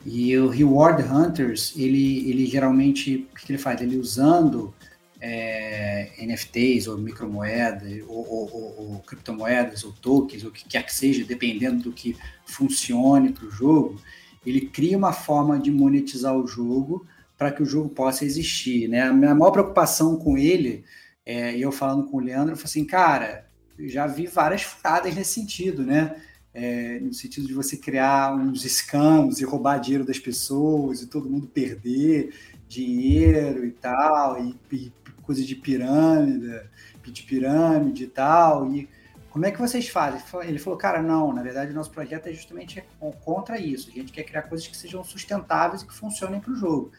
[0.04, 3.80] E o Reward Hunters, ele, ele geralmente, o que ele faz?
[3.80, 4.74] Ele usando
[5.20, 10.84] é, NFTs ou micromoedas, ou, ou- ou- ou criptomoedas, ou tokens, ou o que quer
[10.84, 14.00] que seja, dependendo do que funcione para o jogo,
[14.44, 17.06] ele cria uma forma de monetizar o jogo
[17.36, 18.88] para que o jogo possa existir.
[18.88, 19.02] Né?
[19.02, 20.84] A minha maior preocupação com ele,
[21.24, 23.46] é, e eu falando com o Leandro, eu falei assim, cara,
[23.78, 26.16] já vi várias furadas nesse sentido, né?
[26.54, 31.28] É, no sentido de você criar uns scams e roubar dinheiro das pessoas e todo
[31.28, 32.32] mundo perder
[32.66, 34.92] dinheiro e tal, e, e
[35.26, 36.62] coisa de pirâmide,
[37.04, 38.72] de pirâmide e tal.
[38.72, 38.88] E
[39.30, 40.20] como é que vocês fazem?
[40.44, 42.82] Ele falou, cara, não, na verdade o nosso projeto é justamente
[43.22, 43.90] contra isso.
[43.90, 46.90] A gente quer criar coisas que sejam sustentáveis e que funcionem para o jogo.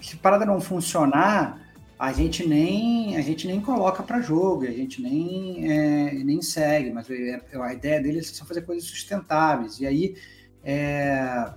[0.00, 1.60] Se a parada não funcionar,
[1.98, 6.90] a gente nem a gente nem coloca para jogo, a gente nem é, nem segue,
[6.90, 9.80] mas é, a ideia dele é só fazer coisas sustentáveis.
[9.80, 10.16] E aí
[10.64, 11.52] é,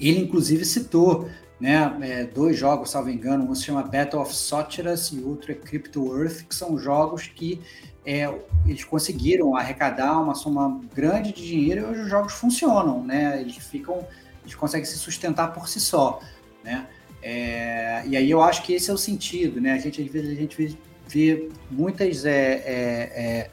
[0.00, 1.28] ele inclusive citou
[1.60, 5.54] né, é, dois jogos, salvo engano, um se chama Battle of Sotiras e outro é
[5.54, 7.60] Crypto Earth, que são jogos que
[8.04, 8.32] é,
[8.66, 13.40] eles conseguiram arrecadar uma soma grande de dinheiro e hoje os jogos funcionam, né?
[13.40, 14.06] Eles ficam,
[14.42, 16.20] eles conseguem se sustentar por si só,
[16.62, 16.86] né?
[17.22, 19.72] É, e aí eu acho que esse é o sentido, né?
[19.72, 20.78] A gente às vezes a gente
[21.08, 23.50] vê, muitas é,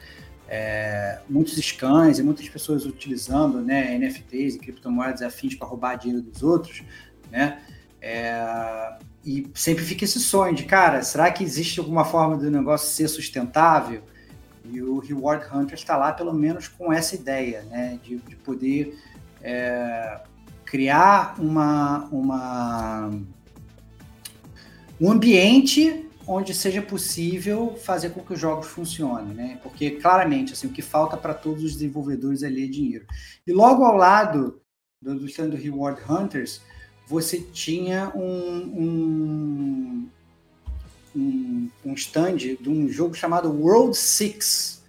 [0.48, 6.22] é, muitos scans e muitas pessoas utilizando, né, NFTs e criptomoedas afins para roubar dinheiro
[6.22, 6.84] dos outros,
[7.32, 7.60] né?
[8.06, 12.90] É, e sempre fica esse sonho de, cara, será que existe alguma forma do negócio
[12.90, 14.04] ser sustentável?
[14.66, 19.00] E o Reward Hunter está lá pelo menos com essa ideia, né, de, de poder
[19.42, 20.20] é,
[20.66, 23.10] criar uma, uma,
[25.00, 29.60] um ambiente onde seja possível fazer com que os jogos funcionem, né?
[29.62, 33.06] Porque claramente assim o que falta para todos os desenvolvedores ali é dinheiro.
[33.46, 34.62] E logo ao lado
[35.02, 36.62] do, stand do Reward Hunters
[37.08, 40.10] você tinha um, um,
[41.16, 44.82] um, um stand de um jogo chamado World Six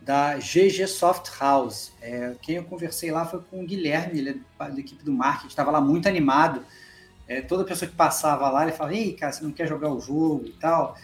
[0.00, 1.92] da GG Soft House.
[2.00, 5.48] É, quem eu conversei lá foi com o Guilherme, ele é da equipe do marketing,
[5.48, 6.62] estava lá muito animado.
[7.26, 10.00] É, toda pessoa que passava lá, ele falava, ei, cara, você não quer jogar o
[10.00, 10.96] jogo e tal.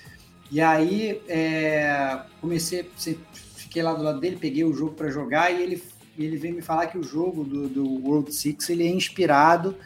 [0.52, 2.88] E aí é, comecei,
[3.56, 5.82] fiquei lá do lado dele, peguei o jogo para jogar e ele,
[6.16, 9.76] ele veio me falar que o jogo do, do World Six ele é inspirado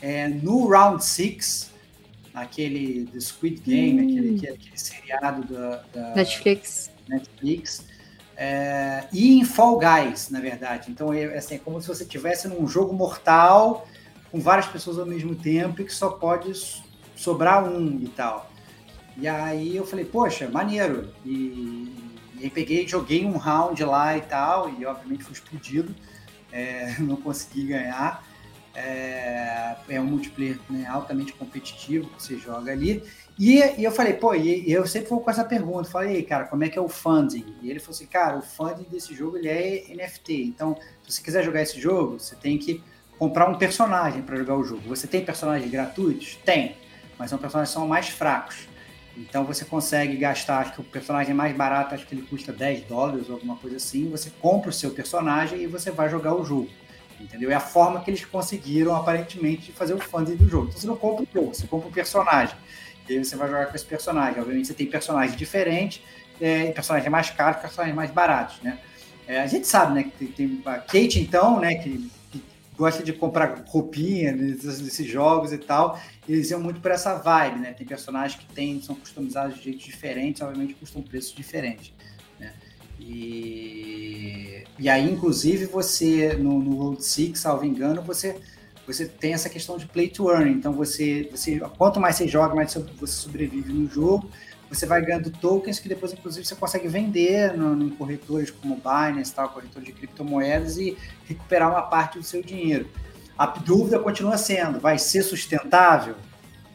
[0.00, 1.70] é, no Round Six,
[2.34, 4.04] aquele do Squid Game, hum.
[4.04, 6.90] aquele, aquele, aquele, seriado da, da Netflix.
[7.08, 7.84] Netflix
[8.40, 10.92] é, e em Fall Guys, na verdade.
[10.92, 13.88] Então, é, assim, é como se você tivesse num jogo mortal
[14.30, 16.52] com várias pessoas ao mesmo tempo e que só pode
[17.16, 18.48] sobrar um e tal.
[19.16, 21.12] E aí eu falei, poxa, maneiro.
[21.24, 21.92] E,
[22.38, 25.92] e aí peguei, joguei um round lá e tal, e obviamente fui explodido,
[26.52, 28.24] é, não consegui ganhar.
[28.78, 33.02] É, é um multiplayer né, altamente competitivo que você joga ali.
[33.38, 36.64] E, e eu falei, pô, e, eu sempre vou com essa pergunta, falei, cara, como
[36.64, 37.56] é que é o funding?
[37.62, 40.44] E ele falou assim, cara, o funding desse jogo ele é NFT.
[40.44, 42.82] Então, se você quiser jogar esse jogo, você tem que
[43.18, 44.82] comprar um personagem para jogar o jogo.
[44.88, 46.36] Você tem personagens gratuitos?
[46.44, 46.76] Tem,
[47.18, 48.68] mas são personagens que são mais fracos.
[49.16, 52.84] Então você consegue gastar, acho que o personagem mais barato, acho que ele custa 10
[52.84, 54.08] dólares ou alguma coisa assim.
[54.10, 56.70] Você compra o seu personagem e você vai jogar o jogo.
[57.20, 57.50] Entendeu?
[57.50, 60.68] É a forma que eles conseguiram, aparentemente, de fazer o funding do jogo.
[60.68, 62.56] Então você não compra o jogo, você compra o personagem.
[63.08, 64.40] E aí você vai jogar com esse personagem.
[64.40, 66.02] Obviamente você tem personagens diferentes,
[66.40, 68.78] é, personagens mais caros, personagens mais baratos, né?
[69.26, 72.10] É, a gente sabe, né, que tem, a Kate, então, né, que
[72.78, 76.00] gosta de comprar roupinha desses, desses, jogos e tal.
[76.26, 77.72] Eles iam muito por essa vibe, né?
[77.72, 81.92] Tem personagens que tem, são customizados de jeitos diferentes, obviamente custam preços diferentes.
[83.00, 88.36] E, e aí, inclusive, você, no, no Road 6, salvo engano, você,
[88.86, 90.50] você tem essa questão de play to earn.
[90.50, 94.30] Então, você, você, quanto mais você joga, mais você sobrevive no jogo
[94.70, 99.34] você vai ganhando tokens que depois, inclusive, você consegue vender no, em corretores como Binance,
[99.34, 100.96] tal, corretor de criptomoedas e
[101.26, 102.88] recuperar uma parte do seu dinheiro.
[103.36, 106.16] A dúvida continua sendo: vai ser sustentável?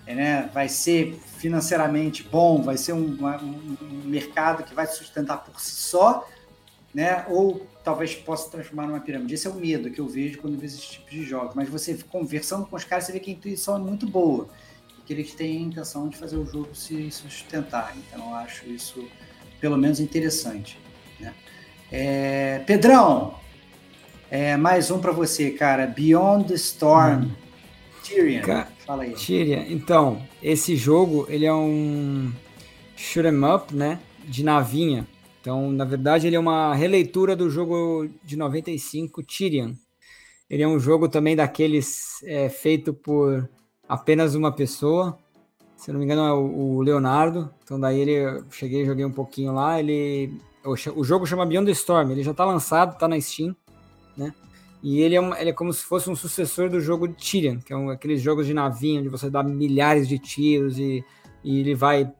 [0.05, 0.49] Né?
[0.53, 2.61] Vai ser financeiramente bom?
[2.61, 6.27] Vai ser um, um, mercado que vai se sustentar por si só?
[6.93, 7.25] Né?
[7.29, 9.33] Ou talvez possa transformar numa pirâmide.
[9.33, 11.55] Esse é o medo que eu vejo quando vejo esse tipo de jogos.
[11.55, 14.47] Mas você conversando com os caras, você vê que a intuição é muito boa
[15.05, 17.93] que eles têm a intenção de fazer o jogo se sustentar.
[17.97, 19.05] Então, eu acho isso,
[19.59, 20.79] pelo menos, interessante.
[21.19, 21.33] Né?
[21.91, 23.35] É, Pedrão,
[24.31, 25.85] é, mais um para você, cara.
[25.85, 27.25] Beyond the Storm.
[27.25, 27.42] Hum.
[28.03, 29.13] Tyrion, Ca fala aí.
[29.13, 32.31] Tyrion, então, esse jogo, ele é um
[32.95, 35.07] shoot 'em up, né, de navinha.
[35.41, 39.73] Então, na verdade, ele é uma releitura do jogo de 95, Tyrion.
[40.49, 43.49] Ele é um jogo também daqueles é, feito por
[43.87, 45.17] apenas uma pessoa.
[45.75, 47.53] Se eu não me engano, é o, Leonardo.
[47.63, 49.79] Então daí ele cheguei, joguei um pouquinho lá.
[49.79, 50.31] Ele
[50.63, 52.11] o, o jogo chama Beyond the Storm.
[52.11, 53.55] Ele já está lançado, está na Steam,
[54.15, 54.33] né?
[54.83, 57.71] E ele é, ele é como se fosse um sucessor do jogo de Tyrion, que
[57.71, 61.03] é um, aqueles jogos de navinha onde você dá milhares de tiros e,
[61.43, 62.11] e ele vai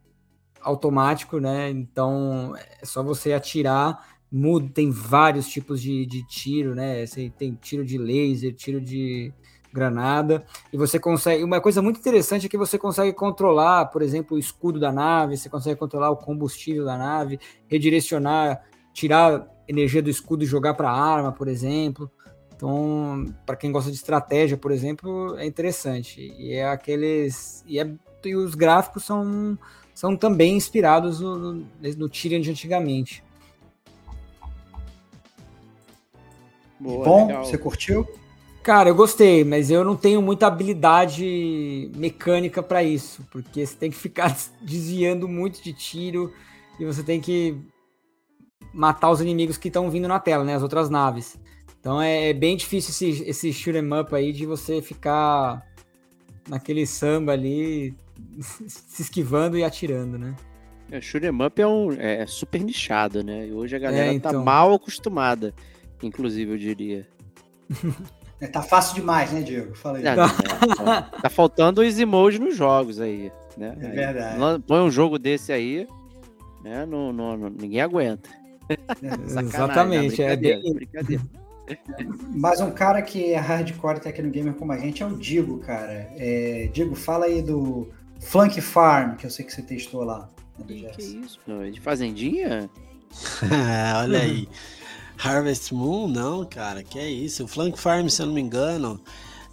[0.61, 1.69] automático, né?
[1.69, 4.14] Então é só você atirar.
[4.31, 7.06] Muda, tem vários tipos de, de tiro, né?
[7.06, 9.31] Você tem tiro de laser, tiro de,
[9.73, 11.44] granada, e você consegue.
[11.44, 15.35] Uma coisa muito interessante é que você consegue controlar, por exemplo, o escudo da nave,
[15.35, 18.61] você consegue controlar o combustível da nave, redirecionar,
[18.94, 22.10] tirar energia do escudo e jogar para a arma, por exemplo.
[22.64, 26.34] Então, para quem gosta de estratégia, por exemplo, é interessante.
[26.40, 27.61] E é aqueles.
[27.68, 29.60] E, é, e os gráficos são,
[29.94, 31.68] são também inspirados no, no,
[31.98, 33.22] no Tyrion de antigamente.
[36.80, 37.44] Boa, Bom, legal.
[37.44, 38.07] você curtiu?
[38.64, 43.91] Cara, eu gostei, mas eu não tenho muita habilidade mecânica para isso, porque você tem
[43.91, 44.34] que ficar
[44.64, 46.31] desviando muito de tiro
[46.80, 47.57] e você tem que
[48.73, 50.56] matar os inimigos que estão vindo na tela, né?
[50.56, 51.38] As outras naves.
[51.84, 55.68] Então é, é bem difícil esse, esse shoot 'em up aí de você ficar
[56.48, 57.94] naquele samba ali
[58.40, 60.34] se esquivando e atirando, né?
[60.90, 63.48] O é, shoot 'em up é, um, é super nichado, né?
[63.48, 64.32] E hoje a galera é, tá então...
[64.32, 65.54] tá mal acostumada,
[66.02, 67.08] inclusive, eu diria.
[68.42, 69.74] É, tá fácil demais, né, Diego?
[69.74, 70.04] Fala aí.
[70.04, 73.32] tá faltando os emojis nos jogos aí.
[73.56, 73.74] Né?
[73.80, 74.64] É verdade.
[74.68, 75.88] Põe um jogo desse aí,
[76.62, 76.86] né?
[76.86, 78.30] No, no, no ninguém aguenta.
[78.68, 78.76] É.
[79.24, 80.74] Exatamente, é bem...
[80.74, 81.24] brincadeira.
[82.34, 86.10] Mas um cara que é hardcore Tecno Gamer como a gente é o Digo, cara.
[86.18, 90.30] É, Digo, fala aí do Flank Farm, que eu sei que você testou lá.
[90.68, 91.40] Que, que isso?
[91.48, 92.69] É de fazendinha?
[93.98, 94.48] Olha aí.
[95.18, 97.45] Harvest Moon, não, cara, que é isso.
[97.45, 98.99] O Flank Farm, se eu não me engano,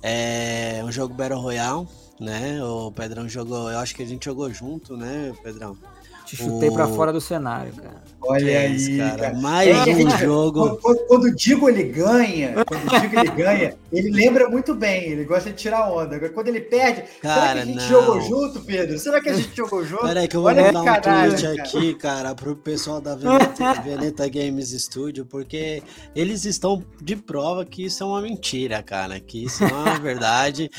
[0.03, 1.87] é um jogo Battle Royale,
[2.19, 2.63] né?
[2.63, 5.77] O Pedrão jogou, eu acho que a gente jogou junto, né, Pedrão?
[6.31, 6.73] Te chutei o...
[6.73, 8.01] para fora do cenário, cara.
[8.23, 9.17] Olha é aí, cara.
[9.17, 9.35] cara.
[9.39, 10.77] Mais é, um jogo.
[10.77, 15.05] Quando, quando, o Digo ele ganha, quando o Digo ele ganha, ele lembra muito bem,
[15.05, 16.17] ele gosta de tirar onda.
[16.17, 17.89] Agora, quando ele perde, cara, será que a gente não.
[17.89, 18.99] jogou junto, Pedro?
[18.99, 20.03] Será que a gente jogou junto?
[20.03, 21.63] Peraí, que eu vou Olha mandar um tweet cara.
[21.63, 25.83] aqui, cara, pro pessoal da Veneta, Veneta Games Studio, porque
[26.15, 29.99] eles estão de prova que isso é uma mentira, cara, que isso não é uma
[29.99, 30.71] verdade.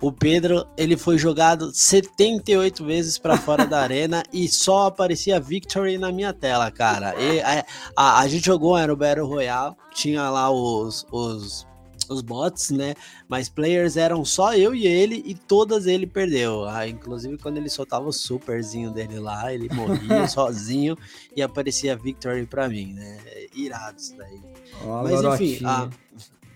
[0.00, 5.98] O Pedro, ele foi jogado 78 vezes para fora da arena e só aparecia Victory
[5.98, 7.14] na minha tela, cara.
[7.20, 7.64] E a,
[7.94, 11.66] a, a gente jogou, era o Battle Royale, tinha lá os, os,
[12.08, 12.94] os bots, né?
[13.28, 16.64] Mas players eram só eu e ele e todas ele perdeu.
[16.64, 20.96] Ah, inclusive quando ele soltava o superzinho dele lá, ele morria sozinho
[21.36, 23.18] e aparecia Victory pra mim, né?
[23.54, 24.40] Irado isso daí.
[24.82, 25.88] Oh, Mas enfim, a,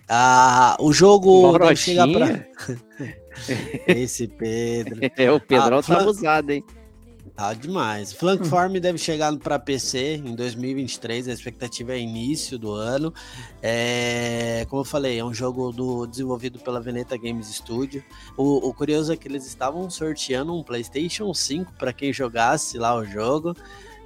[0.08, 2.46] a, o jogo chega pra.
[3.86, 5.00] Esse Pedro.
[5.16, 6.64] É, o Pedrão ah, tá usado, hein?
[7.40, 8.12] Tá demais.
[8.12, 13.14] Flank Farm deve chegar para PC em 2023, a expectativa é início do ano.
[13.62, 18.04] É, como eu falei, é um jogo do, desenvolvido pela Veneta Games Studio.
[18.36, 22.94] O, o curioso é que eles estavam sorteando um PlayStation 5 para quem jogasse lá
[22.94, 23.56] o jogo.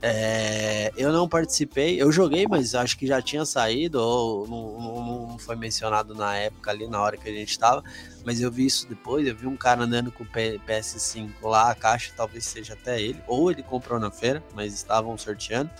[0.07, 5.39] É, eu não participei, eu joguei, mas acho que já tinha saído, ou não, não,
[5.39, 7.83] foi mencionado na época ali, na hora que a gente estava,
[8.23, 11.75] mas eu vi isso depois, eu vi um cara andando com o PS5 lá, a
[11.75, 15.71] caixa talvez seja até ele, ou ele comprou na feira, mas estavam sorteando.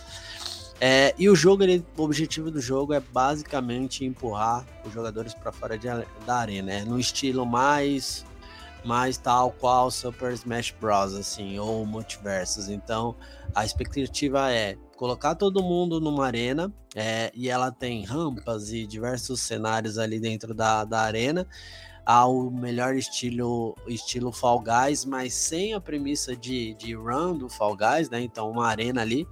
[0.81, 5.51] É, e o jogo, ele, o objetivo do jogo é basicamente empurrar os jogadores para
[5.51, 5.87] fora de,
[6.25, 6.83] da arena, né?
[6.83, 8.25] no estilo mais
[8.83, 12.69] mais tal qual Super Smash Bros, assim, ou Multiversos.
[12.69, 13.15] Então,
[13.55, 19.41] a expectativa é colocar todo mundo numa arena é, e ela tem rampas e diversos
[19.41, 21.47] cenários ali dentro da, da arena
[22.05, 27.75] ao melhor estilo estilo Fall Guys, mas sem a premissa de, de run do Fall
[27.75, 28.21] Guys, né?
[28.21, 29.25] Então, uma arena ali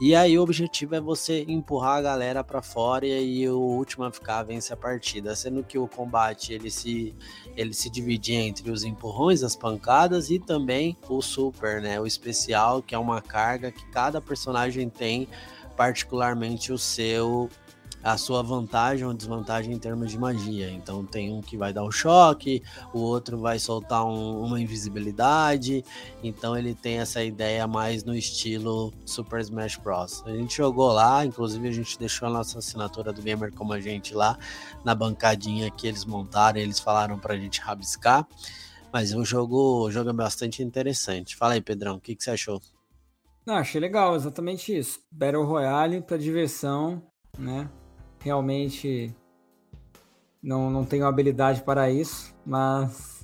[0.00, 4.10] e aí o objetivo é você empurrar a galera para fora e o último a
[4.10, 7.14] ficar vence a partida, sendo que o combate ele se
[7.54, 12.82] ele se divide entre os empurrões, as pancadas e também o super, né, o especial,
[12.82, 15.28] que é uma carga que cada personagem tem
[15.76, 17.50] particularmente o seu
[18.02, 20.70] a sua vantagem ou desvantagem em termos de magia.
[20.70, 22.62] Então tem um que vai dar um choque,
[22.92, 25.84] o outro vai soltar um, uma invisibilidade.
[26.22, 30.22] Então ele tem essa ideia mais no estilo Super Smash Bros.
[30.26, 33.80] A gente jogou lá, inclusive a gente deixou a nossa assinatura do Gamer como a
[33.80, 34.38] gente lá
[34.84, 38.26] na bancadinha que eles montaram, eles falaram pra gente rabiscar.
[38.92, 41.36] Mas o jogo, o jogo é bastante interessante.
[41.36, 42.60] Fala aí, Pedrão, o que, que você achou?
[43.46, 45.00] Não, achei legal, exatamente isso.
[45.10, 47.02] Battle Royale para diversão,
[47.38, 47.70] né?
[48.20, 49.14] Realmente
[50.42, 53.20] não, não tenho habilidade para isso, mas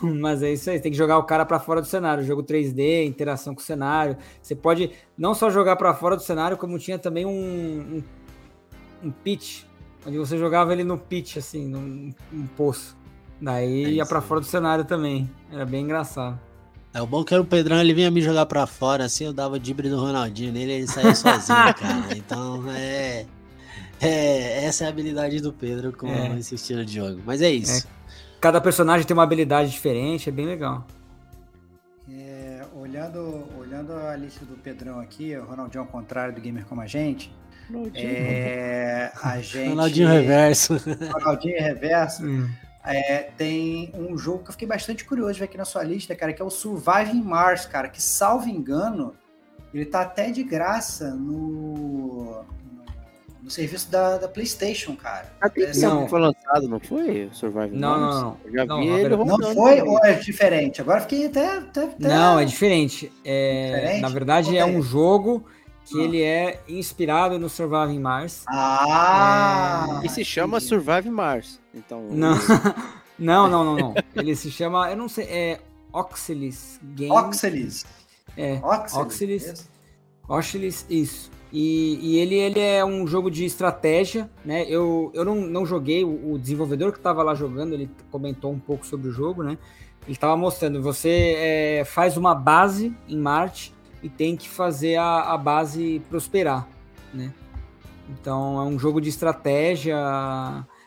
[0.02, 3.04] mas é isso aí, tem que jogar o cara para fora do cenário, jogo 3D,
[3.04, 4.16] interação com o cenário.
[4.42, 8.02] Você pode não só jogar para fora do cenário, como tinha também um, um,
[9.04, 9.64] um, pitch,
[10.06, 12.96] onde você jogava ele no pitch, assim, num, num poço.
[13.40, 15.30] Daí é ia para fora do cenário também.
[15.52, 16.38] Era bem engraçado.
[16.94, 19.32] É o bom que era o Pedrão, ele vinha me jogar para fora, assim, eu
[19.32, 22.16] dava dibre do Ronaldinho nele, ele saía sozinho, cara.
[22.16, 23.26] Então, é
[24.00, 26.38] é, essa é a habilidade do Pedro com é.
[26.38, 27.20] esse estilo de jogo.
[27.24, 27.86] Mas é isso.
[27.86, 27.96] É.
[28.40, 30.86] Cada personagem tem uma habilidade diferente, é bem legal.
[32.10, 36.80] É, olhando, olhando a lista do Pedrão aqui, o Ronaldinho ao contrário do gamer como
[36.80, 37.34] a gente.
[37.68, 38.08] Ronaldinho.
[38.08, 39.68] É, a gente.
[39.70, 40.76] Ronaldinho reverso.
[41.14, 42.24] Ronaldinho reverso.
[42.24, 42.48] Hum.
[42.84, 46.14] É, tem um jogo que eu fiquei bastante curioso de ver aqui na sua lista,
[46.14, 49.12] cara, que é o Surviving Mars, cara, que salvo engano,
[49.74, 52.44] ele tá até de graça no,
[53.46, 55.32] no serviço da, da PlayStation, cara.
[55.40, 57.30] Até não foi lançado, não foi?
[57.32, 58.36] Survival Não, não, não.
[58.44, 60.80] Eu já não, vi ele Não foi ou é diferente?
[60.80, 61.58] Agora fiquei até.
[61.58, 62.08] até, até...
[62.08, 63.12] Não, é diferente.
[63.24, 64.00] É, diferente?
[64.00, 65.44] Na verdade, é um jogo
[65.84, 66.02] que ah.
[66.02, 68.42] ele é inspirado no Surviving Mars.
[68.48, 70.00] Ah!
[70.02, 70.06] É...
[70.06, 71.60] E se chama Surviving Mars.
[71.72, 72.02] Então.
[72.10, 72.36] Não.
[73.16, 73.94] não, não, não, não.
[74.16, 74.90] Ele se chama.
[74.90, 75.24] Eu não sei.
[75.26, 75.60] É
[75.92, 77.12] Oxelis Game.
[77.12, 77.86] Oxelis.
[78.36, 78.58] É.
[78.60, 79.70] Oxelis.
[80.28, 81.35] Oxelis, isso.
[81.58, 84.66] E, e, ele, ele é um jogo de estratégia, né?
[84.68, 88.58] Eu, eu não, não joguei, o, o desenvolvedor que estava lá jogando, ele comentou um
[88.58, 89.56] pouco sobre o jogo, né?
[90.02, 93.72] Ele estava mostrando, você é, faz uma base em Marte
[94.02, 96.68] e tem que fazer a, a base prosperar,
[97.14, 97.32] né?
[98.10, 99.96] Então é um jogo de estratégia.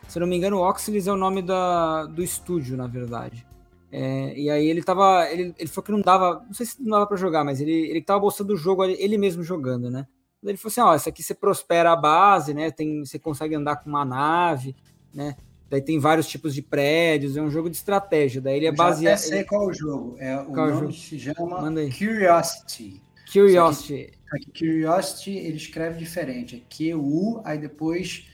[0.06, 3.44] Se eu não me engano, Oxylis é o nome da, do estúdio, na verdade.
[3.90, 5.28] É, e aí ele tava.
[5.32, 6.44] Ele, ele falou que não dava.
[6.46, 9.18] Não sei se não dava para jogar, mas ele, ele tava mostrando o jogo ele
[9.18, 10.06] mesmo jogando, né?
[10.42, 12.70] Ele falou assim: ó, essa aqui você prospera a base, né?
[12.70, 14.74] Tem, você consegue andar com uma nave,
[15.12, 15.36] né?
[15.68, 18.40] Daí tem vários tipos de prédios, é um jogo de estratégia.
[18.40, 19.14] Daí ele é baseado.
[19.14, 20.16] Eu sei qual é o jogo.
[20.18, 20.92] É, o qual nome jogo?
[20.92, 23.00] se chama Curiosity.
[23.32, 24.10] Curiosity.
[24.32, 26.56] Aqui, Curiosity ele escreve diferente.
[26.56, 28.26] É Q-U, aí depois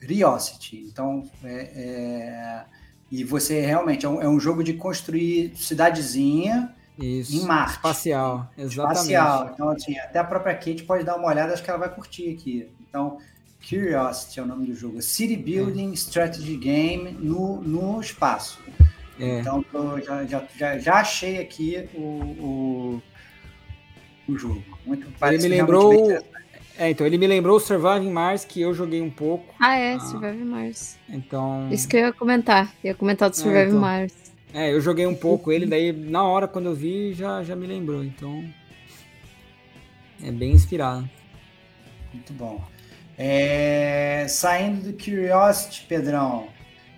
[0.00, 0.84] Curiosity.
[0.86, 2.64] Então, é, é,
[3.10, 7.36] e você realmente é um, é um jogo de construir cidadezinha isso.
[7.36, 7.72] Em Marte.
[7.72, 8.98] Espacial, exatamente.
[8.98, 9.50] Espacial.
[9.52, 12.30] Então, assim, até a própria Kate pode dar uma olhada, acho que ela vai curtir
[12.30, 12.68] aqui.
[12.88, 13.18] Então,
[13.68, 15.00] Curiosity é o nome do jogo.
[15.00, 15.94] City Building é.
[15.94, 18.60] Strategy Game no, no espaço.
[19.18, 19.40] É.
[19.40, 19.64] Então,
[20.04, 23.02] já, já, já, já, achei aqui o, o,
[24.28, 24.62] o jogo.
[24.84, 26.10] Muito, ele me lembrou.
[26.78, 29.54] É, então, ele me lembrou o Surviving Mars, que eu joguei um pouco.
[29.60, 30.98] Ah, é, ah, Surviving Mars.
[31.08, 31.68] Então.
[31.70, 32.72] Isso que eu ia comentar.
[32.82, 33.80] Ia comentar do Surviving é, então...
[33.80, 34.21] Mars.
[34.54, 37.66] É, eu joguei um pouco ele, daí na hora quando eu vi já, já me
[37.66, 38.44] lembrou, então.
[40.22, 41.08] É bem inspirado.
[42.12, 42.62] Muito bom.
[43.16, 46.48] É, saindo do Curiosity, Pedrão,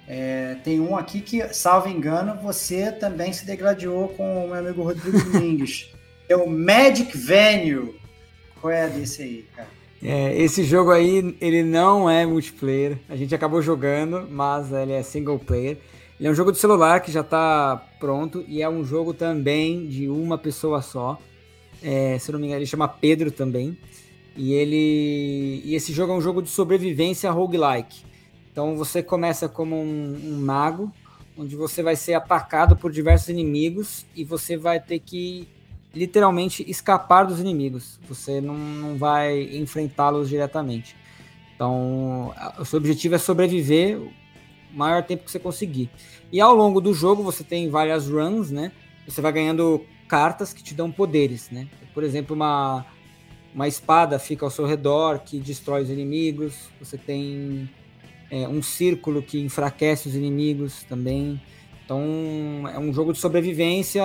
[0.06, 4.82] é, tem um aqui que, salvo engano, você também se degladiou com o meu amigo
[4.82, 5.90] Rodrigo Domingues.
[6.28, 7.94] é o Magic Venue.
[8.60, 9.68] Qual é desse aí, cara?
[10.02, 12.98] É, esse jogo aí, ele não é multiplayer.
[13.08, 15.78] A gente acabou jogando, mas ele é single player.
[16.24, 19.86] Ele é um jogo de celular que já está pronto e é um jogo também
[19.86, 21.20] de uma pessoa só.
[21.82, 23.76] É, se não me engano, ele chama Pedro também.
[24.34, 28.06] E ele e esse jogo é um jogo de sobrevivência roguelike.
[28.50, 30.90] Então você começa como um, um mago,
[31.36, 35.46] onde você vai ser atacado por diversos inimigos e você vai ter que
[35.94, 38.00] literalmente escapar dos inimigos.
[38.08, 40.96] Você não, não vai enfrentá-los diretamente.
[41.54, 44.00] Então, o seu objetivo é sobreviver
[44.74, 45.90] maior tempo que você conseguir.
[46.32, 48.72] E ao longo do jogo você tem várias runs, né?
[49.06, 51.68] Você vai ganhando cartas que te dão poderes, né?
[51.92, 52.84] Por exemplo, uma,
[53.54, 56.70] uma espada fica ao seu redor que destrói os inimigos.
[56.80, 57.70] Você tem
[58.30, 61.40] é, um círculo que enfraquece os inimigos também.
[61.84, 64.02] Então é um jogo de sobrevivência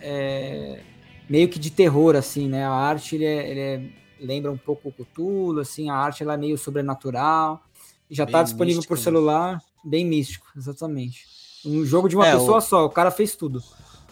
[0.00, 0.80] é,
[1.28, 2.64] meio que de terror, assim, né?
[2.64, 3.82] A arte ele é, ele é,
[4.20, 7.62] lembra um pouco o Cthulhu, assim, a arte ela é meio sobrenatural.
[8.10, 11.26] Já está disponível místico, por celular, bem místico, exatamente.
[11.64, 12.60] Um jogo de uma é, pessoa o...
[12.60, 13.62] só, o cara fez tudo.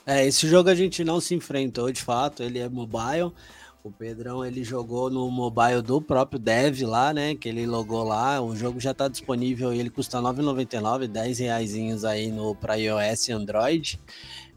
[0.04, 3.32] É, esse jogo a gente não se enfrentou de fato, ele é mobile.
[3.84, 7.34] O Pedrão ele jogou no mobile do próprio Dev lá, né?
[7.34, 8.40] Que ele logou lá.
[8.40, 12.76] O jogo já está disponível e ele custa R$ 9,99, 10 reais aí no para
[12.76, 14.00] iOS e Android.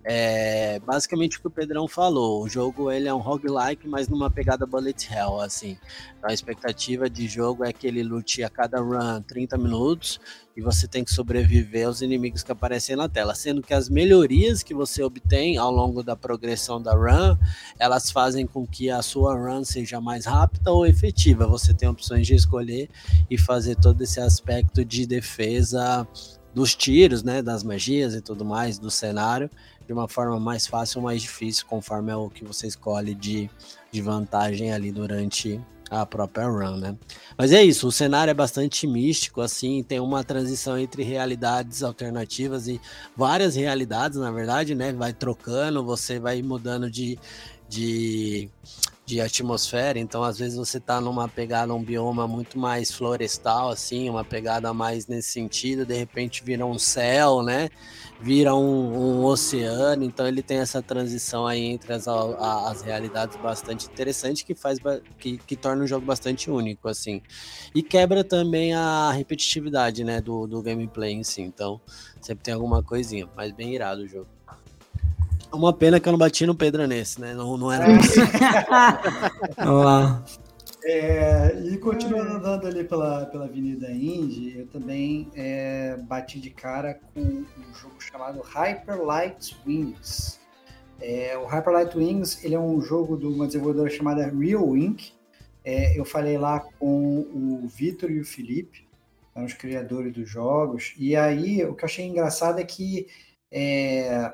[0.08, 2.44] É basicamente o que o Pedrão falou.
[2.44, 5.78] O jogo ele é um roguelike, mas numa pegada bullet hell, assim.
[6.16, 10.20] Então, a expectativa de jogo é que ele lute a cada run 30 minutos
[10.56, 14.62] e você tem que sobreviver aos inimigos que aparecem na tela, sendo que as melhorias
[14.62, 17.36] que você obtém ao longo da progressão da run,
[17.80, 21.48] elas fazem com que a sua run seja mais rápida ou efetiva.
[21.48, 22.90] Você tem opções de escolher
[23.28, 26.08] e fazer todo esse aspecto de defesa
[26.54, 29.50] dos tiros, né, das magias e tudo mais do cenário
[29.86, 33.50] de uma forma mais fácil ou mais difícil, conforme é o que você escolhe de,
[33.92, 36.96] de vantagem ali durante a própria run, né?
[37.38, 42.68] Mas é isso, o cenário é bastante místico, assim, tem uma transição entre realidades alternativas
[42.68, 42.82] e
[43.16, 44.92] várias realidades, na verdade, né?
[44.94, 47.20] Vai trocando, você vai mudando de,
[47.70, 48.50] de
[49.06, 54.10] de atmosfera, então às vezes você tá numa pegada, um bioma muito mais florestal, assim,
[54.10, 57.70] uma pegada mais nesse sentido, de repente vira um céu, né?
[58.20, 63.86] Vira um, um oceano, então ele tem essa transição aí entre as, as realidades bastante
[63.86, 64.80] interessante que faz
[65.20, 67.22] que, que torna o jogo bastante único, assim.
[67.76, 71.80] E quebra também a repetitividade, né, do, do gameplay em si, então
[72.20, 74.35] sempre tem alguma coisinha, mas bem irado o jogo.
[75.56, 77.34] Uma pena que eu não bati no Pedro nesse, né?
[77.34, 78.20] Não, não era isso.
[79.58, 80.24] Vamos lá.
[80.88, 87.00] É, e continuando andando ali pela, pela Avenida Indy, eu também é, bati de cara
[87.12, 90.40] com um jogo chamado Hyper Light Wings.
[91.02, 95.12] É, o Hyper Light Wings ele é um jogo de uma desenvolvedora chamada Real Inc.
[95.64, 98.88] É, eu falei lá com o Vitor e o Felipe,
[99.36, 103.08] os criadores dos jogos, e aí o que eu achei engraçado é que
[103.52, 104.32] é,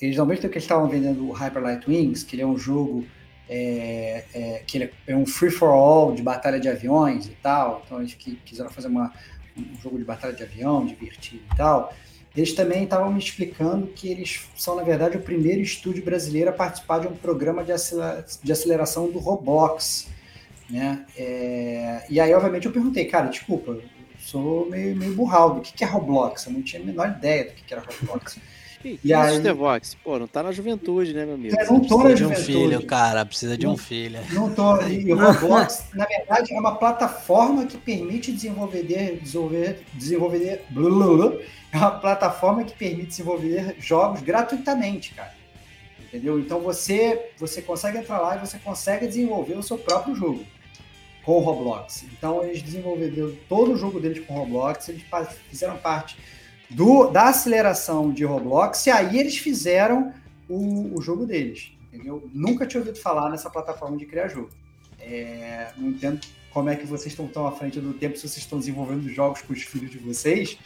[0.00, 2.46] eles, ao mesmo tempo que eles estavam vendendo o Hyper Light Wings, que ele é
[2.46, 3.06] um jogo
[3.48, 7.82] é, é, que ele é um free for all de batalha de aviões e tal,
[7.86, 9.12] então eles que, quiseram fazer uma,
[9.56, 11.94] um jogo de batalha de avião, divertido e tal,
[12.36, 16.52] eles também estavam me explicando que eles são, na verdade, o primeiro estúdio brasileiro a
[16.52, 17.72] participar de um programa de,
[18.42, 20.08] de aceleração do Roblox.
[20.68, 21.06] Né?
[21.16, 23.78] É, e aí, obviamente, eu perguntei, cara, desculpa,
[24.18, 26.44] sou meio, meio burraldo, o que, que é Roblox?
[26.44, 28.38] Eu não tinha a menor ideia do que, que era Roblox.
[28.86, 29.40] E, e aí...
[29.52, 29.96] Vox?
[30.04, 31.58] Pô, não tá na juventude, né, meu amigo?
[31.58, 34.20] É, não tô precisa na de um filho, cara, precisa de não, um filho.
[34.32, 34.76] Não tô.
[34.86, 38.84] E o Roblox, na verdade, é uma plataforma que permite desenvolver,
[39.20, 41.38] desenvolver, desenvolver, blá, blá, blá,
[41.72, 45.34] é uma plataforma que permite desenvolver jogos gratuitamente, cara.
[46.00, 46.38] Entendeu?
[46.38, 50.44] Então você, você consegue entrar lá e você consegue desenvolver o seu próprio jogo
[51.24, 52.04] com o Roblox.
[52.16, 55.02] Então eles desenvolveram todo o jogo deles com o Roblox, eles
[55.50, 56.16] fizeram parte
[56.70, 60.12] do, da aceleração de Roblox, e aí eles fizeram
[60.48, 61.72] o, o jogo deles.
[61.92, 62.28] Entendeu?
[62.32, 64.50] Nunca tinha ouvido falar nessa plataforma de criar jogo.
[64.98, 66.20] É, não entendo
[66.50, 69.42] como é que vocês estão tão à frente do tempo se vocês estão desenvolvendo jogos
[69.42, 70.58] com os filhos de vocês,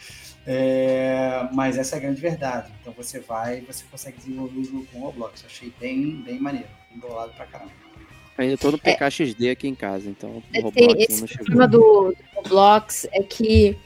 [0.47, 2.71] é, mas essa é a grande verdade.
[2.81, 5.43] Então você vai e você consegue desenvolver o jogo com o Roblox.
[5.45, 7.71] achei bem, bem maneiro, embolado pra caramba.
[8.37, 12.17] Ainda tô no PKXD é, aqui em casa, então o Roblox esse problema do, do
[12.35, 13.77] Roblox é que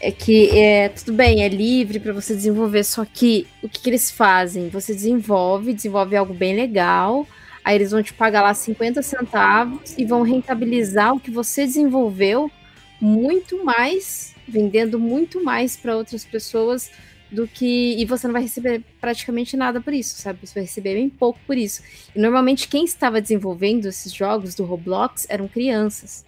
[0.00, 3.90] é que é, tudo bem, é livre para você desenvolver, só que o que, que,
[3.90, 4.70] eles fazem?
[4.70, 7.26] Você desenvolve, desenvolve algo bem legal,
[7.62, 12.50] aí eles vão te pagar lá 50 centavos e vão rentabilizar o que você desenvolveu
[12.98, 16.90] muito mais, vendendo muito mais para outras pessoas
[17.30, 17.94] do que.
[17.98, 20.38] E você não vai receber praticamente nada por isso, sabe?
[20.42, 21.82] Você vai receber bem pouco por isso.
[22.14, 26.24] E normalmente quem estava desenvolvendo esses jogos do Roblox eram crianças.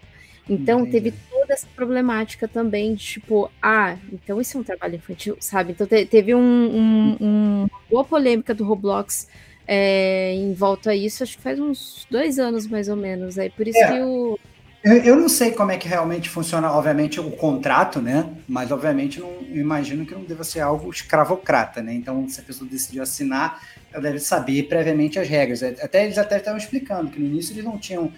[0.48, 1.10] Então Entendi.
[1.10, 1.14] teve
[1.52, 5.72] toda essa problemática também de tipo, ah, então isso é um trabalho infantil, sabe?
[5.72, 9.28] Então te, teve um, um, um, uma boa polêmica do Roblox
[9.66, 13.38] é, em volta a isso, acho que faz uns dois anos mais ou menos.
[13.38, 13.92] Aí por isso é.
[13.92, 14.38] que o.
[14.82, 18.28] Eu, eu não sei como é que realmente funciona, obviamente, o contrato, né?
[18.48, 21.94] Mas, obviamente, não, eu imagino que não deva ser algo escravocrata, né?
[21.94, 23.62] Então, se a pessoa decidiu assinar,
[23.92, 25.62] ela deve saber previamente as regras.
[25.62, 28.12] Até eles até estavam explicando que no início eles não tinham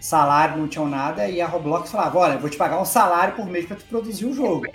[0.00, 3.46] salário, não tinham nada, e a Roblox falava: olha, vou te pagar um salário por
[3.46, 4.66] mês para tu produzir o jogo.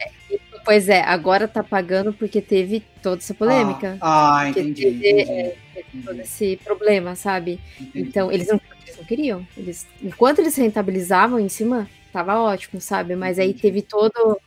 [0.63, 3.97] Pois é, agora tá pagando porque teve toda essa polêmica.
[4.01, 4.83] Ah, ah entendi.
[4.83, 7.59] Teve, entendi, é, entendi, todo esse problema, sabe?
[7.79, 8.07] entendi.
[8.07, 9.47] Então, eles não, eles não queriam.
[9.55, 13.15] Eles, enquanto eles rentabilizavam em cima, tava ótimo, sabe?
[13.15, 14.39] Mas aí teve todo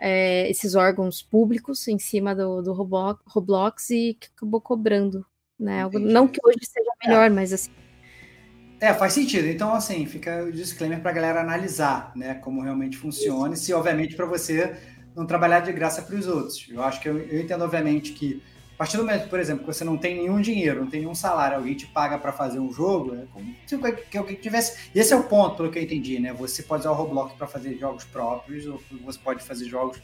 [0.00, 5.24] é, esses órgãos públicos em cima do, do Roblox, Roblox e que acabou cobrando.
[5.58, 5.82] Né?
[5.82, 5.98] Algo-.
[5.98, 7.70] Não que hoje seja melhor, mas assim,
[8.80, 9.46] É, faz sentido.
[9.46, 13.74] Então, assim, fica o disclaimer para a galera analisar, né, como realmente funciona, e se,
[13.74, 14.74] obviamente, para você
[15.14, 16.66] não trabalhar de graça para os outros.
[16.70, 18.42] Eu acho que eu, eu entendo, obviamente, que
[18.74, 21.14] a partir do momento, por exemplo, que você não tem nenhum dinheiro, não tem nenhum
[21.14, 23.78] salário, alguém te paga para fazer um jogo, é como se
[24.10, 24.90] que alguém tivesse.
[24.94, 26.32] E esse é o ponto, pelo que eu entendi, né?
[26.32, 30.00] Você pode usar o Roblox para fazer jogos próprios, ou você pode fazer jogos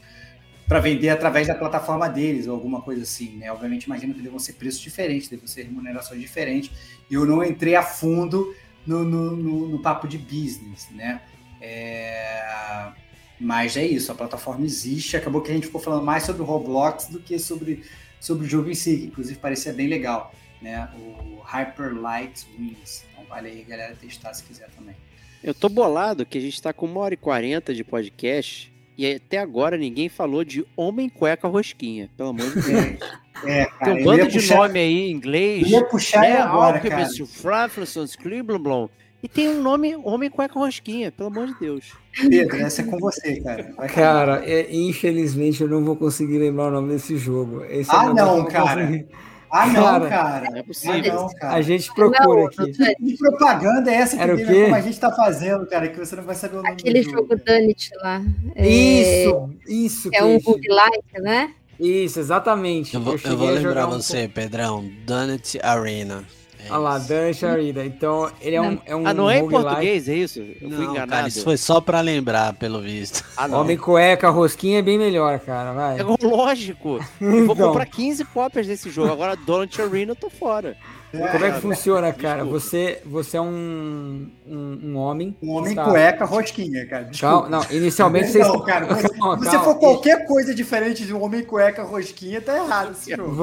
[0.67, 3.51] para vender através da plataforma deles, ou alguma coisa assim, né?
[3.51, 6.69] Obviamente, imagino que devam ser preços diferentes, devam ser remunerações diferentes.
[7.09, 8.53] Eu não entrei a fundo
[8.87, 11.21] no, no, no- no papo de business, né?
[11.61, 12.91] É,
[13.39, 15.15] Mas é isso, a plataforma existe.
[15.17, 17.83] Acabou que a gente ficou falando mais sobre o Roblox do que sobre,
[18.19, 20.89] sobre o jogo em si, que inclusive parecia bem legal, né?
[20.97, 23.05] O Hyper Light Wings.
[23.11, 24.95] Então vale aí, galera, testar se quiser também.
[25.43, 29.13] Eu tô bolado que a gente tá com uma hora e quarenta de podcast e
[29.15, 32.97] até agora ninguém falou de Homem Cueca Rosquinha, pelo amor de Deus.
[33.45, 35.61] É, Tem cara, um eu bando de puxar, nome aí em inglês.
[35.61, 36.37] eu ia puxar né?
[36.37, 37.03] agora, cara.
[37.03, 38.89] Alchemist, Scribblblom.
[39.21, 41.93] E tem um nome Homem Cueca Rosquinha, pelo amor de Deus.
[42.19, 43.73] Pedro, essa é com você, cara.
[43.77, 47.63] Vai Cara, é, infelizmente eu não vou conseguir lembrar o nome desse jogo.
[47.65, 48.87] Esse é Ah, negócio não, cara.
[48.87, 49.05] consegui.
[49.49, 50.49] Ah, não, Cara, cara.
[50.49, 51.13] não é Ah, possível.
[51.13, 51.61] não, A cara.
[51.61, 52.71] gente procura aqui.
[52.73, 54.63] Que propaganda é essa que Era o tem, quê?
[54.63, 57.09] como a gente tá fazendo, cara, que você não vai saber o nome aquele do
[57.11, 58.21] jogo Dunit lá.
[58.55, 60.09] é, Isso, isso.
[60.13, 61.53] É um roguelike, né?
[61.79, 62.95] Isso, exatamente.
[62.95, 64.89] Eu vou, eu cheguei vou a lembrar um você, Pedrão.
[65.05, 66.23] Donut Arena.
[66.67, 67.07] É Olha lá, isso.
[67.07, 67.85] Dante Arida.
[67.85, 70.39] Então, ele é um, é um Ah, não é em português, é isso?
[70.39, 71.11] Eu fui Não, enganado.
[71.11, 73.23] cara, isso foi só pra lembrar, pelo visto.
[73.35, 73.61] Ah, não.
[73.61, 75.71] Homem cueca, rosquinha é bem melhor, cara.
[75.73, 75.99] Vai.
[75.99, 76.99] É lógico.
[77.21, 77.67] Eu vou Então.
[77.67, 79.11] comprar 15 cópias desse jogo.
[79.11, 80.75] Agora, Donut Arena, eu tô fora.
[81.09, 82.43] Como é que funciona, cara?
[82.43, 82.59] Desculpa.
[82.59, 85.35] Você, você é um, um, um homem.
[85.41, 87.03] Um homem está- cueca rosquinha, cara.
[87.05, 87.33] Desculpa.
[87.43, 91.13] Calma, não, inicialmente vocês Não, cara, você, Calma, se você for qualquer coisa diferente de
[91.13, 93.37] um homem cueca rosquinha, tá errado esse jogo.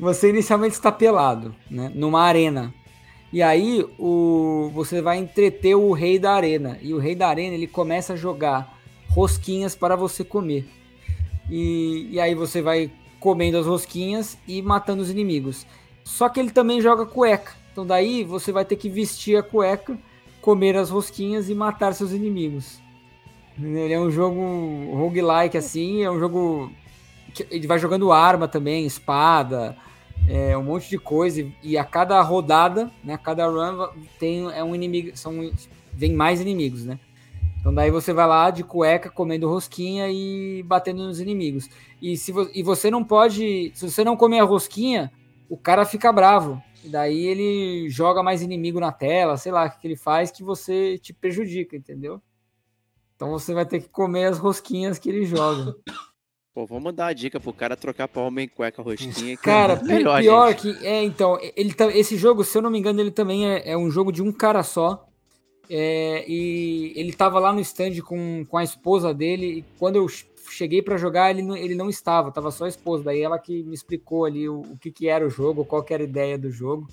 [0.00, 1.92] Você inicialmente está pelado, né?
[1.94, 2.72] Numa arena.
[3.30, 6.78] E aí o, você vai entreter o rei da arena.
[6.80, 10.66] E o rei da arena ele começa a jogar rosquinhas para você comer.
[11.50, 12.90] E, e aí você vai
[13.20, 15.66] comendo as rosquinhas e matando os inimigos.
[16.02, 17.52] Só que ele também joga cueca.
[17.70, 19.98] Então daí você vai ter que vestir a cueca,
[20.40, 22.80] comer as rosquinhas e matar seus inimigos.
[23.58, 24.40] Ele é um jogo
[24.94, 26.72] roguelike assim, é um jogo
[27.34, 29.76] que ele vai jogando arma também, espada,
[30.28, 33.88] é, um monte de coisa e, a cada rodada, né, a cada run
[34.18, 35.50] tem é um inimigo, são
[35.92, 36.98] vem mais inimigos, né?
[37.60, 41.68] Então daí você vai lá de cueca comendo rosquinha e batendo nos inimigos.
[42.00, 45.12] E se vo- e você não pode, se você não comer a rosquinha,
[45.48, 46.62] o cara fica bravo.
[46.82, 50.42] E daí ele joga mais inimigo na tela, sei lá o que ele faz que
[50.42, 52.22] você te prejudica, entendeu?
[53.14, 55.76] Então você vai ter que comer as rosquinhas que ele joga.
[56.52, 59.36] Pô, vamos dar a dica pro cara trocar pra Homem Cueca Rosquinha.
[59.36, 60.60] que Cara, é melhor, pior gente.
[60.78, 60.86] que.
[60.86, 63.76] É, então, ele, tá- esse jogo, se eu não me engano, ele também é, é
[63.76, 65.06] um jogo de um cara só.
[65.72, 69.58] É, e ele tava lá no stand com, com a esposa dele.
[69.58, 72.68] E quando eu ch- cheguei pra jogar, ele não, ele não estava, tava só a
[72.68, 73.04] esposa.
[73.04, 75.94] Daí ela que me explicou ali o, o que, que era o jogo, qual que
[75.94, 76.88] era a ideia do jogo.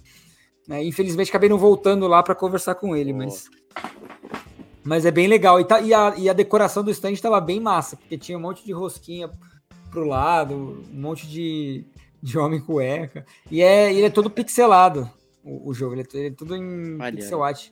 [0.68, 0.84] né?
[0.84, 3.18] Infelizmente, acabei não voltando lá pra conversar com ele, Pô.
[3.18, 3.50] mas.
[4.88, 5.60] Mas é bem legal.
[5.60, 8.42] E, tá- e a, e a decoração do stand tava bem massa, porque tinha um
[8.42, 9.30] monte de rosquinha
[9.92, 10.56] pro lado,
[10.92, 11.86] um monte de,
[12.24, 13.26] de homem cueca.
[13.52, 15.10] E é, ele é todo pixelado,
[15.44, 15.94] o, o jogo.
[15.96, 16.62] Ele é, ele é tudo em
[16.96, 17.18] Maneiro.
[17.18, 17.70] pixel art.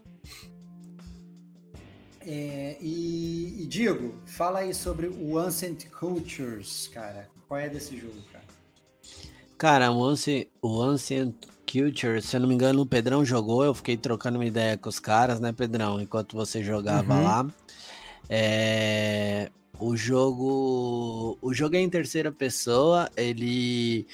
[2.27, 7.29] É, e, e Diego, fala aí sobre o Ancient Cultures, cara.
[7.47, 8.43] Qual é desse jogo, cara?
[9.57, 11.35] Cara, o Ancient, o Ancient
[11.65, 14.89] Culture, se eu não me engano, o Pedrão jogou, eu fiquei trocando uma ideia com
[14.89, 15.99] os caras, né, Pedrão?
[16.01, 17.23] Enquanto você jogava Uhum.
[17.23, 17.47] lá.
[18.29, 21.37] É, o jogo.
[21.41, 24.07] O jogo é em terceira pessoa, ele.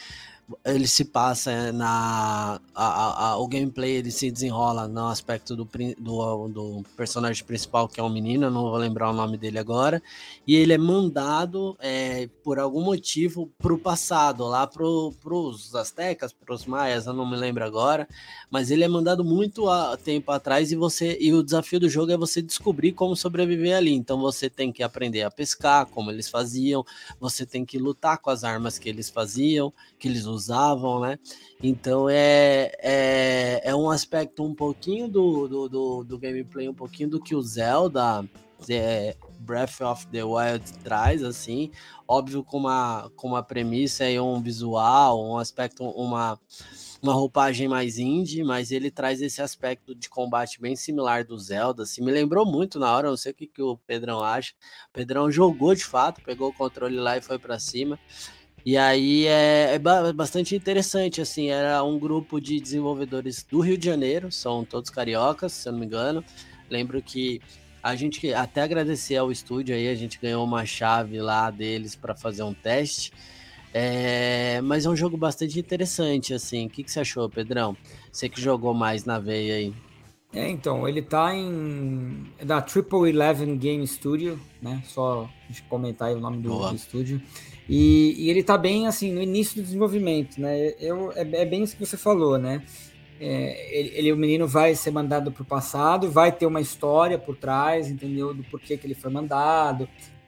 [0.65, 2.59] Ele se passa é, na.
[2.73, 5.67] A, a, o gameplay ele se desenrola no aspecto do,
[5.97, 10.01] do, do, personagem principal, que é um menino, não vou lembrar o nome dele agora.
[10.47, 16.33] E ele é mandado é, por algum motivo para o passado, lá para os astecas,
[16.33, 18.07] para os maias, eu não me lembro agora.
[18.49, 21.17] Mas ele é mandado muito a, tempo atrás e você.
[21.19, 23.93] E o desafio do jogo é você descobrir como sobreviver ali.
[23.93, 26.85] Então você tem que aprender a pescar, como eles faziam,
[27.19, 31.19] você tem que lutar com as armas que eles faziam, que eles usavam, né?
[31.61, 37.09] Então é, é, é um aspecto um pouquinho do, do, do, do gameplay, um pouquinho
[37.09, 38.27] do que o Zelda
[38.69, 41.71] é, Breath of the Wild traz, assim,
[42.07, 46.39] óbvio com uma, com uma premissa e um visual, um aspecto, uma,
[47.01, 51.83] uma roupagem mais indie, mas ele traz esse aspecto de combate bem similar do Zelda,
[51.83, 54.53] assim, me lembrou muito na hora, não sei o que, que o Pedrão acha,
[54.89, 57.99] o Pedrão jogou de fato, pegou o controle lá e foi para cima,
[58.65, 63.85] e aí é, é, bastante interessante, assim, era um grupo de desenvolvedores do Rio de
[63.85, 66.23] Janeiro, são todos cariocas, se eu não me engano.
[66.69, 67.41] Lembro que
[67.81, 72.15] a gente até agradecer ao estúdio aí, a gente ganhou uma chave lá deles para
[72.15, 73.11] fazer um teste.
[73.73, 76.67] É, mas é um jogo bastante interessante, assim.
[76.67, 77.75] O que, que você achou, Pedrão?
[78.11, 79.73] Você que jogou mais na veia aí.
[80.33, 82.25] É, então, ele tá em.
[82.37, 84.81] É da Triple Eleven Game Studio, né?
[84.85, 85.29] Só
[85.67, 87.21] comentar aí o nome do, do estúdio.
[87.73, 90.73] E, e, ele tá bem assim no início do desenvolvimento, né?
[90.77, 92.61] Eu, é, é bem isso que você falou, né?
[93.17, 97.17] É, ele, ele, o menino vai ser mandado para o passado, vai ter uma história
[97.17, 98.33] por trás, entendeu?
[98.33, 99.87] Do porquê que ele foi mandado, o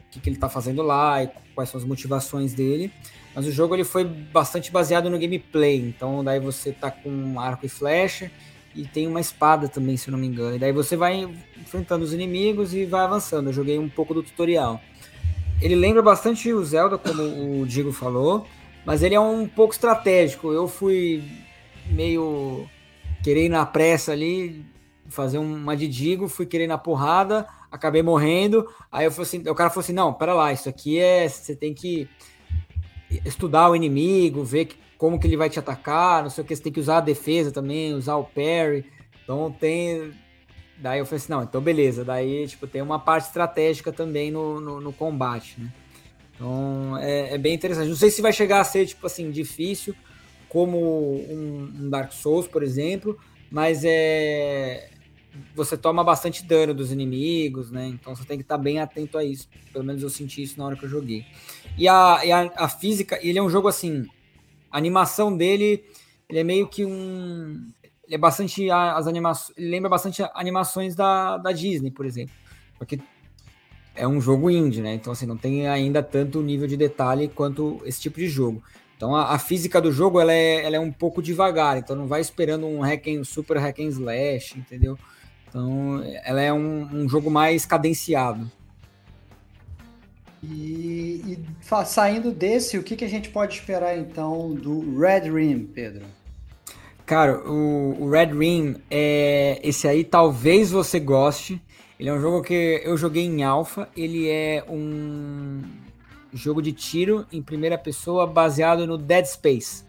[0.09, 2.89] que, que ele está fazendo lá e quais são as motivações dele.
[3.35, 7.65] Mas o jogo ele foi bastante baseado no gameplay, então daí você tá com arco
[7.65, 8.31] e flecha
[8.73, 10.55] e tem uma espada também, se eu não me engano.
[10.55, 13.49] E daí você vai enfrentando os inimigos e vai avançando.
[13.49, 14.79] Eu joguei um pouco do tutorial.
[15.61, 18.45] Ele lembra bastante o Zelda, como o Digo falou,
[18.85, 20.51] mas ele é um pouco estratégico.
[20.51, 21.23] Eu fui
[21.87, 22.67] meio
[23.23, 24.65] querer ir na pressa ali,
[25.07, 28.67] fazer uma de Digo, fui querer ir na porrada, acabei morrendo.
[28.91, 31.27] Aí eu falei assim, o cara falou assim: não, pera lá, isso aqui é.
[31.27, 32.09] Você tem que
[33.25, 36.63] estudar o inimigo, ver como que ele vai te atacar, não sei o que, você
[36.63, 38.85] tem que usar a defesa também, usar o parry.
[39.23, 40.13] Então tem
[40.83, 42.03] Daí eu falei assim, não, então beleza.
[42.03, 45.71] Daí, tipo, tem uma parte estratégica também no, no, no combate, né?
[46.35, 47.87] Então, é, é, bem interessante.
[47.87, 49.95] Não sei se vai chegar a ser, tipo assim, difícil,
[50.49, 53.17] como um, um, Dark Souls, por exemplo,
[53.49, 54.89] mas é...
[55.55, 57.87] Você toma bastante dano dos inimigos, né?
[57.87, 59.47] Então você tem que estar bem atento a isso.
[59.71, 61.25] Pelo menos eu senti isso na hora que eu joguei.
[61.77, 64.05] E a, e a, a física, ele é um jogo assim...
[64.69, 65.81] A animação dele,
[66.27, 67.71] ele é meio que um
[68.13, 72.33] é bastante as animações, lembra bastante animações da, da Disney, por exemplo,
[72.77, 72.99] porque
[73.95, 74.93] é um jogo indie, né?
[74.93, 78.63] Então assim não tem ainda tanto nível de detalhe quanto esse tipo de jogo.
[78.95, 82.07] Então a, a física do jogo ela é, ela é um pouco devagar, então não
[82.07, 84.97] vai esperando um hack and, super hack and slash, entendeu?
[85.47, 88.49] Então ela é um, um jogo mais cadenciado.
[90.43, 91.39] E, e,
[91.85, 96.05] saindo desse, o que, que a gente pode esperar então do Red Rim, Pedro?
[97.13, 101.61] Cara, o, o, Red Ring, é, esse aí talvez você goste.
[101.99, 103.87] Ele é um jogo que eu joguei em alpha.
[103.95, 105.61] Ele é um
[106.33, 109.85] jogo de tiro em primeira pessoa baseado no Dead Space.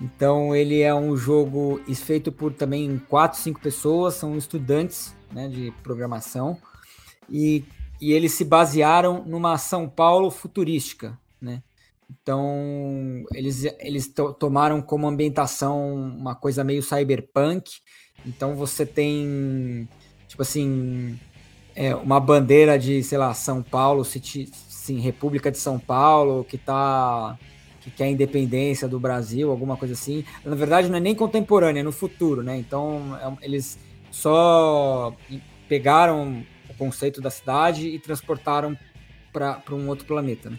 [0.00, 5.74] Então ele é um jogo feito por também quatro, cinco pessoas, são estudantes né, de
[5.82, 6.56] programação
[7.28, 7.66] e,
[8.00, 11.62] e eles se basearam numa São Paulo futurística, né?
[12.10, 17.70] Então, eles, eles tomaram como ambientação uma coisa meio cyberpunk.
[18.26, 19.88] Então, você tem,
[20.28, 21.18] tipo assim,
[21.74, 26.58] é, uma bandeira de, sei lá, São Paulo, City, sim, República de São Paulo, que
[26.58, 27.38] tá
[27.80, 30.24] que quer a independência do Brasil, alguma coisa assim.
[30.42, 32.56] Na verdade, não é nem contemporânea, é no futuro, né?
[32.56, 33.78] Então, é, eles
[34.10, 35.14] só
[35.68, 38.74] pegaram o conceito da cidade e transportaram
[39.30, 40.58] para um outro planeta, né?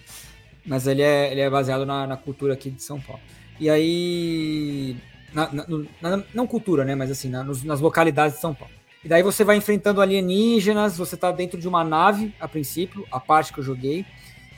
[0.66, 3.22] Mas ele é, ele é baseado na, na cultura aqui de São Paulo.
[3.60, 4.96] E aí.
[5.34, 5.66] Na, na,
[6.02, 6.96] na, não cultura, né?
[6.96, 8.74] Mas assim, nos, nas localidades de São Paulo.
[9.04, 13.20] E daí você vai enfrentando alienígenas, você tá dentro de uma nave, a princípio, a
[13.20, 14.06] parte que eu joguei.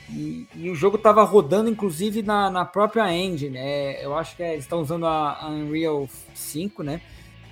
[0.10, 3.56] E, e o jogo tava rodando, inclusive, na, na própria engine.
[3.56, 4.04] Né?
[4.04, 7.02] Eu acho que é, eles estão usando a, a Unreal 5, né?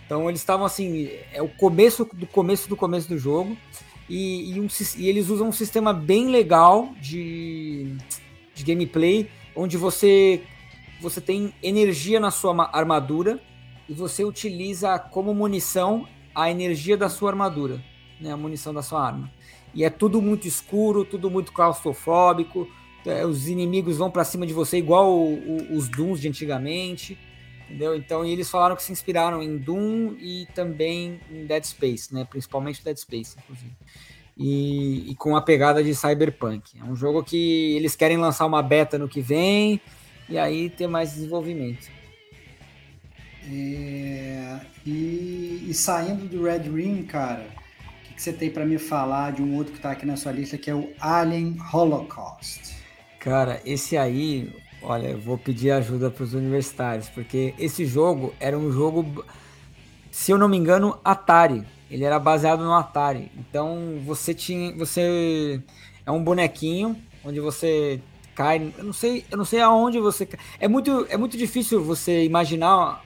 [0.05, 3.57] Então eles estavam assim, é o começo do começo do começo do jogo.
[4.07, 4.67] E, e, um,
[4.97, 7.97] e eles usam um sistema bem legal de
[8.55, 10.41] de gameplay onde você
[10.99, 13.39] você tem energia na sua armadura
[13.87, 17.83] e você utiliza como munição a energia da sua armadura,
[18.19, 19.31] né, a munição da sua arma.
[19.73, 22.67] E é tudo muito escuro, tudo muito claustrofóbico,
[23.05, 27.17] é, os inimigos vão para cima de você igual o, o, os Dooms de antigamente,
[27.65, 27.95] entendeu?
[27.95, 32.25] Então, eles falaram que se inspiraram em Doom e também em Dead Space, né?
[32.27, 33.73] Principalmente Dead Space, inclusive.
[34.37, 36.77] E, e, com a pegada de Cyberpunk.
[36.77, 39.79] É um jogo que eles querem lançar uma beta no que vem
[40.27, 41.89] e aí ter mais desenvolvimento.
[43.47, 48.79] É, e, e, saindo do Red Ring, cara, o que, que, você tem para me
[48.79, 52.75] falar de um outro que tá aqui na sua lista, que é o Alien Holocaust?
[53.19, 54.51] Cara, esse aí,
[54.81, 59.23] olha, eu vou pedir ajuda para os universitários, porque esse jogo era um jogo,
[60.09, 61.63] se eu não me engano, Atari.
[61.89, 63.31] Ele era baseado no Atari.
[63.37, 65.61] Então você tinha, você
[66.05, 68.01] é um bonequinho onde você
[68.35, 68.73] cai.
[68.77, 70.27] Eu não sei, eu não sei aonde você.
[70.59, 73.03] É muito, é muito difícil você imaginar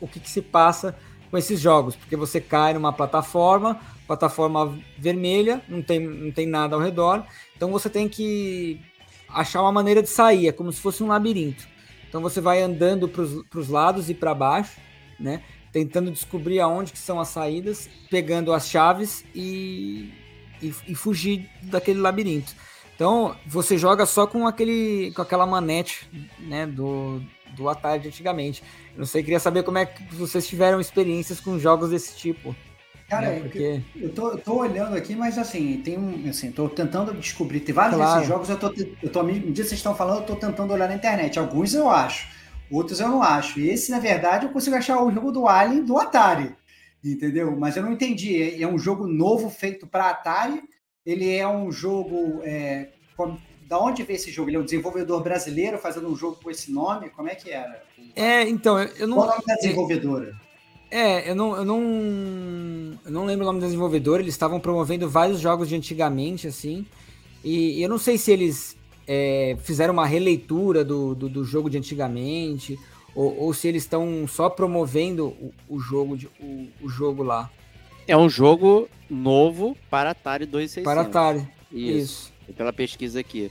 [0.00, 0.96] o que, que se passa
[1.30, 6.76] com esses jogos, porque você cai numa plataforma, plataforma vermelha, não tem, não tem nada
[6.76, 7.24] ao redor,
[7.56, 8.80] então você tem que
[9.28, 11.66] achar uma maneira de sair, é como se fosse um labirinto.
[12.08, 13.22] Então você vai andando para
[13.60, 14.76] os lados e para baixo,
[15.18, 15.42] né?
[15.76, 20.10] Tentando descobrir aonde que são as saídas, pegando as chaves e,
[20.62, 22.54] e, e fugir daquele labirinto.
[22.94, 26.08] Então você joga só com aquele com aquela manete
[26.38, 27.20] né, do,
[27.54, 28.62] do Atari antigamente.
[28.94, 32.56] Eu não sei, queria saber como é que vocês tiveram experiências com jogos desse tipo.
[33.06, 33.40] Cara, né?
[33.40, 33.82] Porque...
[33.96, 36.26] eu, tô, eu tô olhando aqui, mas assim, tem um.
[36.30, 37.60] Assim, tô tentando descobrir.
[37.60, 38.14] Tem vários claro.
[38.14, 38.72] desses jogos, eu tô.
[39.02, 41.38] Eu tô me dia vocês estão falando, eu tô tentando olhar na internet.
[41.38, 42.26] Alguns eu acho,
[42.70, 43.60] outros eu não acho.
[43.60, 46.54] E esse, na verdade, eu consigo achar o jogo do Alien do Atari.
[47.04, 47.56] Entendeu?
[47.56, 48.42] Mas eu não entendi.
[48.42, 50.62] É, é um jogo novo feito para Atari.
[51.04, 52.40] Ele é um jogo.
[52.42, 52.88] É,
[53.68, 54.48] da onde veio esse jogo?
[54.48, 57.10] Ele é um desenvolvedor brasileiro fazendo um jogo com esse nome?
[57.10, 57.82] Como é que era?
[58.14, 59.16] É, então, eu não.
[59.16, 60.34] Qual o nome da desenvolvedora?
[60.90, 61.80] É, eu não, eu não,
[63.04, 64.22] eu não lembro o nome da desenvolvedora.
[64.22, 66.86] Eles estavam promovendo vários jogos de antigamente, assim.
[67.42, 68.75] E eu não sei se eles
[69.06, 72.78] é, fizeram uma releitura do, do, do, jogo de antigamente,
[73.14, 77.50] ou, ou se eles estão só promovendo o, o jogo de, o, o, jogo lá.
[78.06, 80.84] É um jogo novo para Atari 2600.
[80.84, 81.48] Para Atari.
[81.72, 81.96] Isso.
[81.96, 83.50] Isso pela pesquisa aqui.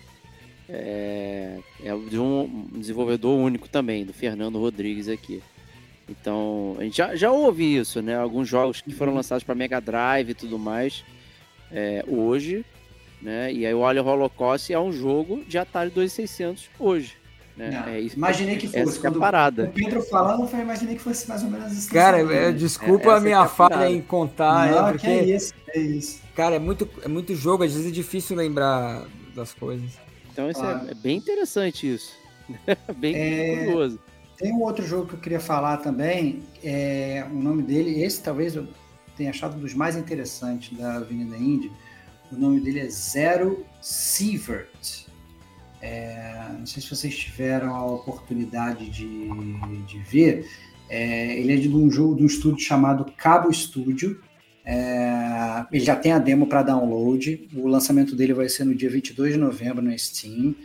[0.68, 5.41] É, é de um desenvolvedor único também, do Fernando Rodrigues aqui.
[6.10, 8.15] Então, a gente já, já ouve isso, né?
[8.15, 9.18] Alguns jogos que foram uhum.
[9.18, 11.03] lançados para Mega Drive e tudo mais,
[11.72, 12.65] é, hoje,
[13.21, 13.51] né?
[13.51, 17.17] E aí o Alien Holocaust é um jogo de Atari 2600 hoje.
[17.57, 17.71] Né?
[17.71, 18.79] Não, é isso, imaginei que fosse.
[18.79, 19.63] Essa é a parada.
[19.65, 21.89] O Pedro falando, foi imaginei que fosse mais ou menos assim.
[21.89, 24.69] Cara, é, desculpa é, a minha é a falha em contar.
[24.69, 25.07] Não, é porque...
[25.07, 26.21] que é isso, é isso.
[26.35, 29.89] Cara, é muito, é muito jogo, às vezes é difícil lembrar das coisas.
[30.31, 30.85] Então isso claro.
[30.85, 32.13] é, é, bem interessante isso.
[32.97, 33.99] bem é, curioso.
[34.37, 38.53] Tem um outro jogo que eu queria falar também, é, o nome dele, esse talvez
[38.53, 38.67] eu
[39.15, 41.71] tenha achado um dos mais interessantes da Avenida Indy.
[42.31, 45.06] O nome dele é Zero Sievert.
[45.81, 49.30] É, não sei se vocês tiveram a oportunidade de,
[49.85, 50.47] de ver.
[50.89, 54.19] É, ele é de um jogo de um estúdio chamado Cabo Studio.
[54.65, 57.47] É, ele já tem a demo para download.
[57.53, 60.56] O lançamento dele vai ser no dia 22 de novembro na Steam.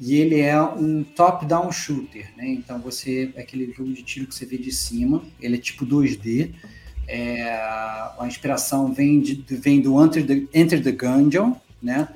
[0.00, 2.48] E ele é um top-down shooter, né?
[2.48, 5.22] Então você é aquele jogo de tiro que você vê de cima.
[5.40, 6.52] Ele é tipo 2D.
[7.06, 12.08] É, a inspiração vem, de, vem do Enter the, Enter the Gungeon, né?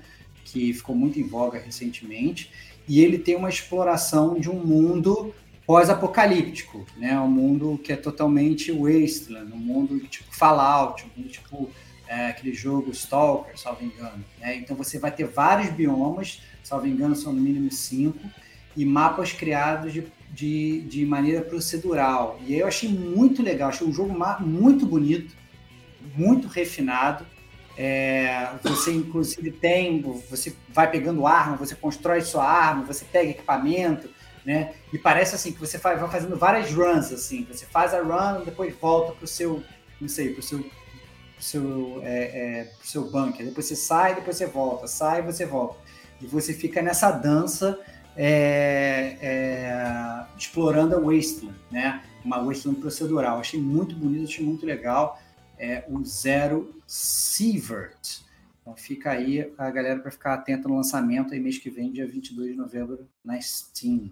[0.45, 2.51] Que ficou muito em voga recentemente.
[2.89, 5.35] E ele tem uma exploração de um mundo
[5.67, 7.21] pós-apocalíptico, né?
[7.21, 11.71] Um mundo que é totalmente wasteland, um mundo tipo Fallout, um mundo tipo
[12.09, 14.25] é, aquele jogo Stalker, salvo engano.
[14.41, 14.57] Né?
[14.57, 18.19] Então você vai ter vários biomas, salvo engano são no mínimo cinco,
[18.75, 22.39] e mapas criados de, de, de maneira procedural.
[22.47, 25.35] E aí eu achei muito legal, achei um jogo muito bonito,
[26.15, 27.27] muito refinado.
[27.77, 34.09] É, você inclusive tem, você vai pegando arma, você constrói sua arma, você pega equipamento,
[34.45, 34.75] né?
[34.93, 37.47] E parece assim que você vai fazendo várias runs assim.
[37.51, 39.63] Você faz a run, depois volta para o seu,
[40.01, 43.47] não sei, para o seu, pro seu, é, é, pro seu bunker.
[43.47, 45.77] Depois você sai, depois você volta, sai, você volta.
[46.21, 47.79] E você fica nessa dança
[48.21, 52.03] é, é, explorando a Wasteland, né?
[52.25, 53.39] Uma Wasteland procedural.
[53.39, 55.21] Achei muito bonito, achei muito legal.
[55.57, 58.23] É, o Zero Sievert.
[58.61, 62.07] Então fica aí a galera para ficar atenta no lançamento aí mês que vem, dia
[62.07, 64.11] 22 de novembro, na Steam.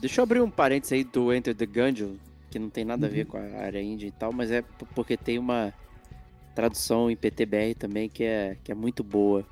[0.00, 2.14] Deixa eu abrir um parênteses aí do Enter the Gungeon,
[2.50, 3.32] que não tem nada a ver uhum.
[3.32, 4.62] com a área indie e tal, mas é
[4.94, 5.72] porque tem uma
[6.54, 9.44] tradução em PTBR também que é, que é muito boa.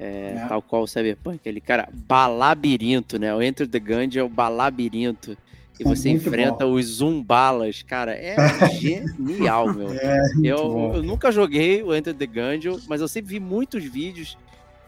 [0.00, 0.46] É, é.
[0.48, 3.34] Tal qual o Cyberpunk, aquele cara, balabirinto, né?
[3.34, 5.36] O Enter the Gungeon é o balabirinto.
[5.78, 6.72] E você muito enfrenta bom.
[6.72, 8.34] os zumbalas, cara, é
[8.80, 9.92] genial, meu.
[9.92, 14.36] É, eu, eu, nunca joguei o Enter the Gungeon, mas eu sempre vi muitos vídeos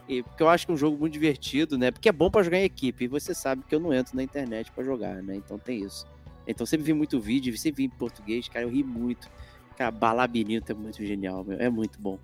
[0.07, 1.91] E, porque eu acho que é um jogo muito divertido, né?
[1.91, 3.05] Porque é bom pra jogar em equipe.
[3.05, 5.35] E você sabe que eu não entro na internet pra jogar, né?
[5.35, 6.05] Então tem isso.
[6.47, 9.29] Então sempre vi muito vídeo, sempre vi em português, cara, eu ri muito.
[9.77, 11.59] Cara, Balabirinto é muito genial, meu.
[11.59, 12.19] É muito bom.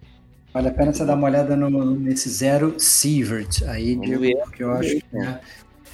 [0.54, 4.72] Vale a pena você dar uma olhada no, nesse Zero Sievert aí, Diego, porque eu
[4.72, 5.40] acho que é,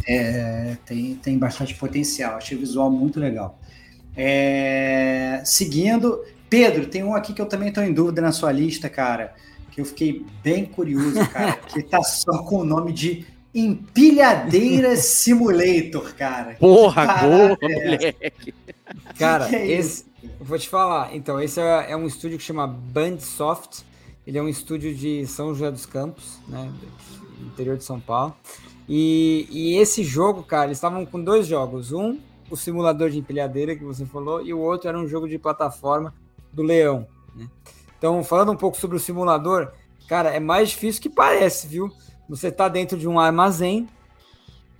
[0.07, 2.37] é, tem, tem bastante potencial.
[2.37, 3.59] Achei o visual muito legal.
[4.15, 8.89] É, seguindo, Pedro, tem um aqui que eu também estou em dúvida na sua lista,
[8.89, 9.33] cara,
[9.71, 16.13] que eu fiquei bem curioso, cara, que tá só com o nome de Empilhadeira Simulator,
[16.15, 16.55] cara.
[16.59, 17.67] Porra, Caraca, boa, é.
[17.67, 18.53] moleque.
[19.17, 20.05] Cara, Que que é esse.
[20.23, 21.15] eu Vou te falar.
[21.15, 23.85] Então, esse é, é um estúdio que chama Bandsoft.
[24.25, 26.71] Ele é um estúdio de São José dos Campos, né?
[27.41, 28.35] Interior de São Paulo.
[28.87, 31.91] E, e esse jogo, cara, eles estavam com dois jogos.
[31.91, 32.19] Um,
[32.49, 36.13] o simulador de empilhadeira que você falou, e o outro era um jogo de plataforma
[36.51, 37.07] do Leão.
[37.35, 37.47] né?
[37.97, 39.71] Então, falando um pouco sobre o simulador,
[40.07, 41.91] cara, é mais difícil que parece, viu?
[42.29, 43.87] Você tá dentro de um armazém,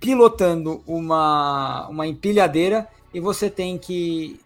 [0.00, 4.40] pilotando uma, uma empilhadeira, e você tem que.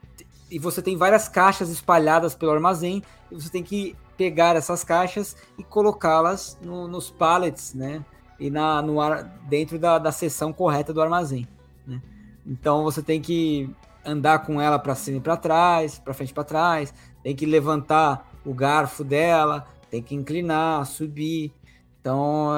[0.51, 5.35] E você tem várias caixas espalhadas pelo armazém, e você tem que pegar essas caixas
[5.57, 8.05] e colocá-las no- nos pallets, né?
[8.39, 11.49] E na, no ar, dentro da, da seção correta do armazém.
[11.87, 12.03] Né?
[12.47, 13.75] Então você tem que
[14.05, 16.93] andar com ela para cima e para trás, para frente e para trás,
[17.23, 21.51] tem que levantar o garfo dela, tem que inclinar, subir.
[21.99, 22.51] Então,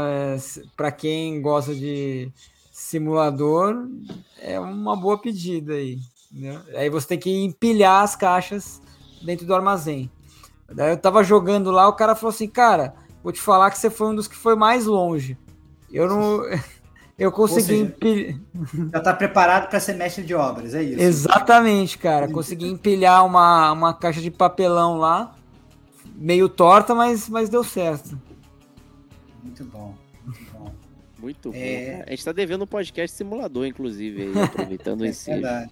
[0.77, 2.29] para quem gosta de
[2.73, 3.89] simulador,
[4.41, 6.01] é uma boa pedida aí.
[6.33, 6.61] Né?
[6.75, 8.83] Aí você tem que empilhar as caixas
[9.25, 10.11] dentro do armazém.
[10.75, 13.91] Daí eu tava jogando lá, o cara falou assim, cara, vou te falar que você
[13.91, 15.37] foi um dos que foi mais longe.
[15.93, 16.43] Eu não.
[17.19, 18.41] Eu consegui seja, empilhar.
[18.93, 21.01] Já tá preparado para ser mestre de obras, é isso?
[21.01, 22.27] Exatamente, cara.
[22.27, 25.37] Consegui empilhar uma, uma caixa de papelão lá,
[26.17, 28.19] meio torta, mas, mas deu certo.
[29.43, 29.95] Muito bom,
[30.25, 30.73] muito bom.
[31.19, 31.57] Muito bom.
[31.57, 32.03] É.
[32.07, 35.31] A gente tá devendo um podcast simulador, inclusive, aí, aproveitando É esse.
[35.31, 35.71] verdade,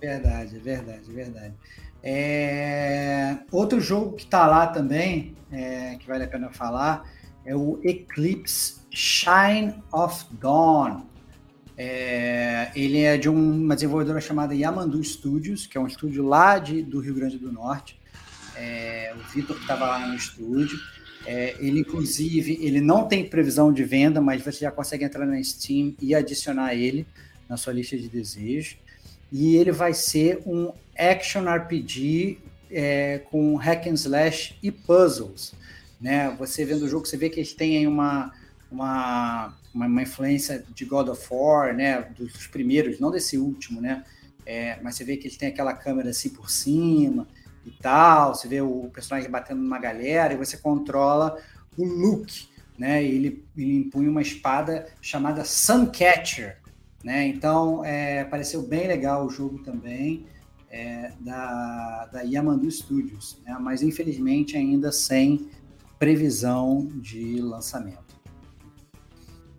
[0.00, 1.54] é verdade, é verdade, é verdade.
[2.02, 7.04] É, Outro jogo que tá lá também, é, que vale a pena falar,
[7.44, 11.02] é o Eclipse Shine of Dawn.
[11.76, 16.58] É, ele é de um- uma desenvolvedora chamada Yamandu Studios, que é um estúdio lá
[16.58, 17.98] de, do Rio Grande do Norte.
[18.56, 20.78] É, o Vitor estava lá no estúdio.
[21.24, 25.42] É, ele, inclusive, ele não tem previsão de venda, mas você já consegue entrar na
[25.42, 27.06] Steam e adicionar ele
[27.48, 28.76] na sua lista de desejos.
[29.30, 32.38] E ele vai ser um action RPG
[32.70, 35.54] é, com hack and slash e puzzles.
[36.00, 36.34] Né?
[36.38, 38.32] Você vendo o jogo, você vê que eles têm uma,
[38.70, 42.02] uma, uma influência de God of War, né?
[42.16, 44.04] dos primeiros, não desse último, né?
[44.44, 47.28] É, mas você vê que eles têm aquela câmera assim por cima
[47.64, 48.34] e tal.
[48.34, 51.40] Você vê o personagem batendo numa galera e você controla
[51.76, 53.04] o Luke, né?
[53.04, 56.58] Ele, ele impunha uma espada chamada Suncatcher,
[57.04, 57.28] né?
[57.28, 60.26] Então, é, pareceu bem legal o jogo também
[60.72, 63.54] é, da, da Yamandu Studios, né?
[63.60, 65.50] mas infelizmente ainda sem
[65.98, 68.00] previsão de lançamento.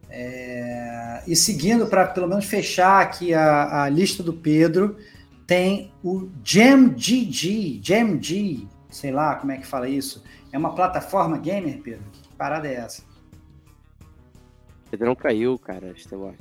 [0.10, 4.98] É, e seguindo, para pelo menos fechar aqui a, a lista do Pedro,
[5.46, 10.24] tem o GemGG, GemG, sei lá como é que fala isso.
[10.52, 12.06] É uma plataforma gamer, Pedro?
[12.12, 13.04] Que parada é essa?
[14.94, 15.96] Pedrão caiu, cara.
[16.12, 16.36] Eu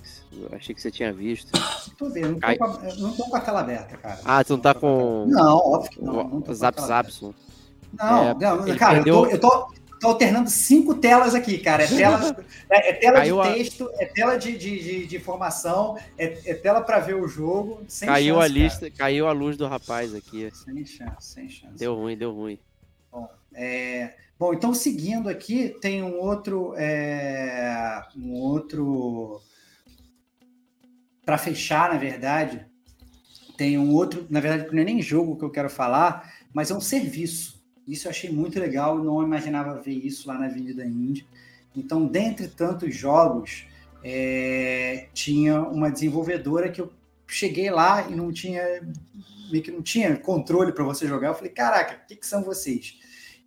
[0.52, 1.50] achei que você tinha visto.
[1.96, 4.20] Tô vendo, não tô, com a, não tô com a tela aberta, cara.
[4.22, 5.24] Ah, tu não tá com.
[5.26, 6.28] Não, óbvio que não.
[6.28, 7.32] não tô a Zap Zapson.
[7.98, 11.56] Não, É, não, ele cara, perdeu- eu, tô, eu tô, tô alternando cinco telas aqui,
[11.56, 11.84] cara.
[11.84, 12.36] É tela,
[12.68, 16.50] é, é tela Caiu de a- texto, é tela de, de, de, de informação, é,
[16.50, 17.82] é tela para ver o jogo.
[17.88, 20.50] Sem Caiu chance, a lista, caiu a luz do rapaz aqui.
[20.50, 20.54] Cara.
[20.54, 21.78] Sem chance, sem chance.
[21.78, 22.58] Deu ruim, deu ruim.
[23.54, 26.74] É, bom, então seguindo aqui, tem um outro.
[26.76, 29.40] é, um outro.
[31.24, 32.66] Para fechar, na verdade,
[33.56, 34.26] tem um outro.
[34.28, 37.62] Na verdade, não é nem jogo que eu quero falar, mas é um serviço.
[37.86, 41.24] Isso eu achei muito legal não imaginava ver isso lá na Avenida Indie.
[41.76, 43.66] Então, dentre tantos jogos,
[44.02, 46.92] é, tinha uma desenvolvedora que eu
[47.28, 48.62] cheguei lá e não tinha
[49.50, 51.28] meio que não tinha controle para você jogar.
[51.28, 52.98] Eu falei, caraca, o que, que são vocês?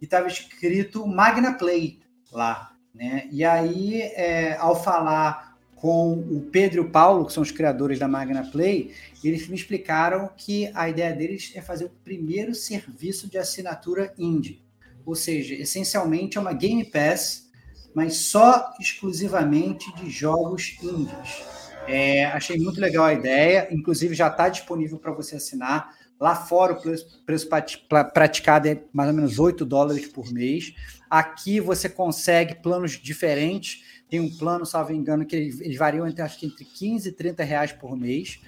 [0.05, 1.99] Estava escrito Magna Play
[2.31, 3.27] lá, né?
[3.31, 7.99] E aí, é, ao falar com o Pedro e o Paulo, que são os criadores
[7.99, 13.29] da Magna Play, eles me explicaram que a ideia deles é fazer o primeiro serviço
[13.29, 14.63] de assinatura indie.
[15.05, 17.49] Ou seja, essencialmente é uma Game Pass,
[17.93, 21.45] mas só exclusivamente de jogos indies.
[21.87, 25.95] É, achei muito legal a ideia, inclusive já está disponível para você assinar.
[26.19, 30.31] Lá fora o preço, preço prati- pra- praticado é mais ou menos 8 dólares por
[30.31, 30.73] mês.
[31.09, 33.83] Aqui você consegue planos diferentes.
[34.09, 37.43] Tem um plano, salvo engano, que eles variam entre, acho que entre 15 e 30
[37.43, 38.39] reais por mês.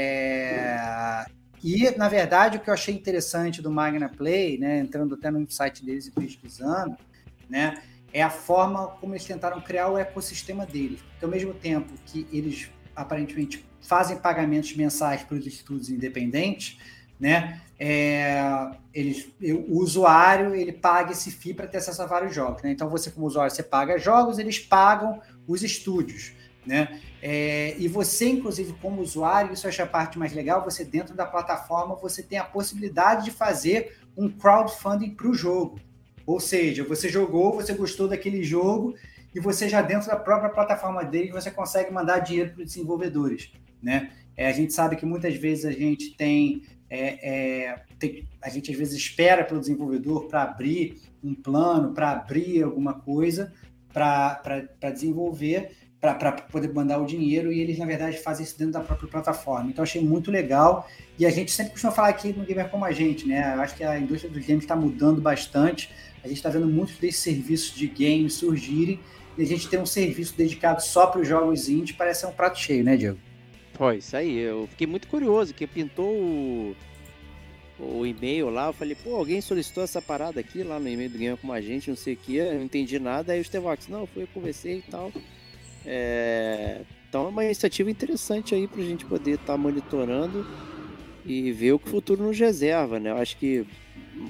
[0.00, 1.24] É...
[1.62, 5.48] E, na verdade, o que eu achei interessante do Magna Play, né, entrando até no
[5.50, 6.96] site deles e pesquisando,
[7.50, 7.82] né,
[8.14, 11.00] é a forma como eles tentaram criar o ecossistema deles.
[11.02, 16.78] Porque, ao mesmo tempo que eles, aparentemente, fazem pagamentos mensais para os estudos independentes,
[17.18, 18.42] né, é,
[18.92, 22.62] eles, o usuário ele paga esse FII para ter acesso a vários jogos.
[22.62, 22.70] Né?
[22.70, 26.32] Então, você, como usuário, você paga jogos, eles pagam os estúdios.
[26.66, 27.00] Né?
[27.22, 31.14] É, e você, inclusive, como usuário, isso eu acho a parte mais legal, você dentro
[31.14, 35.80] da plataforma, você tem a possibilidade de fazer um crowdfunding para o jogo.
[36.26, 38.94] Ou seja, você jogou, você gostou daquele jogo,
[39.34, 43.52] e você já dentro da própria plataforma dele, você consegue mandar dinheiro para os desenvolvedores.
[43.82, 44.10] Né?
[44.36, 47.28] É, a gente sabe que muitas vezes a gente tem, é,
[47.68, 52.62] é, tem a gente às vezes espera pelo desenvolvedor para abrir um plano, para abrir
[52.62, 53.52] alguma coisa
[53.92, 58.80] para desenvolver, para poder mandar o dinheiro e eles, na verdade, fazem isso dentro da
[58.80, 59.68] própria plataforma.
[59.68, 60.88] Então, achei muito legal.
[61.18, 63.54] E a gente sempre costuma falar aqui no Gamer Como a Gente, né?
[63.54, 65.90] Eu acho que a indústria dos games está mudando bastante.
[66.24, 68.98] A gente está vendo muitos desses serviços de games surgirem
[69.36, 71.92] e a gente tem um serviço dedicado só para os jogos indie.
[71.92, 73.18] Parece ser um prato cheio, né, Diego?
[73.80, 74.36] Pô, isso aí.
[74.36, 76.76] Eu fiquei muito curioso, que pintou o,
[77.78, 78.66] o e-mail lá.
[78.66, 81.62] Eu falei, pô, alguém solicitou essa parada aqui lá no e-mail do Gamer Como a
[81.62, 82.36] Gente, não sei o que.
[82.36, 83.32] Eu não entendi nada.
[83.32, 85.10] Aí o Stevox, não, foi, eu conversei e tal.
[85.86, 90.46] É, então é uma iniciativa interessante aí para a gente poder estar tá monitorando
[91.24, 93.08] e ver o que o futuro nos reserva, né?
[93.08, 93.66] Eu acho que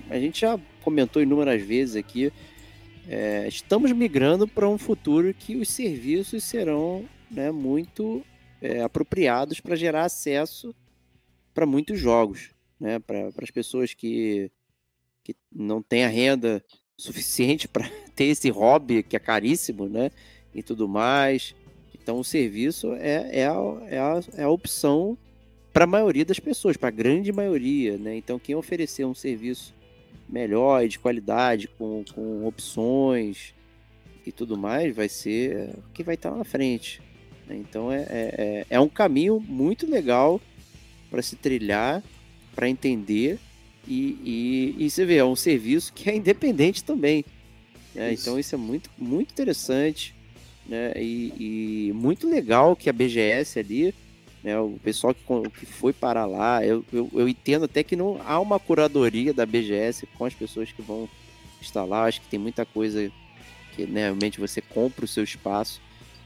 [0.09, 2.33] a gente já comentou inúmeras vezes aqui,
[3.09, 8.25] é, estamos migrando para um futuro que os serviços serão né, muito
[8.61, 10.75] é, apropriados para gerar acesso
[11.53, 12.99] para muitos jogos, né?
[12.99, 14.51] Para as pessoas que,
[15.23, 16.65] que não têm a renda
[16.97, 20.11] suficiente para ter esse hobby que é caríssimo, né?
[20.55, 21.55] e tudo mais.
[21.95, 23.57] Então o serviço é, é, a,
[23.89, 25.17] é, a, é a opção
[25.73, 27.97] para a maioria das pessoas, para a grande maioria.
[27.97, 28.17] Né?
[28.17, 29.75] Então quem oferecer um serviço
[30.29, 33.55] melhor e de qualidade, com, com opções
[34.25, 37.03] e tudo mais, vai ser que vai estar na frente.
[37.51, 37.57] Né?
[37.57, 40.41] Então é, é, é, é um caminho muito legal
[41.11, 42.03] para se trilhar,
[42.55, 43.39] para entender.
[43.87, 44.17] E,
[44.79, 47.25] e, e você vê, é um serviço que é independente também.
[47.95, 48.13] Né?
[48.13, 50.15] Então isso é muito, muito interessante
[50.71, 50.93] né?
[50.97, 53.93] E, e, muito legal que a BGS ali,
[54.43, 54.59] né?
[54.59, 58.39] O pessoal que, que foi para lá, eu, eu, eu, entendo até que não há
[58.39, 61.09] uma curadoria da BGS com as pessoas que vão
[61.61, 62.05] estar lá.
[62.05, 63.11] Acho que tem muita coisa
[63.75, 65.81] que né, realmente você compra o seu espaço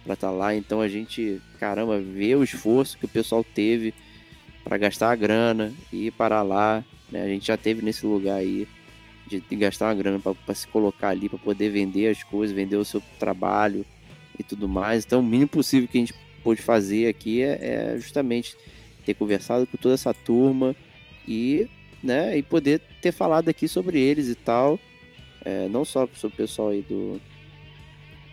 [0.04, 0.54] para estar tá lá.
[0.54, 3.92] Então a gente, caramba, vê o esforço que o pessoal teve
[4.62, 6.84] para gastar a grana e ir para lá.
[7.10, 7.22] Né?
[7.22, 8.68] A gente já teve nesse lugar aí
[9.26, 12.76] de, de gastar uma grana para se colocar ali, para poder vender as coisas, vender
[12.76, 13.84] o seu trabalho,
[14.38, 15.04] e tudo mais.
[15.04, 18.56] Então, o mínimo possível que a gente pôde fazer aqui é, é justamente
[19.04, 20.74] ter conversado com toda essa turma
[21.26, 21.68] e,
[22.02, 24.78] né, e poder ter falado aqui sobre eles e tal.
[25.44, 27.20] É, não só sobre o pessoal aí do,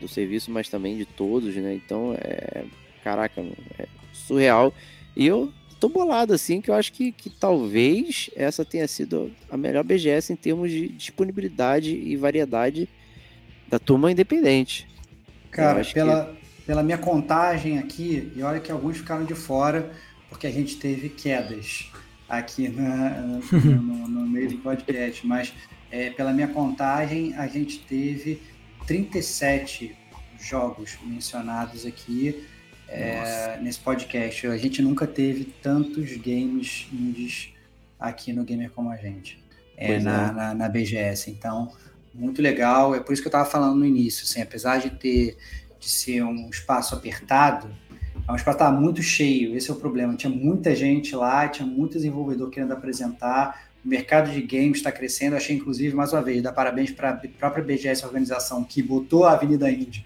[0.01, 1.73] do serviço, mas também de todos, né?
[1.73, 2.65] Então, é,
[3.03, 3.41] caraca,
[3.79, 4.73] é surreal.
[5.15, 9.57] E eu tô bolado, assim, que eu acho que, que talvez essa tenha sido a
[9.57, 12.89] melhor BGS em termos de disponibilidade e variedade
[13.67, 14.87] da turma independente.
[15.49, 16.65] Cara, pela, que...
[16.65, 19.91] pela minha contagem aqui, e olha que alguns ficaram de fora,
[20.29, 21.89] porque a gente teve quedas
[22.29, 25.53] aqui na, no, no, meio do podcast, mas
[25.91, 28.41] é, pela minha contagem, a gente teve
[28.91, 29.95] 37
[30.37, 32.45] jogos mencionados aqui
[32.89, 34.47] é, nesse podcast.
[34.47, 37.53] A gente nunca teve tantos games indies
[37.97, 39.41] aqui no Gamer como a gente,
[39.77, 40.31] é, na, é.
[40.33, 41.31] na, na BGS.
[41.31, 41.71] Então,
[42.13, 42.93] muito legal.
[42.93, 45.37] É por isso que eu estava falando no início, assim, apesar de ter
[45.79, 47.73] de ser um espaço apertado,
[48.27, 49.55] é um espaço estava muito cheio.
[49.55, 50.17] Esse é o problema.
[50.17, 53.70] Tinha muita gente lá, tinha muito desenvolvedor querendo apresentar.
[53.83, 55.35] O mercado de games está crescendo.
[55.35, 59.33] achei, inclusive, mais uma vez, dar parabéns para a própria BGS organização que botou a
[59.33, 60.03] Avenida Índia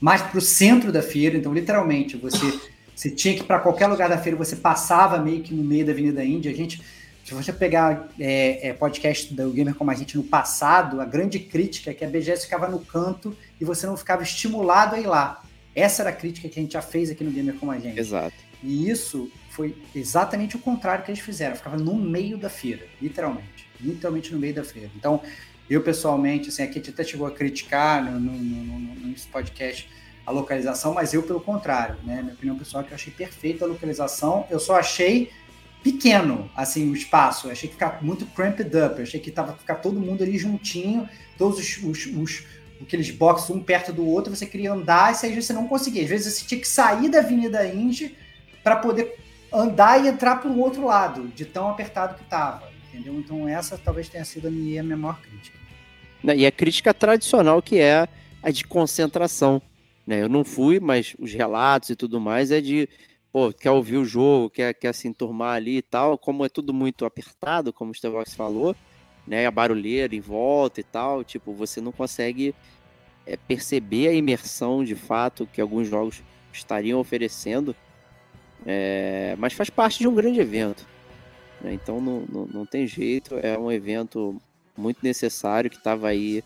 [0.00, 1.36] mais para o centro da feira.
[1.36, 2.60] Então, literalmente, você,
[2.94, 5.86] você tinha que ir para qualquer lugar da feira, você passava meio que no meio
[5.86, 6.50] da Avenida Índia.
[6.50, 6.82] A gente
[7.24, 11.40] se você pegar é, é, podcast do Gamer como a gente no passado, a grande
[11.40, 15.08] crítica é que a BGS ficava no canto e você não ficava estimulado a ir
[15.08, 15.42] lá.
[15.74, 17.98] Essa era a crítica que a gente já fez aqui no Gamer como a gente.
[17.98, 18.36] Exato.
[18.62, 21.56] E isso foi exatamente o contrário que eles fizeram.
[21.56, 23.66] Ficava no meio da feira, literalmente.
[23.80, 24.90] Literalmente no meio da feira.
[24.94, 25.22] Então,
[25.68, 29.88] eu pessoalmente, assim, a gente até chegou a criticar no, no, no, no, podcast
[30.26, 32.20] a localização, mas eu, pelo contrário, né?
[32.20, 34.46] Minha opinião pessoal é que eu achei perfeita a localização.
[34.50, 35.30] Eu só achei
[35.82, 37.46] pequeno, assim, o espaço.
[37.46, 38.98] Eu achei que ficar muito cramped up.
[38.98, 41.08] Eu achei que tava ficar todo mundo ali juntinho,
[41.38, 42.44] todos os, os, os
[42.82, 46.02] aqueles boxes um perto do outro, você queria andar e às vezes você não conseguia.
[46.02, 48.14] Às vezes você tinha que sair da Avenida Indy
[48.62, 53.14] para poder andar e entrar para o outro lado, de tão apertado que tava, entendeu?
[53.14, 55.56] Então essa talvez tenha sido a minha, minha maior crítica.
[56.34, 58.08] E a crítica tradicional que é
[58.42, 59.60] a de concentração.
[60.06, 60.22] Né?
[60.22, 62.88] Eu não fui, mas os relatos e tudo mais é de
[63.32, 66.72] pô, quer ouvir o jogo, quer, quer se enturmar ali e tal, como é tudo
[66.72, 68.74] muito apertado, como o Stevox falou,
[69.26, 72.54] né, a barulheira em volta e tal, tipo, você não consegue
[73.26, 77.76] é, perceber a imersão de fato que alguns jogos estariam oferecendo,
[78.64, 80.86] é, mas faz parte de um grande evento.
[81.60, 84.40] Né, então não, não, não tem jeito, é um evento
[84.76, 86.44] muito necessário que estava aí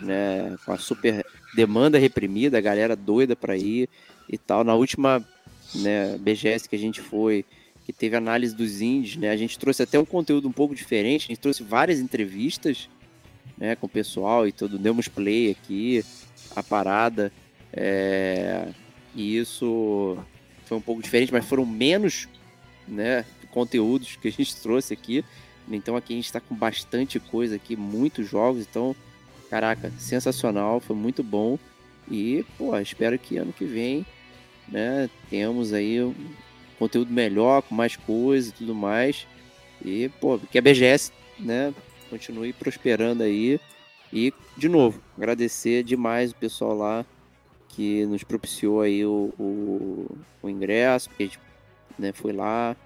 [0.00, 3.88] né, com a super demanda reprimida, a galera doida para ir
[4.28, 4.64] e tal.
[4.64, 5.24] Na última
[5.74, 7.44] né, BGS que a gente foi,
[7.84, 9.30] que teve análise dos indies, né?
[9.30, 12.88] A gente trouxe até um conteúdo um pouco diferente, a gente trouxe várias entrevistas,
[13.56, 16.04] né, com o pessoal e tudo, demos play aqui,
[16.54, 17.32] a parada,
[17.72, 18.68] é...
[19.14, 20.16] e isso
[20.68, 22.28] foi um pouco diferente, mas foram menos,
[22.86, 25.24] né, conteúdos que a gente trouxe aqui,
[25.70, 28.94] então aqui a gente está com bastante coisa aqui, muitos jogos, então,
[29.50, 31.58] caraca, sensacional, foi muito bom,
[32.10, 34.06] e, pô, espero que ano que vem
[34.70, 35.08] né?
[35.30, 36.14] Temos aí um
[36.78, 39.26] conteúdo melhor, com mais coisas e tudo mais.
[39.84, 41.72] E, pô, que a BGS, né,
[42.10, 43.60] continue prosperando aí.
[44.12, 47.06] E, de novo, agradecer demais o pessoal lá
[47.78, 50.10] que nos propiciou aí o, o,
[50.42, 51.38] o ingresso, porque a gente
[51.96, 52.76] né, foi lá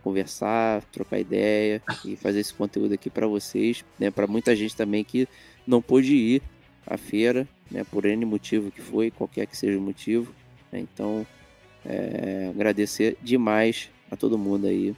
[0.00, 5.02] conversar, trocar ideia e fazer esse conteúdo aqui para vocês, né, para muita gente também
[5.02, 5.26] que
[5.66, 6.42] não pôde ir
[6.86, 10.32] à feira, né, por N motivo que foi, qualquer que seja o motivo.
[10.70, 10.78] Né?
[10.78, 11.26] Então,
[11.84, 14.94] é, agradecer demais a todo mundo aí,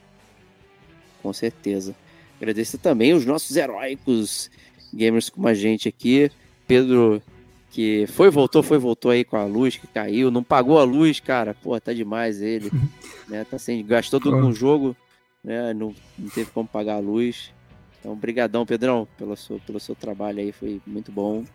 [1.23, 1.95] com certeza.
[2.37, 4.51] Agradecer também os nossos heróicos
[4.93, 6.29] gamers como a gente aqui.
[6.67, 7.23] Pedro,
[7.71, 10.29] que foi, voltou, foi, voltou aí com a luz que caiu.
[10.29, 11.55] Não pagou a luz, cara.
[11.63, 12.69] Pô, tá demais ele.
[13.27, 13.45] né?
[13.49, 14.95] Tá sem, gastou tudo com o jogo,
[15.43, 15.73] né?
[15.73, 17.53] Não, não teve como pagar a luz.
[17.99, 20.51] Então, brigadão, Pedrão, pelo seu, pelo seu trabalho aí.
[20.51, 21.45] Foi muito bom.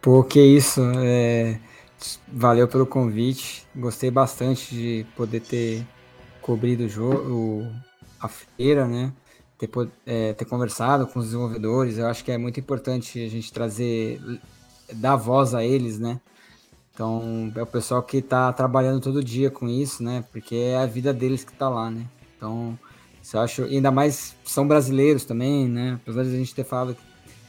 [0.00, 0.80] Pô, que isso.
[0.98, 1.60] É...
[2.26, 3.66] Valeu pelo convite.
[3.76, 5.86] Gostei bastante de poder ter
[6.40, 7.66] cobrido o jogo,
[8.18, 9.12] a feira, né?
[9.58, 9.68] Ter,
[10.06, 11.98] é, ter conversado com os desenvolvedores.
[11.98, 14.18] Eu acho que é muito importante a gente trazer,
[14.94, 16.20] dar voz a eles, né?
[16.92, 20.24] Então, é o pessoal que está trabalhando todo dia com isso, né?
[20.30, 22.06] Porque é a vida deles que está lá, né?
[22.36, 22.78] Então,
[23.32, 25.98] eu acho, ainda mais são brasileiros também, né?
[26.02, 27.02] Apesar de a gente ter falado que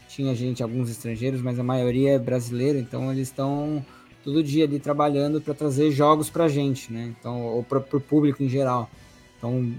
[0.07, 3.83] tinha gente, alguns estrangeiros, mas a maioria é brasileira, então eles estão
[4.23, 7.13] todo dia ali trabalhando para trazer jogos para gente, né?
[7.19, 8.89] Então, ou para o público em geral.
[9.37, 9.73] Então,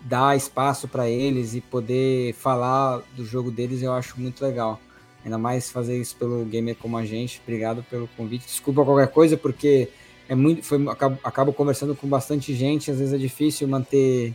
[0.00, 4.80] dar espaço para eles e poder falar do jogo deles eu acho muito legal.
[5.24, 7.40] Ainda mais fazer isso pelo gamer como a gente.
[7.42, 8.46] Obrigado pelo convite.
[8.46, 9.88] Desculpa qualquer coisa, porque
[10.28, 14.34] é muito, foi, acabo, acabo conversando com bastante gente, às vezes é difícil manter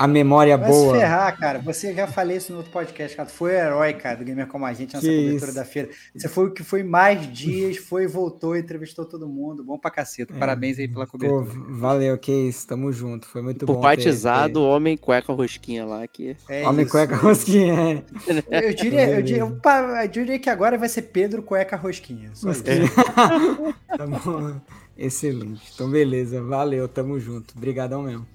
[0.00, 0.94] a memória Vai boa.
[0.94, 1.58] Se ferrar, cara.
[1.58, 3.28] Você já falei isso no outro podcast, cara.
[3.28, 5.54] Tu foi o herói, cara, do Gamer Como a Gente nessa que cobertura isso.
[5.54, 5.90] da feira.
[6.16, 9.62] Você foi o que foi mais dias, foi, voltou, entrevistou todo mundo.
[9.62, 10.34] Bom pra caceta.
[10.34, 10.38] É.
[10.38, 11.44] Parabéns aí pela cobertura.
[11.44, 12.66] Pô, valeu, que isso.
[12.66, 13.26] Tamo junto.
[13.26, 13.80] Foi muito Por bom.
[13.82, 14.66] Batizado, ter, ter...
[14.66, 16.06] homem cueca rosquinha lá.
[16.08, 16.34] Que...
[16.48, 16.92] É homem isso.
[16.92, 18.68] cueca rosquinha, é.
[18.68, 22.32] Eu diria, eu, diria, eu diria que agora vai ser Pedro cueca rosquinha.
[22.42, 22.88] rosquinha.
[23.98, 24.58] tá bom.
[24.96, 25.60] Excelente.
[25.74, 26.42] Então, beleza.
[26.42, 27.52] Valeu, tamo junto.
[27.54, 28.26] Obrigadão mesmo.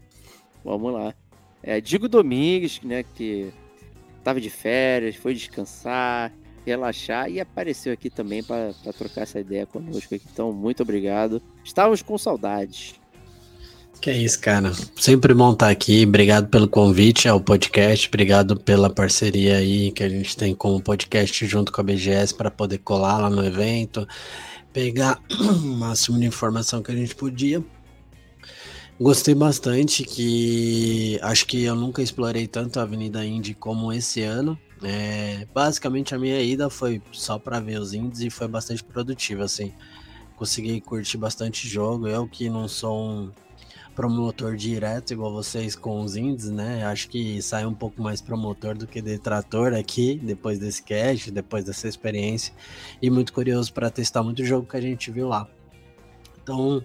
[0.63, 1.11] Vamos lá.
[1.67, 3.51] É, Digo Domingues, né, que
[4.19, 6.31] estava de férias, foi descansar,
[6.63, 10.13] relaxar e apareceu aqui também para trocar essa ideia conosco.
[10.13, 11.41] Então, muito obrigado.
[11.63, 12.93] Estávamos com saudades.
[13.99, 14.71] Que é isso, cara.
[14.95, 16.05] Sempre bom estar aqui.
[16.05, 18.07] Obrigado pelo convite ao podcast.
[18.07, 22.35] Obrigado pela parceria aí que a gente tem com o podcast junto com a BGS
[22.35, 24.07] para poder colar lá no evento,
[24.71, 27.63] pegar o máximo de informação que a gente podia
[28.99, 34.57] Gostei bastante que acho que eu nunca explorei tanto a Avenida Indy como esse ano.
[34.81, 39.43] É, basicamente a minha ida foi só para ver os indies e foi bastante produtiva,
[39.43, 39.73] assim.
[40.37, 42.07] Consegui curtir bastante jogo.
[42.07, 43.31] Eu que não sou um
[43.93, 46.85] promotor direto igual vocês com os indies, né?
[46.85, 51.65] Acho que sai um pouco mais promotor do que detrator aqui, depois desse cast, depois
[51.65, 52.53] dessa experiência.
[53.01, 55.47] E muito curioso para testar muito jogo que a gente viu lá.
[56.41, 56.81] Então,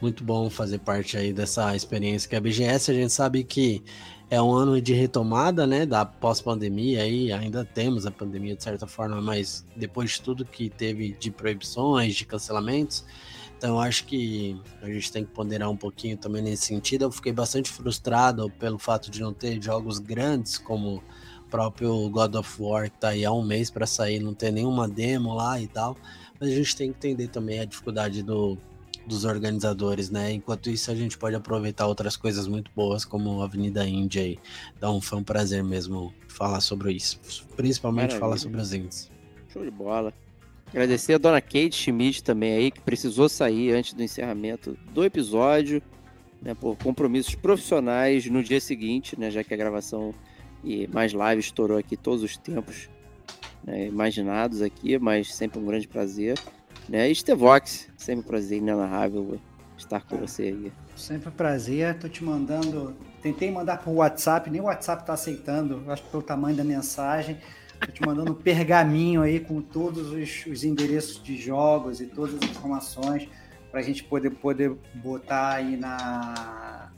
[0.00, 2.90] muito bom fazer parte aí dessa experiência que é a BGS.
[2.90, 3.82] A gente sabe que
[4.30, 8.86] é um ano de retomada, né, da pós-pandemia aí, ainda temos a pandemia de certa
[8.86, 13.04] forma, mas depois de tudo que teve de proibições, de cancelamentos,
[13.58, 17.02] Então acho que a gente tem que ponderar um pouquinho também nesse sentido.
[17.02, 22.36] Eu fiquei bastante frustrado pelo fato de não ter jogos grandes como o próprio God
[22.36, 25.60] of War, que tá aí há um mês para sair, não ter nenhuma demo lá
[25.60, 25.96] e tal.
[26.40, 28.56] Mas a gente tem que entender também a dificuldade do,
[29.10, 30.32] dos organizadores, né?
[30.32, 34.38] Enquanto isso, a gente pode aproveitar outras coisas muito boas, como a Avenida Índia aí.
[34.76, 37.20] Então, foi um prazer mesmo falar sobre isso.
[37.56, 38.20] Principalmente Maravilha.
[38.20, 39.10] falar sobre os índios.
[39.52, 40.14] Show de bola.
[40.68, 45.82] Agradecer a dona Kate Schmidt também aí, que precisou sair antes do encerramento do episódio,
[46.40, 50.14] né, por compromissos profissionais no dia seguinte, né, já que a gravação
[50.62, 52.88] e mais live estourou aqui todos os tempos
[53.64, 56.38] né, imaginados aqui, mas sempre um grande prazer.
[56.90, 57.08] Né?
[57.08, 59.38] E Stevox, sempre um prazer inenarrável
[59.78, 60.72] estar com você aí.
[60.96, 61.96] Sempre um prazer.
[62.00, 62.96] Tô te mandando.
[63.22, 67.38] Tentei mandar por WhatsApp, nem o WhatsApp tá aceitando, acho que pelo tamanho da mensagem.
[67.78, 72.34] Tô te mandando um pergaminho aí com todos os, os endereços de jogos e todas
[72.34, 73.28] as informações
[73.70, 76.90] para a gente poder, poder botar aí na,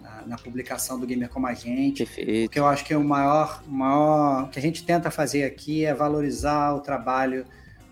[0.00, 2.06] na, na publicação do Gamer Como a Gente.
[2.06, 2.48] Perfeito.
[2.48, 5.84] Porque eu acho que o maior, o maior o que a gente tenta fazer aqui
[5.84, 7.44] é valorizar o trabalho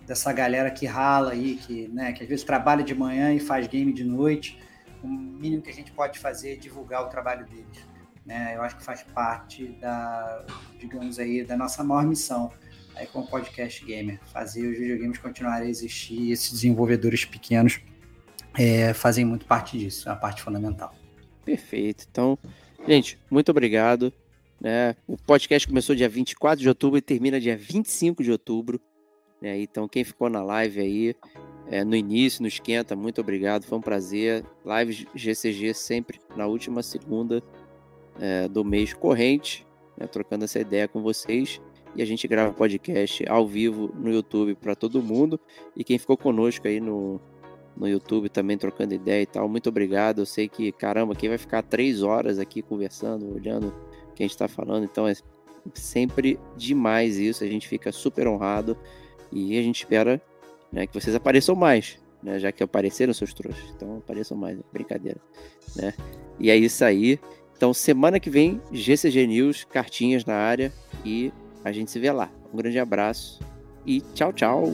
[0.06, 3.66] dessa galera que rala aí, que, né, que às vezes trabalha de manhã e faz
[3.66, 4.58] game de noite.
[5.02, 7.86] O mínimo que a gente pode fazer é divulgar o trabalho deles.
[8.24, 8.54] Né?
[8.56, 10.44] Eu acho que faz parte da,
[10.78, 12.50] digamos aí, da nossa maior missão
[12.96, 16.14] aí com o podcast gamer, fazer os videogames continuarem a existir.
[16.14, 17.80] E esses desenvolvedores pequenos
[18.56, 20.94] é, fazem muito parte disso, é a parte fundamental.
[21.44, 22.06] Perfeito.
[22.10, 22.38] Então,
[22.86, 24.12] gente, muito obrigado.
[24.60, 24.96] Né?
[25.06, 28.80] O podcast começou dia 24 de outubro e termina dia 25 de outubro.
[29.44, 29.60] Né?
[29.60, 31.14] Então, quem ficou na live aí,
[31.68, 33.64] é, no início, no esquenta, muito obrigado.
[33.64, 34.42] Foi um prazer.
[34.64, 37.42] Live GCG sempre na última segunda
[38.18, 39.66] é, do mês corrente,
[39.98, 40.06] né?
[40.06, 41.60] trocando essa ideia com vocês.
[41.94, 45.38] E a gente grava podcast ao vivo no YouTube para todo mundo.
[45.76, 47.20] E quem ficou conosco aí no,
[47.76, 49.46] no YouTube também trocando ideia e tal.
[49.46, 50.20] Muito obrigado.
[50.20, 53.68] Eu sei que, caramba, quem vai ficar três horas aqui conversando, olhando
[54.08, 54.84] o que a gente está falando.
[54.84, 55.14] Então é
[55.74, 57.44] sempre demais isso.
[57.44, 58.76] A gente fica super honrado
[59.34, 60.22] e a gente espera
[60.72, 62.38] né, que vocês apareçam mais, né?
[62.38, 63.64] Já que apareceram seus trouxas.
[63.76, 65.20] Então apareçam mais, brincadeira,
[65.76, 65.92] né?
[66.38, 67.18] E é isso aí.
[67.56, 70.72] Então semana que vem GCG News, cartinhas na área
[71.04, 71.32] e
[71.64, 72.30] a gente se vê lá.
[72.52, 73.40] Um grande abraço
[73.84, 74.64] e tchau, tchau.